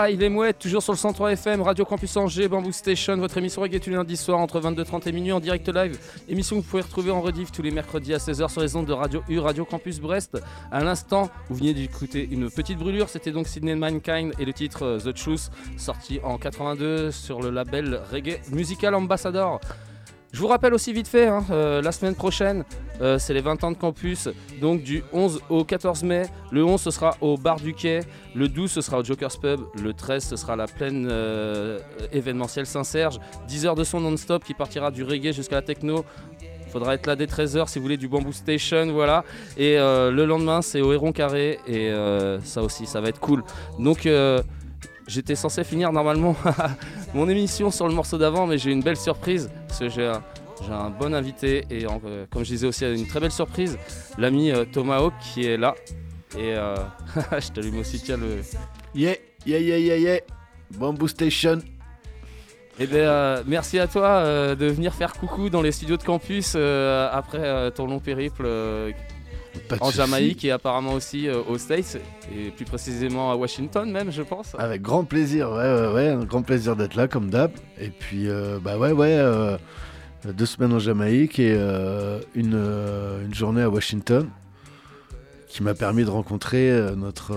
Yes, 0.09 0.14
ça, 0.14 0.22
il 0.22 0.22
est 0.22 0.28
mouette, 0.30 0.59
toujours 0.59 0.82
sur 0.82 0.94
le 0.94 0.98
103 0.98 1.32
FM, 1.32 1.60
Radio 1.60 1.85
Campus 1.85 2.16
Angers, 2.16 2.48
Bamboo 2.48 2.72
Station, 2.72 3.16
votre 3.18 3.36
émission 3.36 3.60
reggae 3.60 3.78
tous 3.78 3.90
les 3.90 3.97
lundis 3.97 4.16
soirs 4.16 4.39
entre 4.39 4.59
22h30 4.59 5.06
et 5.06 5.12
minuit 5.12 5.32
en 5.32 5.40
direct 5.40 5.68
live. 5.68 5.98
Émission 6.30 6.56
que 6.56 6.62
vous 6.62 6.70
pouvez 6.70 6.82
retrouver 6.82 7.10
en 7.10 7.20
rediff 7.20 7.52
tous 7.52 7.60
les 7.60 7.70
mercredis 7.70 8.14
à 8.14 8.16
16h 8.16 8.48
sur 8.48 8.62
les 8.62 8.74
ondes 8.74 8.86
de 8.86 8.93
Radio 8.94 9.22
U, 9.28 9.39
Radio 9.39 9.66
Campus 9.66 10.01
Brest. 10.01 10.39
À 10.72 10.82
l'instant, 10.82 11.28
vous 11.51 11.56
venez 11.56 11.74
d'écouter 11.74 12.26
une 12.30 12.51
petite 12.51 12.78
brûlure, 12.78 13.10
c'était 13.10 13.32
donc 13.32 13.48
Sydney 13.48 13.74
Mankind 13.74 14.32
et 14.39 14.47
le 14.47 14.52
titre 14.55 14.85
euh, 14.85 14.98
The 14.98 15.14
Truth, 15.14 15.51
sorti 15.76 16.20
en 16.22 16.39
82 16.39 17.10
sur 17.10 17.43
le 17.43 17.51
label 17.51 18.01
Reggae 18.10 18.40
Musical 18.51 18.94
Ambassador. 18.94 19.60
Je 20.30 20.40
vous 20.40 20.46
rappelle 20.46 20.74
aussi 20.74 20.92
vite 20.92 21.09
fait, 21.09 21.26
hein, 21.26 21.42
euh, 21.50 21.80
la 21.80 21.90
semaine 21.90 22.14
prochaine, 22.14 22.64
euh, 23.00 23.18
c'est 23.18 23.32
les 23.32 23.40
20 23.40 23.64
ans 23.64 23.70
de 23.70 23.78
campus, 23.78 24.28
donc 24.60 24.82
du 24.82 25.02
11 25.14 25.40
au 25.48 25.64
14 25.64 26.02
mai. 26.02 26.26
Le 26.50 26.62
11, 26.62 26.78
ce 26.78 26.90
sera 26.90 27.16
au 27.22 27.38
Bar 27.38 27.56
du 27.56 27.72
Quai. 27.72 28.00
Le 28.34 28.46
12, 28.46 28.70
ce 28.70 28.80
sera 28.82 28.98
au 28.98 29.05
Joker's 29.05 29.38
Pub. 29.38 29.60
Le 29.82 29.94
13, 29.94 30.22
ce 30.22 30.36
sera 30.36 30.55
la 30.55 30.66
plaine 30.66 31.09
euh, 31.10 31.78
événementielle 32.12 32.66
Saint-Serge. 32.66 33.18
10 33.46 33.66
heures 33.66 33.74
de 33.74 33.84
son 33.84 34.00
non-stop 34.00 34.44
qui 34.44 34.52
partira 34.52 34.90
du 34.90 35.02
reggae 35.02 35.32
jusqu'à 35.32 35.56
la 35.56 35.62
techno. 35.62 36.05
Faudra 36.70 36.94
être 36.94 37.06
là 37.06 37.16
dès 37.16 37.24
13h 37.24 37.66
si 37.66 37.78
vous 37.78 37.84
voulez 37.84 37.96
du 37.96 38.09
Bamboo 38.09 38.32
Station, 38.32 38.92
voilà. 38.92 39.24
Et 39.56 39.76
le 39.76 40.24
lendemain, 40.26 40.60
c'est 40.60 40.82
au 40.82 40.92
Héron 40.92 41.12
Carré. 41.12 41.59
Et 41.66 41.90
ça 42.44 42.62
aussi, 42.62 42.84
ça 42.84 43.00
va 43.00 43.09
être 43.09 43.20
cool. 43.20 43.42
Donc, 43.78 44.06
j'étais 45.09 45.35
censé 45.35 45.64
finir 45.64 45.90
normalement 45.93 46.36
mon 47.14 47.28
émission 47.28 47.72
sur 47.72 47.89
le 47.89 47.94
morceau 47.94 48.16
d'avant, 48.18 48.47
mais 48.47 48.59
j'ai 48.59 48.70
une 48.70 48.82
belle 48.82 48.97
surprise. 48.97 49.51
Parce 49.66 49.80
que 49.80 49.89
j'ai 49.89 50.06
un, 50.06 50.22
j'ai 50.64 50.72
un 50.72 50.90
bon 50.90 51.12
invité. 51.14 51.64
Et 51.70 51.86
en- 51.89 52.01
euh, 52.05 52.26
comme 52.30 52.44
je 52.44 52.51
disais 52.51 52.66
aussi, 52.68 52.85
une 52.86 53.09
très 53.09 53.18
belle 53.18 53.32
surprise. 53.32 53.76
L'ami 54.18 54.52
euh, 54.52 54.64
Tomahawk 54.64 55.14
qui 55.32 55.44
est 55.47 55.56
là. 55.56 55.74
Et 56.36 56.55
euh, 56.55 56.76
je 57.40 57.48
t'allume 57.51 57.78
aussi, 57.80 57.98
tiens, 58.01 58.18
le. 58.18 58.43
Yeah, 58.94 59.14
yeah, 59.47 59.59
yeah, 59.59 59.78
yeah, 59.78 59.97
yeah. 59.97 60.20
Bamboo 60.78 61.09
Station. 61.09 61.59
Eh 62.80 62.86
bien, 62.86 62.98
euh, 62.98 63.43
merci 63.47 63.78
à 63.80 63.89
toi 63.89 64.06
euh, 64.06 64.55
de 64.55 64.66
venir 64.66 64.94
faire 64.94 65.14
coucou 65.14 65.51
dans 65.51 65.62
les 65.62 65.72
studios 65.72 65.97
de 65.97 66.05
campus 66.05 66.52
euh, 66.55 67.09
après 67.12 67.72
ton 67.72 67.86
long 67.89 67.98
périple 67.98 68.47
en. 69.80 69.90
Jamaïque 69.90 70.44
et 70.44 70.51
apparemment 70.51 70.93
aussi 70.93 71.28
euh, 71.28 71.43
aux 71.48 71.59
States 71.59 71.98
et 72.35 72.51
plus 72.51 72.64
précisément 72.64 73.30
à 73.30 73.36
Washington 73.36 73.90
même, 73.90 74.10
je 74.10 74.22
pense. 74.22 74.55
Avec 74.59 74.82
grand 74.82 75.05
plaisir, 75.05 75.51
ouais, 75.51 75.56
ouais, 75.56 75.93
ouais, 75.93 76.09
un 76.09 76.24
grand 76.24 76.43
plaisir 76.43 76.76
d'être 76.76 76.94
là 76.94 77.09
comme 77.09 77.30
d'hab. 77.30 77.51
Et 77.80 77.90
puis, 77.90 78.28
euh, 78.28 78.59
bah 78.62 78.78
ouais, 78.78 78.93
ouais, 78.93 79.16
euh, 79.18 79.56
deux 80.24 80.47
semaines 80.47 80.72
en 80.72 80.78
Jamaïque 80.78 81.39
et 81.39 81.55
une, 82.35 82.60
une 83.24 83.35
journée 83.35 83.62
à 83.62 83.70
Washington 83.70 84.28
qui 85.48 85.62
m'a 85.62 85.74
permis 85.74 86.05
de 86.05 86.10
rencontrer 86.10 86.70
notre, 86.97 87.35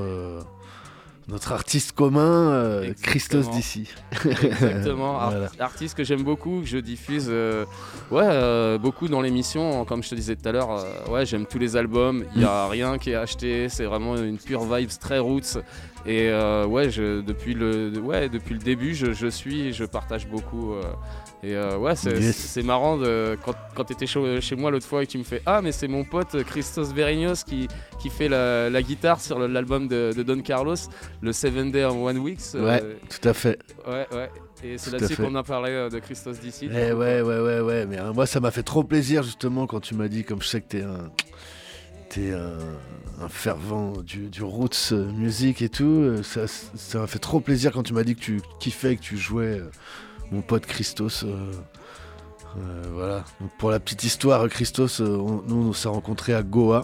notre 1.32 1.54
artiste 1.54 1.94
commun, 1.94 2.52
euh, 2.52 2.94
Christos 3.02 3.50
d'ici. 3.52 3.88
Exactement, 4.26 5.14
Voilà. 5.30 5.50
artiste 5.60 5.96
que 5.96 6.04
j'aime 6.04 6.24
beaucoup, 6.24 6.60
que 6.60 6.68
je 6.68 6.78
diffuse 6.78 7.28
euh, 7.30 7.66
ouais, 8.12 8.22
euh, 8.24 8.78
beaucoup 8.78 9.08
dans 9.08 9.22
l'émission. 9.22 9.86
Comme 9.86 10.04
je 10.04 10.10
te 10.10 10.16
disais 10.16 10.36
tout 10.36 10.48
à 10.50 10.52
l'heure, 10.52 10.86
ouais, 11.10 11.26
j'aime 11.26 11.46
tous 11.46 11.58
les 11.58 11.78
albums, 11.78 12.26
il 12.36 12.40
n'y 12.40 12.46
a 12.46 12.68
rien 12.68 12.98
qui 12.98 13.12
est 13.12 13.16
acheté, 13.16 13.70
c'est 13.70 13.86
vraiment 13.86 14.18
une 14.18 14.38
pure 14.38 14.66
vibes 14.66 14.90
très 15.00 15.20
roots. 15.20 15.58
Et 16.06 16.30
ouais, 16.68 16.90
je, 16.90 17.22
depuis, 17.22 17.54
le, 17.54 17.98
ouais, 18.00 18.28
depuis 18.28 18.54
le 18.54 18.60
début, 18.60 18.94
je, 18.94 19.14
je 19.14 19.28
suis, 19.28 19.72
je 19.74 19.86
partage 19.86 20.28
beaucoup. 20.28 20.74
Euh, 21.44 21.48
et 21.48 21.56
euh, 21.56 21.78
ouais, 21.78 21.96
c'est 21.96 22.20
Yes. 22.20 22.58
marrant 22.58 22.98
de, 22.98 23.38
quand, 23.44 23.54
quand 23.76 23.84
tu 23.86 23.94
étais 23.94 24.06
chez 24.06 24.56
moi 24.56 24.70
l'autre 24.72 24.86
fois 24.86 25.02
et 25.04 25.06
que 25.08 25.12
tu 25.12 25.18
me 25.18 25.24
fais 25.24 25.42
Ah, 25.46 25.62
mais 25.62 25.72
c'est 25.72 25.88
mon 25.88 26.04
pote 26.04 26.44
Christos 26.44 26.94
Verignos 26.94 27.44
qui, 27.46 27.68
qui 28.00 28.10
fait 28.10 28.28
la, 28.30 28.70
la 28.70 28.82
guitare 28.82 29.20
sur 29.20 29.40
l'album 29.40 29.88
de, 29.88 30.14
de 30.16 30.24
Don 30.24 30.42
Carlos, 30.42 30.76
le 31.22 31.34
Seven 31.34 31.72
Day 31.72 31.84
en 31.86 31.96
One 32.04 32.20
Weeks. 32.20 32.40
euh, 32.56 32.66
Ouais, 32.66 32.98
tout 33.10 33.28
à 33.28 33.34
fait. 33.34 33.60
Ouais, 33.88 34.08
ouais. 34.12 34.30
Et 34.64 34.78
c'est 34.78 34.92
là-dessus 34.92 35.16
qu'on 35.16 35.34
a 35.34 35.42
parlé 35.44 35.72
euh, 35.72 35.90
de 35.90 35.98
Christos 35.98 36.40
d'ici. 36.40 36.70
Eh 36.72 36.92
ouais, 36.94 37.22
ouais, 37.22 37.40
ouais, 37.40 37.60
ouais. 37.62 37.86
Mais 37.88 38.00
euh, 38.00 38.14
moi, 38.14 38.28
ça 38.28 38.40
m'a 38.40 38.52
fait 38.52 38.62
trop 38.64 38.84
plaisir 38.84 39.24
justement 39.24 39.66
quand 39.66 39.80
tu 39.80 39.96
m'as 39.96 40.08
dit, 40.08 40.24
comme 40.24 40.42
je 40.44 40.48
sais 40.48 40.62
que 40.62 40.68
t'es 40.68 40.84
un, 40.84 41.10
t'es 42.10 42.32
un, 42.34 43.24
un 43.24 43.30
fervent 43.30 43.94
du, 44.04 44.30
du 44.30 44.44
roots 44.44 44.90
euh, 44.92 45.12
music 45.12 45.64
et 45.64 45.70
tout. 45.70 45.86
euh, 45.86 46.22
Ça, 46.22 46.46
ça 46.48 47.00
m'a 47.00 47.08
fait 47.08 47.18
trop 47.18 47.40
plaisir 47.40 47.72
quand 47.72 47.82
tu 47.82 47.94
m'as 47.94 48.04
dit 48.04 48.16
que 48.16 48.22
tu 48.22 48.42
kiffais, 48.60 48.96
que 48.98 49.02
tu 49.02 49.18
jouais 49.18 49.60
euh, 49.60 49.72
mon 50.32 50.42
pote 50.42 50.66
Christos. 50.66 51.24
euh, 51.24 51.52
euh, 52.58 52.84
voilà. 52.94 53.24
Donc, 53.40 53.50
pour 53.58 53.72
la 53.72 53.80
petite 53.80 54.04
histoire, 54.04 54.48
Christos, 54.50 55.00
euh, 55.02 55.06
on- 55.18 55.42
nous, 55.48 55.70
on 55.70 55.74
s'est 55.74 55.88
rencontrés 55.88 56.34
à 56.34 56.44
Goa. 56.44 56.84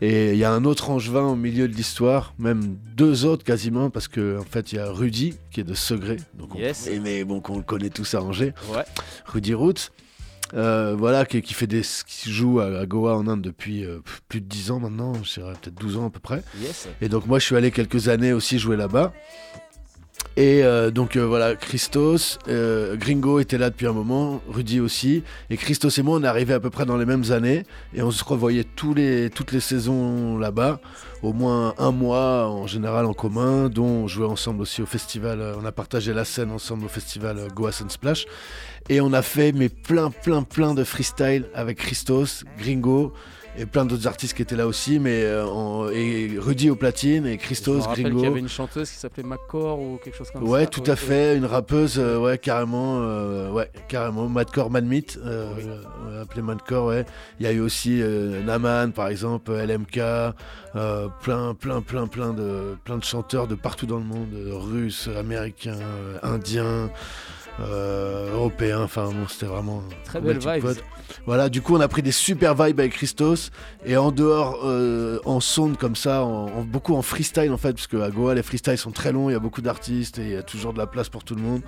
Et 0.00 0.32
il 0.32 0.38
y 0.38 0.44
a 0.44 0.50
un 0.50 0.64
autre 0.64 0.90
angevin 0.90 1.22
au 1.22 1.36
milieu 1.36 1.68
de 1.68 1.72
l'histoire, 1.74 2.34
même 2.38 2.76
deux 2.96 3.24
autres 3.24 3.44
quasiment, 3.44 3.90
parce 3.90 4.08
qu'en 4.08 4.38
en 4.40 4.42
fait 4.44 4.72
il 4.72 4.76
y 4.76 4.78
a 4.80 4.90
Rudy 4.90 5.36
qui 5.52 5.60
est 5.60 5.64
de 5.64 5.72
Segré, 5.72 6.16
donc 6.36 6.56
on, 6.56 6.58
Yes. 6.58 6.88
et 6.88 6.98
mais 6.98 7.22
bon 7.22 7.40
qu'on 7.40 7.58
le 7.58 7.62
connaît 7.62 7.90
tous 7.90 8.12
à 8.14 8.20
Angers. 8.22 8.52
Ouais. 8.74 8.82
Rudy 9.26 9.54
Roots, 9.54 9.92
euh, 10.52 10.96
voilà, 10.98 11.24
qui, 11.24 11.40
qui 11.42 11.54
fait 11.54 11.68
des, 11.68 11.82
qui 12.08 12.32
joue 12.32 12.58
à, 12.58 12.76
à 12.80 12.86
Goa 12.86 13.16
en 13.16 13.28
Inde 13.28 13.40
depuis 13.42 13.84
euh, 13.84 14.00
plus 14.28 14.40
de 14.40 14.46
10 14.46 14.72
ans 14.72 14.80
maintenant, 14.80 15.12
je 15.22 15.34
dirais 15.40 15.52
peut-être 15.62 15.76
12 15.80 15.96
ans 15.96 16.06
à 16.06 16.10
peu 16.10 16.20
près. 16.20 16.42
Yes. 16.60 16.88
Et 17.00 17.08
donc 17.08 17.26
moi 17.26 17.38
je 17.38 17.44
suis 17.46 17.56
allé 17.56 17.70
quelques 17.70 18.08
années 18.08 18.32
aussi 18.32 18.58
jouer 18.58 18.76
là-bas. 18.76 19.12
Et 20.36 20.64
euh, 20.64 20.90
donc 20.90 21.14
euh, 21.14 21.24
voilà, 21.24 21.54
Christos, 21.54 22.38
euh, 22.48 22.96
Gringo 22.96 23.38
était 23.38 23.56
là 23.56 23.70
depuis 23.70 23.86
un 23.86 23.92
moment, 23.92 24.40
Rudy 24.48 24.80
aussi. 24.80 25.22
Et 25.48 25.56
Christos 25.56 25.96
et 25.96 26.02
moi, 26.02 26.18
on 26.18 26.24
est 26.24 26.26
arrivés 26.26 26.54
à 26.54 26.60
peu 26.60 26.70
près 26.70 26.84
dans 26.86 26.96
les 26.96 27.06
mêmes 27.06 27.30
années. 27.30 27.62
Et 27.94 28.02
on 28.02 28.10
se 28.10 28.24
revoyait 28.24 28.64
tous 28.64 28.94
les, 28.94 29.30
toutes 29.30 29.52
les 29.52 29.60
saisons 29.60 30.36
là-bas. 30.36 30.80
Au 31.22 31.32
moins 31.32 31.74
un 31.78 31.92
mois 31.92 32.48
en 32.48 32.66
général 32.66 33.06
en 33.06 33.14
commun, 33.14 33.68
dont 33.68 33.84
on 33.84 34.08
jouait 34.08 34.26
ensemble 34.26 34.62
aussi 34.62 34.82
au 34.82 34.86
festival. 34.86 35.40
euh, 35.40 35.54
On 35.60 35.64
a 35.64 35.72
partagé 35.72 36.12
la 36.12 36.24
scène 36.24 36.50
ensemble 36.50 36.86
au 36.86 36.88
festival 36.88 37.38
euh, 37.38 37.48
Goa 37.48 37.70
Sun 37.70 37.88
Splash. 37.88 38.26
Et 38.88 39.00
on 39.00 39.12
a 39.12 39.22
fait 39.22 39.52
mais 39.52 39.68
plein, 39.68 40.10
plein, 40.10 40.42
plein 40.42 40.74
de 40.74 40.82
freestyle 40.82 41.46
avec 41.54 41.78
Christos, 41.78 42.44
Gringo. 42.58 43.12
Et 43.56 43.66
plein 43.66 43.84
d'autres 43.84 44.08
artistes 44.08 44.34
qui 44.34 44.42
étaient 44.42 44.56
là 44.56 44.66
aussi, 44.66 44.98
mais 44.98 45.22
euh, 45.22 45.46
en- 45.46 45.88
et 45.88 46.32
Rudy 46.38 46.70
au 46.70 46.74
platine 46.74 47.24
et 47.24 47.34
Je 47.34 47.38
Christos, 47.38 47.86
me 47.86 47.94
Gringo. 47.94 48.16
qu'il 48.16 48.24
y 48.24 48.26
avait 48.26 48.40
une 48.40 48.48
chanteuse 48.48 48.90
qui 48.90 48.96
s'appelait 48.98 49.22
McCore 49.22 49.78
ou 49.80 49.98
quelque 50.02 50.16
chose 50.16 50.28
comme 50.32 50.44
ça. 50.44 50.50
Ouais, 50.50 50.66
tout 50.66 50.80
Ouais, 50.82 50.90
à 50.90 50.96
fait, 50.96 51.36
une 51.36 51.44
rappeuse, 51.46 52.00
euh, 52.00 52.18
ouais, 52.18 52.36
carrément, 52.36 52.98
euh, 53.02 53.52
ouais, 53.52 53.70
carrément, 53.86 54.28
Madcore 54.28 54.70
Madmeat, 54.70 55.16
ouais, 55.24 56.20
appelé 56.20 56.42
Madcore, 56.42 56.86
ouais. 56.86 57.04
Il 57.38 57.46
y 57.46 57.48
a 57.48 57.52
eu 57.52 57.60
aussi 57.60 58.02
Naman, 58.44 58.90
par 58.90 59.06
exemple, 59.06 59.52
LMK, 59.52 60.00
plein, 61.22 61.54
plein, 61.54 61.80
plein, 61.80 62.06
plein 62.08 62.32
de, 62.32 62.76
plein 62.84 62.98
de 62.98 63.04
chanteurs 63.04 63.46
de 63.46 63.54
partout 63.54 63.86
dans 63.86 63.98
le 63.98 64.04
monde, 64.04 64.28
russes, 64.50 65.08
américains, 65.16 65.78
indiens, 66.24 66.90
euh, 67.60 68.32
européen. 68.34 68.80
Enfin, 68.82 69.04
bon, 69.06 69.26
c'était 69.28 69.46
vraiment. 69.46 69.82
Très 70.04 70.20
belle 70.20 70.38
pot. 70.60 70.68
Voilà, 71.26 71.48
du 71.48 71.60
coup, 71.62 71.76
on 71.76 71.80
a 71.80 71.88
pris 71.88 72.02
des 72.02 72.12
super 72.12 72.54
vibes 72.54 72.80
avec 72.80 72.92
Christos. 72.92 73.50
Et 73.84 73.96
en 73.96 74.10
dehors, 74.10 74.60
euh, 74.64 75.18
en 75.24 75.40
sonde 75.40 75.76
comme 75.76 75.96
ça, 75.96 76.24
en, 76.24 76.46
en- 76.46 76.62
beaucoup 76.62 76.94
en 76.94 77.02
freestyle 77.02 77.52
en 77.52 77.56
fait, 77.58 77.74
parce 77.74 77.86
qu'à 77.86 78.10
Goa, 78.10 78.34
les 78.34 78.42
freestyles 78.42 78.78
sont 78.78 78.90
très 78.90 79.12
longs, 79.12 79.28
il 79.28 79.34
y 79.34 79.36
a 79.36 79.40
beaucoup 79.40 79.60
d'artistes 79.60 80.18
et 80.18 80.22
il 80.22 80.30
y 80.30 80.36
a 80.36 80.42
toujours 80.42 80.72
de 80.72 80.78
la 80.78 80.86
place 80.86 81.08
pour 81.10 81.22
tout 81.22 81.34
le 81.34 81.42
monde. 81.42 81.60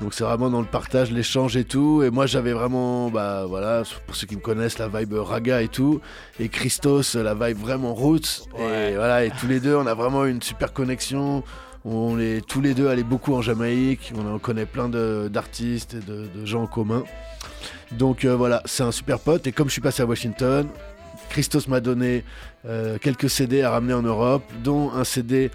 Donc 0.00 0.14
c'est 0.14 0.24
vraiment 0.24 0.50
dans 0.50 0.60
le 0.60 0.66
partage, 0.66 1.10
l'échange 1.12 1.56
et 1.56 1.64
tout. 1.64 2.02
Et 2.02 2.10
moi, 2.10 2.26
j'avais 2.26 2.52
vraiment, 2.52 3.10
bah 3.10 3.44
voilà, 3.46 3.82
pour 4.06 4.16
ceux 4.16 4.26
qui 4.26 4.34
me 4.36 4.40
connaissent, 4.40 4.78
la 4.78 4.88
vibe 4.88 5.14
raga 5.14 5.60
et 5.62 5.68
tout. 5.68 6.00
Et 6.40 6.48
Christos, 6.48 7.14
la 7.14 7.34
vibe 7.34 7.58
vraiment 7.58 7.94
roots. 7.94 8.48
Et 8.58 8.94
voilà, 8.96 9.24
et 9.24 9.30
tous 9.38 9.46
les 9.46 9.60
deux, 9.60 9.76
on 9.76 9.86
a 9.86 9.94
vraiment 9.94 10.24
une 10.24 10.42
super 10.42 10.72
connexion. 10.72 11.42
On 11.84 12.18
est 12.18 12.44
tous 12.46 12.62
les 12.62 12.72
deux 12.72 12.88
allés 12.88 13.02
beaucoup 13.02 13.34
en 13.34 13.42
Jamaïque. 13.42 14.12
On 14.16 14.26
en 14.34 14.38
connaît 14.38 14.64
plein 14.64 14.88
d'artistes 14.88 15.94
et 15.94 16.00
de, 16.00 16.46
gens 16.46 16.62
en 16.62 16.66
commun. 16.66 17.04
Donc 17.92 18.24
euh, 18.24 18.34
voilà, 18.34 18.62
c'est 18.64 18.82
un 18.82 18.92
super 18.92 19.18
pote. 19.20 19.46
Et 19.46 19.52
comme 19.52 19.68
je 19.68 19.72
suis 19.72 19.82
passé 19.82 20.02
à 20.02 20.06
Washington, 20.06 20.66
Christos 21.28 21.68
m'a 21.68 21.80
donné 21.80 22.24
euh, 22.64 22.96
quelques 22.98 23.28
CD 23.28 23.62
à 23.62 23.70
ramener 23.70 23.92
en 23.92 24.02
Europe, 24.02 24.44
dont 24.62 24.92
un 24.92 25.04
CD 25.04 25.50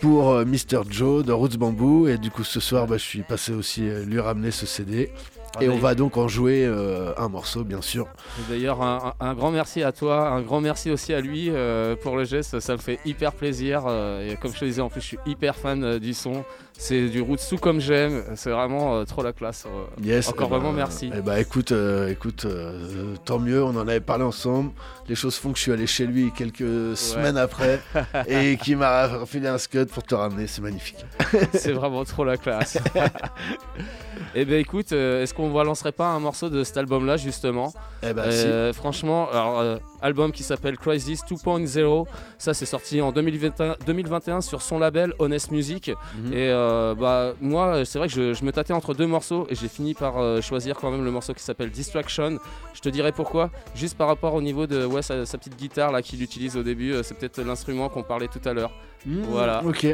pour 0.00 0.30
euh, 0.30 0.46
Mr. 0.46 0.84
Joe 0.88 1.22
de 1.22 1.32
Roots 1.32 1.58
Bamboo. 1.58 2.08
Et 2.08 2.16
du 2.16 2.30
coup, 2.30 2.44
ce 2.44 2.60
soir, 2.60 2.86
bah, 2.86 2.96
je 2.96 3.04
suis 3.04 3.22
passé 3.22 3.52
aussi 3.52 3.82
lui 4.06 4.20
ramener 4.20 4.50
ce 4.50 4.64
CD. 4.64 5.12
Et 5.60 5.68
on 5.68 5.78
va 5.78 5.94
donc 5.94 6.16
en 6.16 6.28
jouer 6.28 6.64
euh, 6.64 7.12
un 7.16 7.28
morceau, 7.28 7.64
bien 7.64 7.82
sûr. 7.82 8.06
Et 8.38 8.52
D'ailleurs, 8.52 8.82
un, 8.82 9.34
grand 9.34 9.50
merci 9.50 9.82
à 9.82 9.92
toi, 9.92 10.28
un 10.28 10.42
grand 10.42 10.60
merci 10.60 10.90
aussi 10.90 11.12
à 11.14 11.20
lui 11.20 11.48
euh, 11.50 11.96
pour 11.96 12.16
le 12.16 12.24
geste, 12.24 12.60
ça 12.60 12.74
me 12.74 12.78
fait 12.78 12.98
hyper 13.04 13.32
plaisir. 13.32 13.84
euh, 13.86 14.30
et 14.30 14.36
comme 14.36 14.52
je 14.54 14.60
te 14.60 14.64
disais, 14.64 14.82
en 14.82 14.88
plus, 14.88 15.00
je 15.00 15.06
suis 15.06 15.18
hyper 15.26 15.56
fan 15.56 15.98
du 15.98 16.14
son. 16.14 16.44
C'est 16.80 17.08
du 17.08 17.20
Roots 17.20 17.38
sous 17.40 17.58
comme 17.58 17.80
j'aime, 17.80 18.22
c'est 18.36 18.50
vraiment 18.50 19.04
trop 19.04 19.24
la 19.24 19.32
classe. 19.32 19.66
Yes, 20.00 20.28
Encore 20.28 20.46
eh 20.46 20.50
ben, 20.50 20.56
vraiment 20.58 20.72
merci. 20.72 21.10
Eh 21.12 21.22
bah 21.22 21.40
écoute, 21.40 21.72
euh, 21.72 22.08
écoute, 22.08 22.44
euh, 22.44 23.16
tant 23.24 23.40
mieux, 23.40 23.64
on 23.64 23.70
en 23.70 23.88
avait 23.88 23.98
parlé 23.98 24.22
ensemble. 24.22 24.70
Les 25.08 25.16
choses 25.16 25.34
font 25.36 25.50
que 25.50 25.58
je 25.58 25.62
suis 25.62 25.72
allé 25.72 25.88
chez 25.88 26.06
lui 26.06 26.30
quelques 26.30 26.96
semaines 26.96 27.36
après 27.36 27.80
et 28.28 28.56
qui 28.58 28.76
m'a 28.76 29.08
refilé 29.08 29.48
un 29.48 29.58
scud 29.58 29.88
pour 29.88 30.04
te 30.04 30.14
ramener, 30.14 30.46
c'est 30.46 30.62
magnifique. 30.62 31.04
c'est 31.52 31.72
vraiment 31.72 32.04
trop 32.04 32.22
la 32.24 32.36
classe. 32.36 32.78
Et 34.34 34.44
ben 34.44 34.60
écoute, 34.60 34.92
euh, 34.92 35.22
est-ce 35.22 35.32
qu'on 35.32 35.47
ne 35.50 35.64
lancerait 35.64 35.92
pas 35.92 36.06
un 36.08 36.20
morceau 36.20 36.48
de 36.50 36.62
cet 36.64 36.76
album-là 36.76 37.16
justement 37.16 37.72
Eh 38.02 38.12
ben, 38.12 38.22
Euh, 38.24 38.72
Franchement, 38.72 39.28
alors 39.30 39.60
euh, 39.60 39.76
album 40.02 40.30
qui 40.32 40.42
s'appelle 40.42 40.76
Crisis 40.76 41.22
2.0, 41.24 42.06
ça 42.38 42.54
c'est 42.54 42.66
sorti 42.66 43.00
en 43.00 43.12
2021, 43.12 43.76
2021 43.86 44.40
sur 44.40 44.62
son 44.62 44.78
label 44.78 45.12
Honest 45.18 45.50
Music. 45.50 45.90
Mhm. 46.18 46.32
Et 46.32 46.48
euh, 46.50 46.94
bah 46.94 47.32
moi, 47.40 47.84
c'est 47.84 47.98
vrai 47.98 48.08
que 48.08 48.14
je, 48.14 48.34
je 48.34 48.44
me 48.44 48.52
tâtais 48.52 48.72
entre 48.72 48.94
deux 48.94 49.06
morceaux 49.06 49.46
et 49.50 49.54
j'ai 49.54 49.68
fini 49.68 49.94
par 49.94 50.14
choisir 50.42 50.76
quand 50.76 50.90
même 50.90 51.04
le 51.04 51.10
morceau 51.10 51.34
qui 51.34 51.42
s'appelle 51.42 51.70
Distraction. 51.70 52.38
Je 52.74 52.80
te 52.80 52.88
dirai 52.88 53.12
pourquoi, 53.12 53.50
juste 53.74 53.96
par 53.96 54.06
rapport 54.08 54.34
au 54.34 54.42
niveau 54.42 54.66
de 54.66 54.84
ouais, 54.84 55.02
sa, 55.02 55.26
sa 55.26 55.38
petite 55.38 55.56
guitare 55.56 55.90
là 55.92 56.02
qu'il 56.02 56.22
utilise 56.22 56.56
au 56.56 56.62
début, 56.62 56.94
c'est 57.02 57.14
peut-être 57.18 57.40
l'instrument 57.42 57.88
qu'on 57.88 58.02
parlait 58.04 58.28
tout 58.28 58.46
à 58.48 58.52
l'heure. 58.52 58.70
Mhm, 59.06 59.22
Voilà. 59.28 59.62
Ok. 59.64 59.86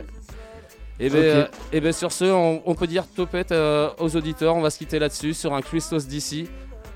Et 1.00 1.10
euh, 1.12 1.44
eh 1.72 1.80
ben, 1.80 1.92
sur 1.92 2.12
ce, 2.12 2.24
on, 2.24 2.62
on 2.66 2.74
peut 2.74 2.86
dire 2.86 3.04
topette 3.06 3.50
euh, 3.52 3.90
aux 3.98 4.14
auditeurs. 4.16 4.54
On 4.54 4.60
va 4.60 4.70
se 4.70 4.78
quitter 4.78 4.98
là-dessus 4.98 5.34
sur 5.34 5.52
un 5.54 5.60
Christos 5.60 6.06
DC. 6.06 6.46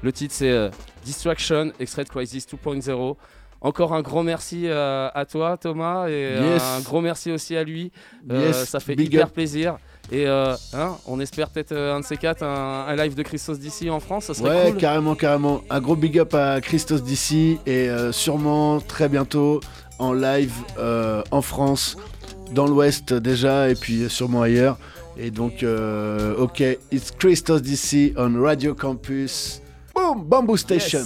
Le 0.02 0.12
titre 0.12 0.34
c'est 0.36 0.50
euh, 0.50 0.70
Distraction, 1.04 1.72
extrait 1.80 2.04
de 2.04 2.08
Crisis 2.08 2.46
2.0. 2.46 3.16
Encore 3.60 3.92
un 3.92 4.02
grand 4.02 4.22
merci 4.22 4.68
euh, 4.68 5.08
à 5.12 5.24
toi 5.24 5.56
Thomas 5.56 6.08
et 6.08 6.34
Yes. 6.40 6.62
un 6.62 6.80
gros 6.80 7.00
merci 7.00 7.32
aussi 7.32 7.56
à 7.56 7.64
lui. 7.64 7.90
Yes, 8.30 8.66
ça 8.68 8.78
fait 8.78 8.94
big 8.94 9.08
hyper 9.12 9.26
up. 9.26 9.32
plaisir. 9.32 9.78
Et 10.12 10.26
euh, 10.28 10.54
hein, 10.74 10.96
on 11.06 11.18
espère 11.18 11.50
peut-être 11.50 11.74
un 11.76 11.98
de 12.00 12.04
ces 12.04 12.16
quatre, 12.16 12.44
un, 12.44 12.86
un 12.86 12.94
live 12.96 13.16
de 13.16 13.22
Christos 13.24 13.58
DC 13.58 13.90
en 13.90 13.98
France, 13.98 14.26
ça 14.26 14.34
serait 14.34 14.48
Ouais, 14.64 14.70
cool. 14.70 14.78
carrément, 14.80 15.14
carrément. 15.16 15.62
Un 15.68 15.80
gros 15.80 15.96
big 15.96 16.18
up 16.20 16.32
à 16.34 16.60
Christos 16.60 17.02
d'ici 17.02 17.58
et 17.66 17.90
euh, 17.90 18.12
sûrement 18.12 18.78
très 18.80 19.08
bientôt 19.08 19.58
en 19.98 20.12
live 20.12 20.52
euh, 20.78 21.22
en 21.30 21.42
France, 21.42 21.96
dans 22.52 22.66
l'Ouest 22.66 23.12
déjà 23.12 23.68
et 23.70 23.74
puis 23.74 24.08
sûrement 24.08 24.42
ailleurs. 24.42 24.78
Et 25.16 25.30
donc, 25.30 25.62
euh, 25.62 26.36
ok, 26.36 26.60
it's 26.92 27.10
Christos 27.10 27.60
DC 27.60 28.14
on 28.16 28.40
Radio 28.40 28.74
Campus. 28.74 29.60
Boom, 29.94 30.24
Bamboo 30.24 30.56
Station. 30.56 31.00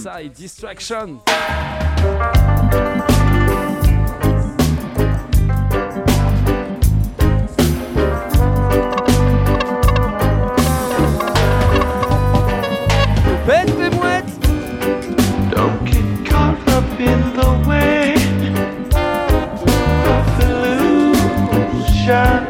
Illusion. 22.03 22.43